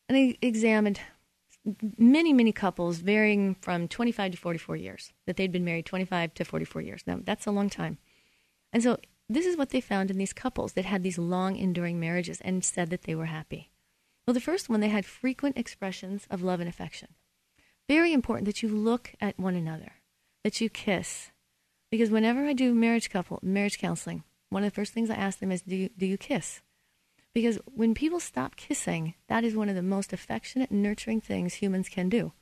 And 0.08 0.16
they 0.16 0.38
examined 0.42 1.00
many, 1.98 2.32
many 2.32 2.52
couples 2.52 2.98
varying 2.98 3.54
from 3.60 3.86
25 3.86 4.32
to 4.32 4.36
44 4.38 4.76
years, 4.76 5.12
that 5.26 5.36
they'd 5.36 5.52
been 5.52 5.64
married 5.64 5.86
25 5.86 6.34
to 6.34 6.44
44 6.44 6.82
years. 6.82 7.02
Now, 7.06 7.20
that's 7.22 7.46
a 7.46 7.52
long 7.52 7.70
time. 7.70 7.98
And 8.72 8.82
so 8.82 8.98
this 9.28 9.46
is 9.46 9.56
what 9.56 9.70
they 9.70 9.80
found 9.80 10.10
in 10.10 10.18
these 10.18 10.32
couples 10.32 10.72
that 10.72 10.84
had 10.84 11.02
these 11.02 11.18
long, 11.18 11.56
enduring 11.56 12.00
marriages 12.00 12.40
and 12.40 12.64
said 12.64 12.90
that 12.90 13.02
they 13.02 13.14
were 13.14 13.26
happy. 13.26 13.70
Well, 14.26 14.34
the 14.34 14.40
first 14.40 14.68
one, 14.68 14.80
they 14.80 14.88
had 14.88 15.06
frequent 15.06 15.56
expressions 15.58 16.26
of 16.30 16.42
love 16.42 16.60
and 16.60 16.68
affection 16.68 17.08
very 17.90 18.12
important 18.12 18.46
that 18.46 18.62
you 18.62 18.68
look 18.68 19.12
at 19.20 19.36
one 19.36 19.56
another, 19.56 19.94
that 20.44 20.60
you 20.60 20.70
kiss. 20.70 21.32
Because 21.90 22.08
whenever 22.08 22.46
I 22.46 22.52
do 22.52 22.72
marriage 22.72 23.10
couple 23.10 23.40
marriage 23.42 23.80
counseling, 23.80 24.22
one 24.48 24.62
of 24.62 24.70
the 24.70 24.74
first 24.76 24.92
things 24.92 25.10
I 25.10 25.16
ask 25.16 25.40
them 25.40 25.50
is, 25.50 25.62
do 25.62 25.74
you, 25.74 25.90
do 25.98 26.06
you 26.06 26.16
kiss? 26.16 26.60
Because 27.34 27.58
when 27.64 27.94
people 27.94 28.20
stop 28.20 28.54
kissing, 28.54 29.14
that 29.28 29.42
is 29.42 29.56
one 29.56 29.68
of 29.68 29.74
the 29.74 29.82
most 29.82 30.12
affectionate 30.12 30.70
nurturing 30.70 31.20
things 31.20 31.54
humans 31.54 31.88
can 31.88 32.08
do. 32.08 32.32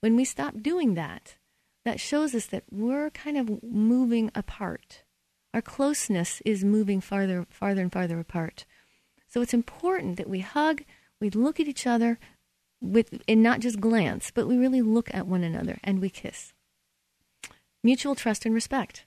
When 0.00 0.16
we 0.16 0.24
stop 0.24 0.62
doing 0.62 0.94
that, 0.94 1.36
that 1.84 2.00
shows 2.00 2.34
us 2.34 2.46
that 2.46 2.64
we're 2.70 3.10
kind 3.10 3.36
of 3.36 3.62
moving 3.62 4.30
apart. 4.34 5.04
Our 5.52 5.60
closeness 5.60 6.40
is 6.46 6.64
moving 6.64 7.02
farther, 7.02 7.46
farther 7.50 7.82
and 7.82 7.92
farther 7.92 8.18
apart. 8.18 8.64
So 9.28 9.42
it's 9.42 9.52
important 9.52 10.16
that 10.16 10.30
we 10.30 10.40
hug, 10.40 10.84
we 11.20 11.28
look 11.28 11.60
at 11.60 11.68
each 11.68 11.86
other, 11.86 12.18
with 12.80 13.22
and 13.26 13.42
not 13.42 13.60
just 13.60 13.80
glance, 13.80 14.30
but 14.30 14.46
we 14.46 14.56
really 14.56 14.82
look 14.82 15.12
at 15.12 15.26
one 15.26 15.42
another 15.42 15.78
and 15.82 16.00
we 16.00 16.10
kiss. 16.10 16.52
Mutual 17.82 18.14
trust 18.14 18.44
and 18.44 18.54
respect. 18.54 19.04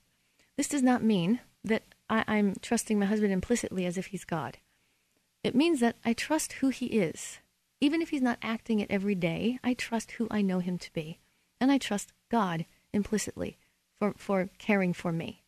this 0.57 0.67
does 0.67 0.84
not 0.84 1.03
mean 1.03 1.39
that 1.63 1.84
I, 2.09 2.24
I'm 2.28 2.55
trusting 2.61 2.99
my 2.99 3.05
husband 3.05 3.32
implicitly 3.34 3.86
as 3.86 3.97
if 3.97 4.07
he's 4.07 4.26
God. 4.26 4.57
It 5.43 5.55
means 5.55 5.80
that 5.80 5.97
I 6.05 6.13
trust 6.13 6.53
who 6.53 6.69
he 6.69 6.88
is. 6.88 7.39
Even 7.80 8.01
if 8.01 8.09
he's 8.09 8.22
not 8.22 8.38
acting 8.41 8.80
it 8.80 8.91
every 8.91 9.15
day, 9.15 9.59
I 9.63 9.74
trust 9.74 10.11
who 10.11 10.28
I 10.30 10.41
know 10.41 10.59
him 10.59 10.78
to 10.78 10.93
be. 10.93 11.19
And 11.59 11.72
I 11.72 11.78
trust 11.78 12.13
God 12.30 12.65
implicitly 12.93 13.57
for, 13.99 14.13
for 14.17 14.49
caring 14.57 14.93
for 14.93 15.11
me 15.11 15.43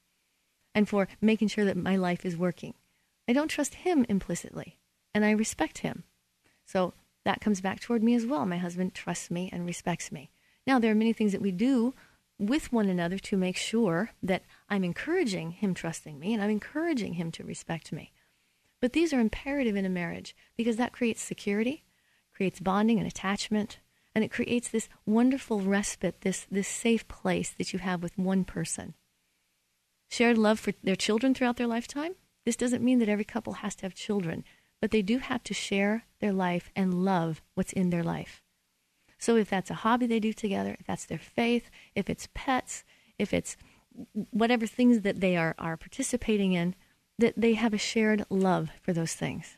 and 0.76 0.90
for 0.90 1.08
making 1.22 1.48
sure 1.48 1.66
that 1.66 1.78
my 1.78 1.96
life 1.96 2.26
is 2.26 2.38
working. 2.38 2.74
I 3.28 3.34
don't 3.34 3.48
trust 3.48 3.76
him 3.76 4.06
implicitly, 4.10 4.78
and 5.14 5.24
I 5.24 5.32
respect 5.32 5.80
him. 5.80 6.04
So 6.66 6.94
that 7.26 7.42
comes 7.42 7.62
back 7.62 7.80
toward 7.80 8.04
me 8.04 8.16
as 8.16 8.26
well. 8.26 8.46
My 8.46 8.58
husband 8.58 8.94
trusts 8.94 9.32
me 9.32 9.50
and 9.52 9.66
respects 9.66 10.12
me. 10.12 10.30
Now, 10.66 10.80
there 10.80 10.92
are 10.92 10.96
many 10.96 11.14
things 11.14 11.32
that 11.32 11.42
we 11.42 11.52
do 11.52 11.94
with 12.40 12.74
one 12.74 12.90
another 12.90 13.18
to 13.18 13.38
make 13.38 13.58
sure 13.58 14.12
that 14.22 14.44
I'm 14.70 14.84
encouraging 14.84 15.52
him 15.52 15.74
trusting 15.74 16.20
me 16.20 16.34
and 16.34 16.42
I'm 16.42 16.50
encouraging 16.50 17.14
him 17.14 17.32
to 17.34 17.44
respect 17.44 17.92
me. 17.92 18.12
But 18.82 18.94
these 18.94 19.14
are 19.14 19.20
imperative 19.20 19.76
in 19.76 19.86
a 19.86 19.90
marriage 19.90 20.36
because 20.58 20.76
that 20.78 20.92
creates 20.92 21.22
security, 21.22 21.84
creates 22.34 22.60
bonding 22.60 22.98
and 22.98 23.08
attachment, 23.08 23.80
and 24.16 24.24
it 24.24 24.32
creates 24.32 24.70
this 24.70 24.90
wonderful 25.06 25.62
respite, 25.62 26.22
this, 26.22 26.46
this 26.52 26.68
safe 26.68 27.08
place 27.08 27.52
that 27.52 27.74
you 27.74 27.80
have 27.80 28.04
with 28.04 28.18
one 28.18 28.44
person. 28.44 28.94
Shared 30.10 30.38
love 30.38 30.60
for 30.60 30.74
their 30.84 30.96
children 30.96 31.34
throughout 31.34 31.58
their 31.58 31.68
lifetime. 31.68 32.16
This 32.46 32.56
doesn't 32.56 32.84
mean 32.84 33.00
that 33.00 33.10
every 33.10 33.24
couple 33.24 33.54
has 33.54 33.74
to 33.76 33.84
have 33.84 33.96
children, 33.96 34.44
but 34.84 34.92
they 34.92 35.02
do 35.02 35.20
have 35.20 35.42
to 35.42 35.54
share 35.54 36.04
their 36.20 36.34
life 36.34 36.70
and 36.76 37.06
love 37.06 37.42
what's 37.56 37.72
in 37.72 37.90
their 37.90 38.04
life. 38.04 38.44
So 39.18 39.38
if 39.38 39.50
that's 39.50 39.70
a 39.70 39.76
hobby 39.76 40.08
they 40.08 40.20
do 40.20 40.34
together, 40.34 40.76
if 40.78 40.86
that's 40.86 41.06
their 41.06 41.18
faith, 41.18 41.72
if 41.96 42.10
it's 42.10 42.28
pets, 42.34 42.84
if 43.18 43.34
it's 43.34 43.56
whatever 44.32 44.68
things 44.68 45.00
that 45.04 45.22
they 45.22 45.38
are, 45.38 45.56
are 45.58 45.78
participating 45.78 46.52
in, 46.52 46.76
that 47.18 47.36
they 47.38 47.54
have 47.54 47.74
a 47.74 47.78
shared 47.78 48.26
love 48.30 48.72
for 48.82 48.92
those 48.92 49.14
things. 49.14 49.56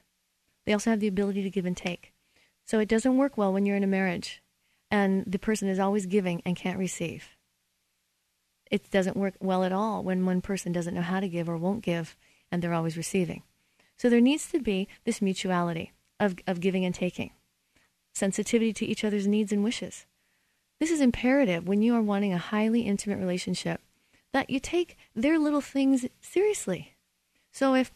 They 0.68 0.74
also 0.74 0.92
have 0.92 1.00
the 1.00 1.08
ability 1.08 1.42
to 1.42 1.50
give 1.50 1.66
and 1.66 1.76
take. 1.76 2.14
So 2.68 2.78
it 2.78 2.88
doesn't 2.88 3.18
work 3.18 3.36
well 3.36 3.52
when 3.52 3.66
you're 3.66 3.78
in 3.78 3.84
a 3.84 3.88
marriage 3.88 4.44
and 4.92 5.24
the 5.26 5.40
person 5.40 5.68
is 5.68 5.80
always 5.80 6.06
giving 6.06 6.44
and 6.46 6.56
can't 6.56 6.78
receive. 6.78 7.30
It 8.70 8.92
doesn't 8.92 9.18
work 9.18 9.34
well 9.40 9.64
at 9.64 9.74
all 9.74 10.04
when 10.04 10.24
one 10.24 10.42
person 10.42 10.72
doesn't 10.72 10.94
know 10.94 11.02
how 11.02 11.20
to 11.20 11.28
give 11.28 11.50
or 11.50 11.58
won't 11.58 11.82
give 11.82 12.16
and 12.52 12.62
they're 12.62 12.76
always 12.76 12.96
receiving. 12.96 13.42
So 13.98 14.10
there 14.10 14.22
needs 14.22 14.50
to 14.50 14.60
be 14.60 14.88
this 15.06 15.22
mutuality 15.22 15.94
of, 16.20 16.36
of 16.48 16.60
giving 16.60 16.86
and 16.86 16.94
taking 16.94 17.32
sensitivity 18.14 18.72
to 18.74 18.86
each 18.86 19.04
other's 19.04 19.28
needs 19.28 19.52
and 19.52 19.64
wishes. 19.64 20.06
This 20.80 20.92
is 20.92 21.02
imperative 21.02 21.68
when 21.68 21.82
you 21.82 21.96
are 21.96 22.02
wanting 22.02 22.34
a 22.34 22.38
highly 22.38 22.82
intimate 22.82 23.20
relationship 23.20 23.82
that 24.34 24.50
you 24.50 24.60
take 24.60 24.98
their 25.16 25.40
little 25.40 25.62
things 25.62 26.06
seriously. 26.22 26.96
So 27.52 27.76
if 27.76 27.92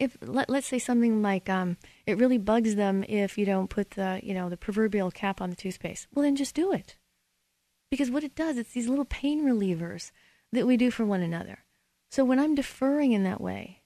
if 0.00 0.16
let, 0.20 0.50
let's 0.50 0.66
say 0.66 0.78
something 0.78 1.22
like 1.22 1.48
um, 1.48 1.76
it 2.06 2.18
really 2.18 2.38
bugs 2.38 2.74
them 2.74 3.04
if 3.08 3.38
you 3.38 3.46
don't 3.46 3.70
put 3.70 3.90
the 3.92 4.20
you 4.22 4.34
know 4.34 4.48
the 4.48 4.56
proverbial 4.56 5.10
cap 5.10 5.40
on 5.40 5.50
the 5.50 5.56
toothpaste, 5.56 6.08
well 6.12 6.24
then 6.24 6.36
just 6.36 6.54
do 6.54 6.72
it, 6.72 6.96
because 7.90 8.10
what 8.10 8.24
it 8.24 8.34
does 8.34 8.56
it's 8.56 8.72
these 8.72 8.88
little 8.88 9.04
pain 9.04 9.44
relievers 9.44 10.10
that 10.52 10.66
we 10.66 10.76
do 10.76 10.90
for 10.90 11.04
one 11.04 11.22
another. 11.22 11.64
So 12.10 12.24
when 12.24 12.38
I'm 12.38 12.54
deferring 12.54 13.12
in 13.12 13.24
that 13.24 13.40
way 13.40 13.82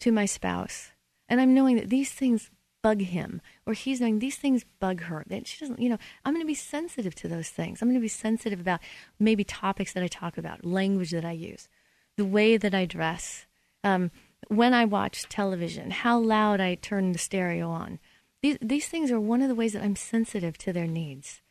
to 0.00 0.12
my 0.12 0.26
spouse, 0.26 0.90
and 1.28 1.40
I'm 1.40 1.54
knowing 1.54 1.76
that 1.76 1.90
these 1.90 2.12
things 2.12 2.50
bug 2.82 3.02
him 3.02 3.40
or 3.66 3.74
he's 3.74 4.00
knowing 4.00 4.18
these 4.18 4.36
things 4.36 4.64
bug 4.78 5.02
her 5.02 5.24
that 5.26 5.46
she 5.46 5.58
doesn't 5.60 5.80
you 5.80 5.88
know 5.88 5.98
i'm 6.24 6.32
going 6.32 6.42
to 6.42 6.46
be 6.46 6.54
sensitive 6.54 7.14
to 7.14 7.28
those 7.28 7.48
things. 7.48 7.80
I'm 7.80 7.88
going 7.88 8.00
to 8.00 8.02
be 8.02 8.08
sensitive 8.08 8.60
about 8.60 8.80
maybe 9.18 9.44
topics 9.44 9.92
that 9.92 10.02
i 10.02 10.08
talk 10.08 10.38
about 10.38 10.64
language 10.64 11.10
that 11.10 11.24
i 11.24 11.32
use 11.32 11.68
the 12.16 12.24
way 12.24 12.56
that 12.56 12.74
i 12.74 12.84
dress. 12.84 13.46
Um, 13.84 14.10
when 14.48 14.74
i 14.74 14.84
watch 14.84 15.28
television 15.28 15.90
how 15.90 16.18
loud 16.18 16.60
i 16.60 16.74
turn 16.74 17.12
the 17.12 17.18
stereo 17.18 17.68
on. 17.70 17.98
These, 18.42 18.58
these 18.62 18.88
things 18.88 19.10
are 19.10 19.20
one 19.20 19.42
of 19.42 19.48
the 19.48 19.54
ways 19.54 19.74
that 19.74 19.82
i'm 19.82 19.96
sensitive 19.96 20.56
to 20.58 20.72
their 20.72 20.86
needs. 20.86 21.42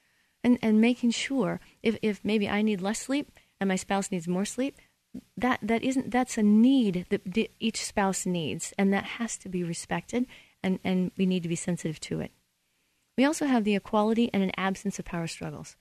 And, 0.41 0.57
and 0.61 0.79
making 0.79 1.11
sure 1.11 1.59
if, 1.83 1.97
if 2.01 2.23
maybe 2.23 2.47
i 2.49 2.61
need 2.61 2.81
less 2.81 2.99
sleep 2.99 3.31
and 3.59 3.67
my 3.67 3.75
spouse 3.75 4.11
needs 4.11 4.27
more 4.27 4.45
sleep 4.45 4.77
that 5.37 5.59
that 5.61 5.83
isn't 5.83 6.11
that's 6.11 6.37
a 6.37 6.43
need 6.43 7.05
that 7.09 7.51
each 7.59 7.83
spouse 7.83 8.25
needs 8.25 8.73
and 8.77 8.93
that 8.93 9.03
has 9.03 9.37
to 9.37 9.49
be 9.49 9.63
respected 9.63 10.25
and, 10.61 10.79
and 10.83 11.11
we 11.17 11.25
need 11.25 11.43
to 11.43 11.49
be 11.49 11.55
sensitive 11.55 11.99
to 12.01 12.19
it. 12.19 12.31
We 13.17 13.25
also 13.25 13.45
have 13.45 13.63
the 13.63 13.75
equality 13.75 14.29
and 14.33 14.43
an 14.43 14.51
absence 14.55 14.99
of 14.99 15.05
power 15.05 15.27
struggles. 15.27 15.75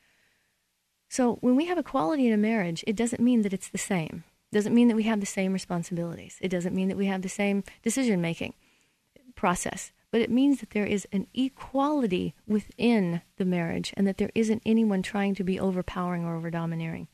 So 1.09 1.37
when 1.37 1.57
we 1.57 1.67
have 1.67 1.79
equality 1.79 2.27
in 2.27 2.33
a 2.33 2.39
marriage, 2.39 2.85
it 2.87 2.97
doesn't 2.97 3.23
mean 3.23 3.43
that 3.43 3.53
it's 3.53 3.69
the 3.69 3.79
same. 3.79 4.25
It 4.51 4.57
doesn't 4.57 4.75
mean 4.75 4.89
that 4.89 4.97
we 4.97 5.05
have 5.05 5.21
the 5.21 5.27
same 5.27 5.53
responsibilities. 5.53 6.39
It 6.41 6.49
doesn't 6.49 6.75
mean 6.75 6.89
that 6.89 6.97
we 6.97 7.07
have 7.07 7.23
the 7.23 7.29
same 7.29 7.65
decision 7.83 8.21
making 8.21 8.55
process. 9.35 9.93
But 10.11 10.23
it 10.23 10.31
means 10.31 10.61
that 10.61 10.71
there 10.71 10.87
is 10.87 11.07
an 11.13 11.27
equality 11.35 12.35
within 12.47 13.23
the 13.37 13.45
marriage 13.45 13.93
and 13.97 14.07
that 14.07 14.17
there 14.17 14.31
isn't 14.35 14.63
anyone 14.65 15.03
trying 15.03 15.35
to 15.35 15.45
be 15.45 15.61
overpowering 15.61 16.25
or 16.25 16.35
over 16.35 16.51
domineering. 16.51 17.09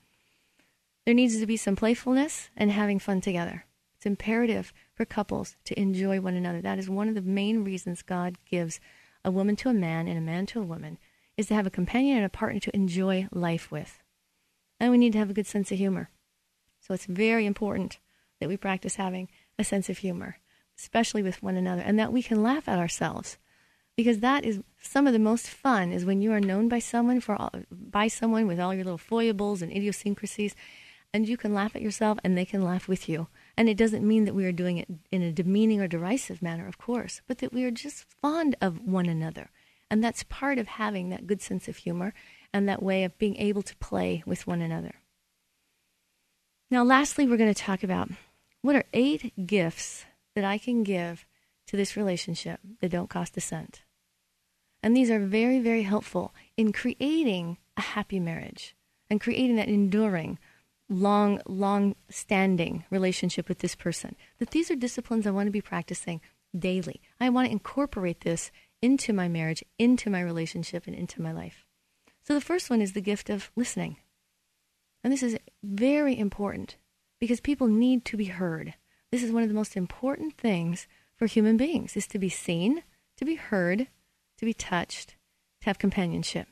There 1.04 1.14
needs 1.14 1.38
to 1.38 1.46
be 1.46 1.56
some 1.56 1.76
playfulness 1.76 2.48
and 2.56 2.70
having 2.70 2.98
fun 2.98 3.20
together. 3.20 3.66
It's 3.96 4.06
imperative 4.06 4.72
for 4.94 5.04
couples 5.04 5.56
to 5.64 5.78
enjoy 5.78 6.20
one 6.20 6.34
another. 6.34 6.60
That 6.60 6.78
is 6.78 6.88
one 6.88 7.08
of 7.08 7.14
the 7.14 7.22
main 7.22 7.64
reasons 7.64 8.02
God 8.02 8.38
gives 8.50 8.80
a 9.24 9.30
woman 9.30 9.56
to 9.56 9.68
a 9.68 9.74
man 9.74 10.08
and 10.08 10.18
a 10.18 10.22
man 10.22 10.46
to 10.46 10.60
a 10.60 10.64
woman 10.64 10.98
is 11.36 11.46
to 11.46 11.54
have 11.54 11.66
a 11.66 11.70
companion 11.70 12.16
and 12.16 12.26
a 12.26 12.30
partner 12.30 12.60
to 12.60 12.74
enjoy 12.74 13.28
life 13.32 13.70
with. 13.70 14.02
And 14.80 14.90
we 14.90 14.98
need 14.98 15.12
to 15.12 15.18
have 15.18 15.30
a 15.30 15.34
good 15.34 15.46
sense 15.46 15.72
of 15.72 15.78
humor. 15.78 16.10
So 16.80 16.94
it's 16.94 17.06
very 17.06 17.46
important 17.46 17.98
that 18.40 18.48
we 18.48 18.56
practice 18.56 18.96
having 18.96 19.28
a 19.58 19.64
sense 19.64 19.88
of 19.88 19.98
humor, 19.98 20.38
especially 20.78 21.22
with 21.22 21.42
one 21.42 21.56
another, 21.56 21.82
and 21.82 21.98
that 21.98 22.12
we 22.12 22.22
can 22.22 22.42
laugh 22.42 22.68
at 22.68 22.78
ourselves. 22.78 23.38
Because 23.96 24.20
that 24.20 24.44
is 24.44 24.60
some 24.82 25.06
of 25.06 25.12
the 25.12 25.18
most 25.18 25.48
fun 25.48 25.92
is 25.92 26.04
when 26.04 26.20
you 26.20 26.32
are 26.32 26.40
known 26.40 26.68
by 26.68 26.80
someone 26.80 27.20
for 27.20 27.36
all, 27.36 27.52
by 27.70 28.08
someone 28.08 28.46
with 28.46 28.58
all 28.58 28.74
your 28.74 28.84
little 28.84 28.98
foibles 28.98 29.62
and 29.62 29.72
idiosyncrasies, 29.72 30.54
and 31.14 31.28
you 31.28 31.36
can 31.36 31.54
laugh 31.54 31.76
at 31.76 31.80
yourself 31.80 32.18
and 32.24 32.36
they 32.36 32.44
can 32.44 32.64
laugh 32.64 32.88
with 32.88 33.08
you. 33.08 33.28
And 33.56 33.68
it 33.68 33.76
doesn't 33.76 34.06
mean 34.06 34.24
that 34.24 34.34
we 34.34 34.44
are 34.46 34.52
doing 34.52 34.78
it 34.78 34.88
in 35.12 35.22
a 35.22 35.32
demeaning 35.32 35.80
or 35.80 35.86
derisive 35.86 36.42
manner, 36.42 36.66
of 36.66 36.76
course, 36.76 37.22
but 37.28 37.38
that 37.38 37.52
we 37.52 37.62
are 37.62 37.70
just 37.70 38.04
fond 38.20 38.56
of 38.60 38.84
one 38.84 39.06
another. 39.06 39.50
And 39.88 40.02
that's 40.02 40.24
part 40.24 40.58
of 40.58 40.66
having 40.66 41.10
that 41.10 41.28
good 41.28 41.40
sense 41.40 41.68
of 41.68 41.76
humor 41.76 42.12
and 42.52 42.68
that 42.68 42.82
way 42.82 43.04
of 43.04 43.16
being 43.16 43.36
able 43.36 43.62
to 43.62 43.76
play 43.76 44.24
with 44.26 44.48
one 44.48 44.60
another. 44.60 44.96
Now, 46.68 46.82
lastly, 46.82 47.28
we're 47.28 47.36
going 47.36 47.54
to 47.54 47.62
talk 47.62 47.84
about 47.84 48.10
what 48.62 48.74
are 48.74 48.84
eight 48.92 49.46
gifts 49.46 50.06
that 50.34 50.44
I 50.44 50.58
can 50.58 50.82
give 50.82 51.24
to 51.68 51.76
this 51.76 51.96
relationship 51.96 52.58
that 52.80 52.90
don't 52.90 53.08
cost 53.08 53.36
a 53.36 53.40
cent. 53.40 53.82
And 54.82 54.96
these 54.96 55.10
are 55.10 55.20
very, 55.20 55.60
very 55.60 55.82
helpful 55.82 56.34
in 56.56 56.72
creating 56.72 57.58
a 57.76 57.82
happy 57.82 58.18
marriage 58.18 58.74
and 59.08 59.20
creating 59.20 59.56
that 59.56 59.68
enduring 59.68 60.38
long, 60.88 61.40
long 61.46 61.96
standing 62.08 62.84
relationship 62.90 63.48
with 63.48 63.60
this 63.60 63.74
person. 63.74 64.16
That 64.38 64.50
these 64.50 64.70
are 64.70 64.76
disciplines 64.76 65.26
I 65.26 65.30
want 65.30 65.46
to 65.46 65.52
be 65.52 65.60
practicing 65.60 66.20
daily. 66.56 67.00
I 67.20 67.30
want 67.30 67.46
to 67.46 67.52
incorporate 67.52 68.20
this 68.20 68.50
into 68.82 69.12
my 69.12 69.28
marriage, 69.28 69.64
into 69.78 70.10
my 70.10 70.20
relationship, 70.20 70.86
and 70.86 70.94
into 70.94 71.22
my 71.22 71.32
life. 71.32 71.64
So 72.22 72.34
the 72.34 72.40
first 72.40 72.70
one 72.70 72.80
is 72.80 72.92
the 72.92 73.00
gift 73.00 73.30
of 73.30 73.50
listening. 73.56 73.96
And 75.02 75.12
this 75.12 75.22
is 75.22 75.36
very 75.62 76.18
important 76.18 76.76
because 77.20 77.40
people 77.40 77.66
need 77.66 78.04
to 78.06 78.16
be 78.16 78.26
heard. 78.26 78.74
This 79.10 79.22
is 79.22 79.32
one 79.32 79.42
of 79.42 79.48
the 79.48 79.54
most 79.54 79.76
important 79.76 80.36
things 80.36 80.86
for 81.16 81.26
human 81.26 81.56
beings 81.56 81.96
is 81.96 82.06
to 82.08 82.18
be 82.18 82.28
seen, 82.28 82.82
to 83.16 83.24
be 83.24 83.36
heard, 83.36 83.88
to 84.38 84.44
be 84.44 84.54
touched, 84.54 85.10
to 85.60 85.66
have 85.66 85.78
companionship. 85.78 86.48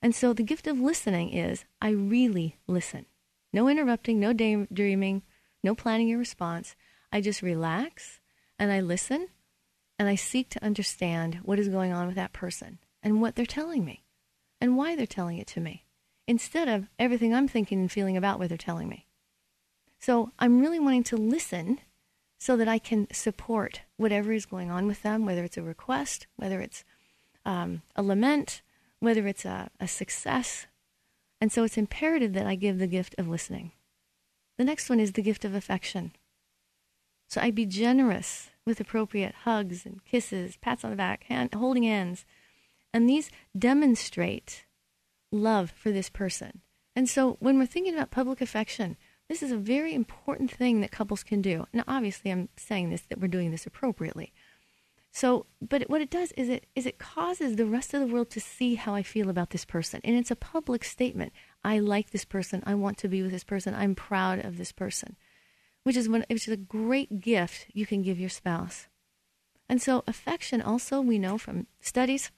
And 0.00 0.14
so 0.14 0.32
the 0.32 0.42
gift 0.42 0.66
of 0.66 0.80
listening 0.80 1.30
is 1.30 1.64
I 1.82 1.90
really 1.90 2.56
listen. 2.66 3.06
No 3.52 3.68
interrupting, 3.68 4.20
no 4.20 4.32
daydreaming, 4.32 5.22
no 5.62 5.74
planning 5.74 6.08
your 6.08 6.18
response. 6.18 6.76
I 7.12 7.20
just 7.20 7.42
relax 7.42 8.20
and 8.58 8.70
I 8.70 8.80
listen 8.80 9.28
and 9.98 10.08
I 10.08 10.14
seek 10.14 10.50
to 10.50 10.64
understand 10.64 11.40
what 11.42 11.58
is 11.58 11.68
going 11.68 11.92
on 11.92 12.06
with 12.06 12.16
that 12.16 12.32
person 12.32 12.78
and 13.02 13.20
what 13.20 13.34
they're 13.34 13.46
telling 13.46 13.84
me 13.84 14.04
and 14.60 14.76
why 14.76 14.94
they're 14.94 15.06
telling 15.06 15.38
it 15.38 15.46
to 15.48 15.60
me 15.60 15.84
instead 16.26 16.68
of 16.68 16.88
everything 16.98 17.34
I'm 17.34 17.48
thinking 17.48 17.80
and 17.80 17.90
feeling 17.90 18.16
about 18.16 18.38
what 18.38 18.48
they're 18.48 18.58
telling 18.58 18.88
me. 18.88 19.06
So 19.98 20.30
I'm 20.38 20.60
really 20.60 20.78
wanting 20.78 21.04
to 21.04 21.16
listen 21.16 21.80
so 22.38 22.56
that 22.56 22.68
I 22.68 22.78
can 22.78 23.08
support 23.12 23.80
whatever 23.96 24.32
is 24.32 24.46
going 24.46 24.70
on 24.70 24.86
with 24.86 25.02
them, 25.02 25.26
whether 25.26 25.42
it's 25.42 25.56
a 25.56 25.62
request, 25.62 26.26
whether 26.36 26.60
it's 26.60 26.84
um, 27.44 27.82
a 27.96 28.02
lament, 28.02 28.62
whether 29.00 29.26
it's 29.26 29.44
a, 29.44 29.70
a 29.80 29.88
success, 29.88 30.66
and 31.40 31.52
so 31.52 31.64
it's 31.64 31.78
imperative 31.78 32.32
that 32.32 32.46
I 32.46 32.54
give 32.54 32.78
the 32.78 32.86
gift 32.86 33.14
of 33.18 33.28
listening. 33.28 33.72
The 34.56 34.64
next 34.64 34.90
one 34.90 35.00
is 35.00 35.12
the 35.12 35.22
gift 35.22 35.44
of 35.44 35.54
affection. 35.54 36.12
So 37.28 37.40
I 37.40 37.50
be 37.50 37.66
generous 37.66 38.50
with 38.64 38.80
appropriate 38.80 39.34
hugs 39.44 39.86
and 39.86 40.04
kisses, 40.04 40.56
pats 40.56 40.84
on 40.84 40.90
the 40.90 40.96
back, 40.96 41.24
hand, 41.24 41.54
holding 41.54 41.84
hands. 41.84 42.24
And 42.92 43.08
these 43.08 43.30
demonstrate 43.56 44.64
love 45.30 45.70
for 45.70 45.92
this 45.92 46.08
person. 46.10 46.62
And 46.96 47.08
so 47.08 47.36
when 47.38 47.58
we're 47.58 47.66
thinking 47.66 47.94
about 47.94 48.10
public 48.10 48.40
affection, 48.40 48.96
This 49.28 49.42
is 49.42 49.52
a 49.52 49.58
very 49.58 49.94
important 49.94 50.50
thing 50.50 50.80
that 50.80 50.90
couples 50.90 51.22
can 51.22 51.42
do. 51.42 51.66
Now, 51.72 51.84
obviously, 51.86 52.30
I'm 52.30 52.48
saying 52.56 52.88
this 52.90 53.02
that 53.02 53.20
we're 53.20 53.28
doing 53.28 53.50
this 53.50 53.66
appropriately. 53.66 54.32
So, 55.18 55.46
but 55.60 55.90
what 55.90 56.00
it 56.00 56.10
does 56.10 56.30
is 56.36 56.48
it 56.48 56.66
is 56.76 56.86
it 56.86 57.00
causes 57.00 57.56
the 57.56 57.66
rest 57.66 57.92
of 57.92 57.98
the 57.98 58.06
world 58.06 58.30
to 58.30 58.40
see 58.40 58.76
how 58.76 58.94
I 58.94 59.02
feel 59.02 59.28
about 59.28 59.50
this 59.50 59.64
person, 59.64 60.00
and 60.04 60.14
it's 60.14 60.30
a 60.30 60.36
public 60.36 60.84
statement. 60.84 61.32
I 61.64 61.80
like 61.80 62.10
this 62.10 62.24
person. 62.24 62.62
I 62.64 62.76
want 62.76 62.98
to 62.98 63.08
be 63.08 63.20
with 63.20 63.32
this 63.32 63.42
person. 63.42 63.74
I'm 63.74 63.96
proud 63.96 64.44
of 64.44 64.58
this 64.58 64.70
person, 64.70 65.16
which 65.82 65.96
is 65.96 66.08
one, 66.08 66.24
which 66.30 66.46
is 66.46 66.54
a 66.54 66.56
great 66.56 67.20
gift 67.20 67.66
you 67.72 67.84
can 67.84 68.00
give 68.00 68.20
your 68.20 68.28
spouse. 68.28 68.86
And 69.68 69.82
so, 69.82 70.04
affection 70.06 70.62
also 70.62 71.00
we 71.00 71.18
know 71.18 71.36
from 71.36 71.66
studies 71.80 72.30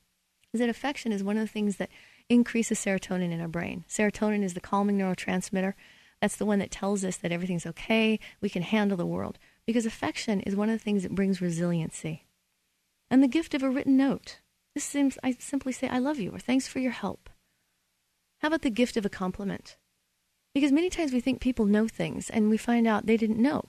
is 0.55 0.61
that 0.61 0.70
affection 0.70 1.12
is 1.12 1.22
one 1.22 1.37
of 1.37 1.43
the 1.43 1.53
things 1.53 1.76
that 1.76 1.91
increases 2.31 2.78
serotonin 2.78 3.31
in 3.31 3.43
our 3.43 3.49
brain. 3.49 3.85
Serotonin 3.91 4.43
is 4.43 4.55
the 4.55 4.59
calming 4.59 4.97
neurotransmitter 4.97 5.74
that's 6.22 6.37
the 6.37 6.47
one 6.47 6.59
that 6.59 6.70
tells 6.70 7.05
us 7.05 7.16
that 7.18 7.33
everything's 7.33 7.66
okay, 7.66 8.20
we 8.41 8.51
can 8.51 8.62
handle 8.62 8.97
the 8.97 9.07
world. 9.07 9.39
Because 9.66 9.87
affection 9.87 10.41
is 10.41 10.55
one 10.55 10.68
of 10.68 10.78
the 10.78 10.85
things 10.85 11.03
that 11.03 11.14
brings 11.14 11.41
resiliency. 11.41 12.26
And 13.11 13.23
the 13.23 13.29
gift 13.29 13.55
of 13.55 13.63
a 13.63 13.71
written 13.71 13.97
note. 13.97 14.39
This 14.75 14.85
seems, 14.85 15.19
I 15.23 15.33
simply 15.33 15.73
say, 15.73 15.89
I 15.89 15.99
love 15.99 16.21
you, 16.21 16.31
or 16.31 16.39
thanks 16.39 16.69
for 16.69 16.79
your 16.79 16.93
help. 16.93 17.29
How 18.39 18.49
about 18.49 18.63
the 18.63 18.71
gift 18.71 18.97
of 18.97 19.05
a 19.05 19.11
compliment? 19.11 19.77
Because 20.55 20.73
many 20.73 20.91
times 20.91 21.13
we 21.13 21.21
think 21.21 21.41
people 21.41 21.67
know 21.67 21.89
things 21.89 22.31
and 22.31 22.49
we 22.49 22.57
find 22.57 22.87
out 22.87 23.07
they 23.07 23.17
didn't 23.17 23.43
know. 23.43 23.67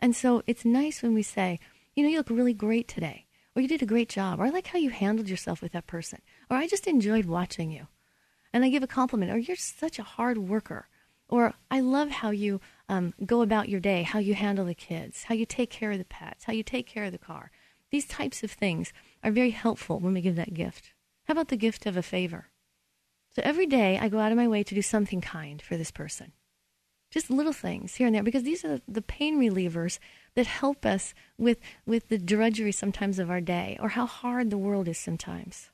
And 0.00 0.16
so 0.16 0.42
it's 0.46 0.64
nice 0.64 1.02
when 1.02 1.14
we 1.14 1.22
say, 1.22 1.60
you 1.94 2.02
know, 2.02 2.08
you 2.08 2.16
look 2.16 2.30
really 2.30 2.54
great 2.54 2.88
today, 2.88 3.26
or 3.54 3.62
you 3.62 3.68
did 3.68 3.82
a 3.82 3.86
great 3.86 4.08
job, 4.08 4.40
or 4.40 4.44
I 4.44 4.50
like 4.50 4.68
how 4.68 4.78
you 4.78 4.90
handled 4.90 5.28
yourself 5.28 5.62
with 5.62 5.72
that 5.72 5.86
person, 5.86 6.20
or 6.50 6.56
I 6.56 6.66
just 6.66 6.86
enjoyed 6.86 7.26
watching 7.26 7.70
you. 7.70 7.86
And 8.52 8.64
I 8.64 8.70
give 8.70 8.82
a 8.82 8.88
compliment, 8.88 9.30
or 9.30 9.38
you're 9.38 9.56
such 9.56 9.98
a 9.98 10.02
hard 10.02 10.38
worker, 10.38 10.88
or 11.28 11.54
I 11.70 11.80
love 11.80 12.10
how 12.10 12.30
you 12.30 12.60
um, 12.88 13.14
go 13.24 13.42
about 13.42 13.68
your 13.68 13.80
day, 13.80 14.02
how 14.02 14.18
you 14.18 14.34
handle 14.34 14.66
the 14.66 14.74
kids, 14.74 15.24
how 15.24 15.34
you 15.34 15.46
take 15.46 15.70
care 15.70 15.92
of 15.92 15.98
the 15.98 16.04
pets, 16.04 16.44
how 16.44 16.52
you 16.52 16.62
take 16.62 16.86
care 16.86 17.04
of 17.04 17.12
the 17.12 17.18
car. 17.18 17.50
These 17.92 18.06
types 18.06 18.42
of 18.42 18.50
things 18.50 18.92
are 19.22 19.30
very 19.30 19.50
helpful 19.50 20.00
when 20.00 20.14
we 20.14 20.22
give 20.22 20.36
that 20.36 20.54
gift. 20.54 20.94
How 21.26 21.32
about 21.32 21.48
the 21.48 21.56
gift 21.56 21.86
of 21.86 21.96
a 21.96 22.02
favor? 22.02 22.48
So 23.36 23.42
every 23.44 23.66
day 23.66 23.98
I 23.98 24.08
go 24.08 24.18
out 24.18 24.32
of 24.32 24.38
my 24.38 24.48
way 24.48 24.62
to 24.62 24.74
do 24.74 24.82
something 24.82 25.20
kind 25.20 25.60
for 25.62 25.76
this 25.76 25.90
person. 25.90 26.32
Just 27.10 27.30
little 27.30 27.52
things 27.52 27.96
here 27.96 28.06
and 28.06 28.16
there, 28.16 28.22
because 28.22 28.42
these 28.44 28.64
are 28.64 28.80
the 28.88 29.02
pain 29.02 29.38
relievers 29.38 29.98
that 30.34 30.46
help 30.46 30.86
us 30.86 31.12
with, 31.36 31.58
with 31.84 32.08
the 32.08 32.16
drudgery 32.16 32.72
sometimes 32.72 33.18
of 33.18 33.30
our 33.30 33.42
day 33.42 33.76
or 33.80 33.90
how 33.90 34.06
hard 34.06 34.48
the 34.48 34.56
world 34.56 34.88
is 34.88 34.96
sometimes. 34.96 35.68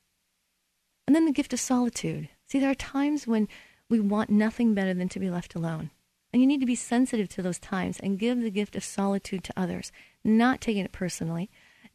And 1.06 1.14
then 1.14 1.24
the 1.24 1.32
gift 1.32 1.52
of 1.52 1.60
solitude. 1.60 2.28
See, 2.48 2.58
there 2.58 2.70
are 2.70 2.74
times 2.74 3.28
when 3.28 3.46
we 3.88 4.00
want 4.00 4.30
nothing 4.30 4.74
better 4.74 4.92
than 4.92 5.08
to 5.10 5.20
be 5.20 5.30
left 5.30 5.54
alone. 5.54 5.90
And 6.32 6.42
you 6.42 6.48
need 6.48 6.60
to 6.60 6.66
be 6.66 6.74
sensitive 6.74 7.28
to 7.30 7.42
those 7.42 7.58
times 7.58 7.98
and 8.00 8.18
give 8.18 8.40
the 8.40 8.50
gift 8.50 8.76
of 8.76 8.84
solitude 8.84 9.44
to 9.44 9.52
others, 9.56 9.90
not 10.24 10.60
taking 10.60 10.84
it 10.84 10.92
personally, 10.92 11.48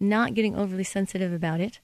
not 0.03 0.33
getting 0.33 0.55
overly 0.55 0.83
sensitive 0.83 1.33
about 1.33 1.59
it, 1.59 1.79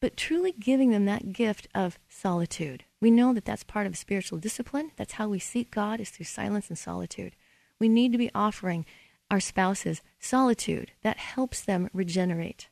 but 0.00 0.16
truly 0.16 0.52
giving 0.52 0.90
them 0.90 1.06
that 1.06 1.32
gift 1.32 1.68
of 1.74 1.98
solitude. 2.08 2.84
We 3.00 3.10
know 3.10 3.32
that 3.32 3.44
that's 3.44 3.64
part 3.64 3.86
of 3.86 3.96
spiritual 3.96 4.38
discipline. 4.38 4.92
That's 4.96 5.14
how 5.14 5.28
we 5.28 5.38
seek 5.38 5.70
God 5.70 6.00
is 6.00 6.10
through 6.10 6.26
silence 6.26 6.68
and 6.68 6.78
solitude. 6.78 7.34
We 7.80 7.88
need 7.88 8.12
to 8.12 8.18
be 8.18 8.30
offering 8.34 8.84
our 9.30 9.40
spouses 9.40 10.02
solitude 10.18 10.92
that 11.02 11.16
helps 11.16 11.62
them 11.62 11.90
regenerate. 11.92 12.68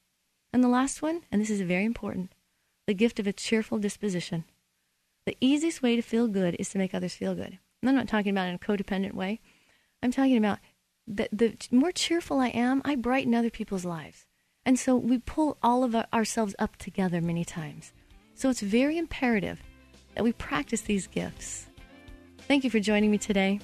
And 0.53 0.63
the 0.63 0.69
last 0.69 1.03
one, 1.03 1.23
and 1.33 1.41
this 1.41 1.51
is 1.51 1.61
very 1.63 1.85
important, 1.85 2.33
the 2.87 2.95
gift 2.95 3.19
of 3.19 3.27
a 3.27 3.33
cheerful 3.33 3.79
disposition. 3.79 4.45
The 5.27 5.37
easiest 5.41 5.83
way 5.83 5.97
to 5.97 6.03
feel 6.03 6.29
good 6.29 6.55
is 6.59 6.69
to 6.71 6.79
make 6.79 6.95
others 6.95 7.15
feel 7.15 7.35
good. 7.35 7.59
And 7.81 7.89
I'm 7.89 7.97
not 7.97 8.09
talking 8.09 8.31
about 8.31 8.49
in 8.49 8.55
a 8.55 8.59
codependent 8.59 9.15
way. 9.15 9.41
I'm 10.03 10.13
talking 10.13 10.37
about 10.37 10.59
the, 11.07 11.29
the 11.33 11.57
more 11.71 11.93
cheerful 11.93 12.39
I 12.39 12.49
am, 12.49 12.83
I 12.85 12.95
brighten 12.95 13.35
other 13.35 13.51
people's 13.51 13.85
lives. 13.85 14.27
And 14.67 14.79
so 14.79 14.97
we 14.97 15.19
pull 15.19 15.59
all 15.63 15.85
of 15.85 15.95
our, 15.95 16.07
ourselves 16.13 16.55
up 16.59 16.77
together 16.77 17.21
many 17.21 17.45
times. 17.45 17.93
So 18.35 18.49
it's 18.49 18.61
very 18.61 18.97
imperative 18.99 19.63
that 20.15 20.25
we 20.25 20.33
practice 20.33 20.83
these 20.83 21.07
gifts. 21.07 21.67
Thank 22.49 22.65
you 22.65 22.71
for 22.71 22.81
joining 22.81 23.11
me 23.11 23.19
today. 23.19 23.61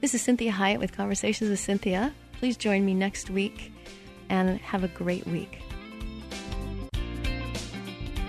This 0.00 0.14
is 0.14 0.26
Cinthia 0.26 0.50
Hiett 0.50 0.78
with 0.78 0.96
Conversations 0.96 1.50
with 1.50 1.60
Cinthia. 1.60 2.12
Please 2.32 2.56
join 2.56 2.84
me 2.84 2.94
next 2.94 3.28
week 3.30 3.72
and 4.30 4.58
have 4.60 4.84
a 4.84 4.88
great 4.88 5.26
week. 5.26 5.60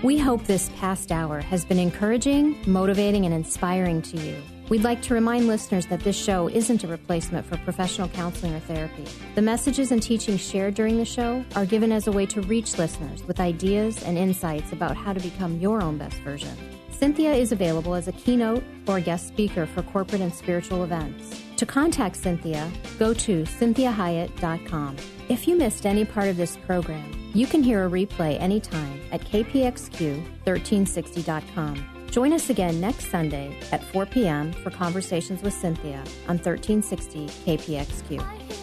We 0.02 0.18
hope 0.18 0.44
this 0.44 0.68
past 0.76 1.12
hour 1.12 1.40
has 1.40 1.64
been 1.64 1.78
encouraging, 1.78 2.58
motivating, 2.66 3.24
and 3.24 3.32
inspiring 3.32 4.02
to 4.02 4.16
you. 4.18 4.42
We'd 4.72 4.84
like 4.84 5.02
to 5.02 5.12
remind 5.12 5.48
listeners 5.48 5.84
that 5.88 6.00
this 6.00 6.16
show 6.16 6.48
isn't 6.48 6.82
a 6.82 6.88
replacement 6.88 7.44
for 7.44 7.58
professional 7.58 8.08
counseling 8.08 8.54
or 8.54 8.60
therapy. 8.60 9.04
The 9.34 9.42
messages 9.42 9.92
and 9.92 10.02
teachings 10.02 10.40
shared 10.40 10.72
during 10.72 10.96
the 10.96 11.04
show 11.04 11.44
are 11.54 11.66
given 11.66 11.92
as 11.92 12.06
a 12.06 12.12
way 12.12 12.24
to 12.24 12.40
reach 12.40 12.78
listeners 12.78 13.22
with 13.24 13.38
ideas 13.38 14.02
and 14.02 14.16
insights 14.16 14.72
about 14.72 14.96
how 14.96 15.12
to 15.12 15.20
become 15.20 15.60
your 15.60 15.82
own 15.82 15.98
best 15.98 16.16
version. 16.20 16.56
Cinthia 16.90 17.36
is 17.36 17.52
available 17.52 17.94
as 17.94 18.08
a 18.08 18.12
keynote 18.12 18.64
or 18.86 18.98
guest 18.98 19.28
speaker 19.28 19.66
for 19.66 19.82
corporate 19.82 20.22
and 20.22 20.32
spiritual 20.32 20.84
events. 20.84 21.38
To 21.58 21.66
contact 21.66 22.16
Cinthia, 22.16 22.72
go 22.98 23.12
to 23.12 23.42
cinthiahiett.com. 23.42 24.96
If 25.28 25.46
you 25.46 25.54
missed 25.54 25.84
any 25.84 26.06
part 26.06 26.28
of 26.28 26.38
this 26.38 26.56
program, 26.56 27.12
you 27.34 27.46
can 27.46 27.62
hear 27.62 27.84
a 27.84 27.90
replay 27.90 28.40
anytime 28.40 29.02
at 29.12 29.20
kpxq1360.com. 29.20 31.91
Join 32.12 32.34
us 32.34 32.50
again 32.50 32.78
next 32.78 33.06
Sunday 33.06 33.56
at 33.72 33.82
4 33.82 34.04
p.m. 34.04 34.52
for 34.52 34.68
Conversations 34.70 35.40
with 35.40 35.54
Cinthia 35.54 35.96
on 36.28 36.36
1360 36.36 37.26
KPXQ. 37.46 38.61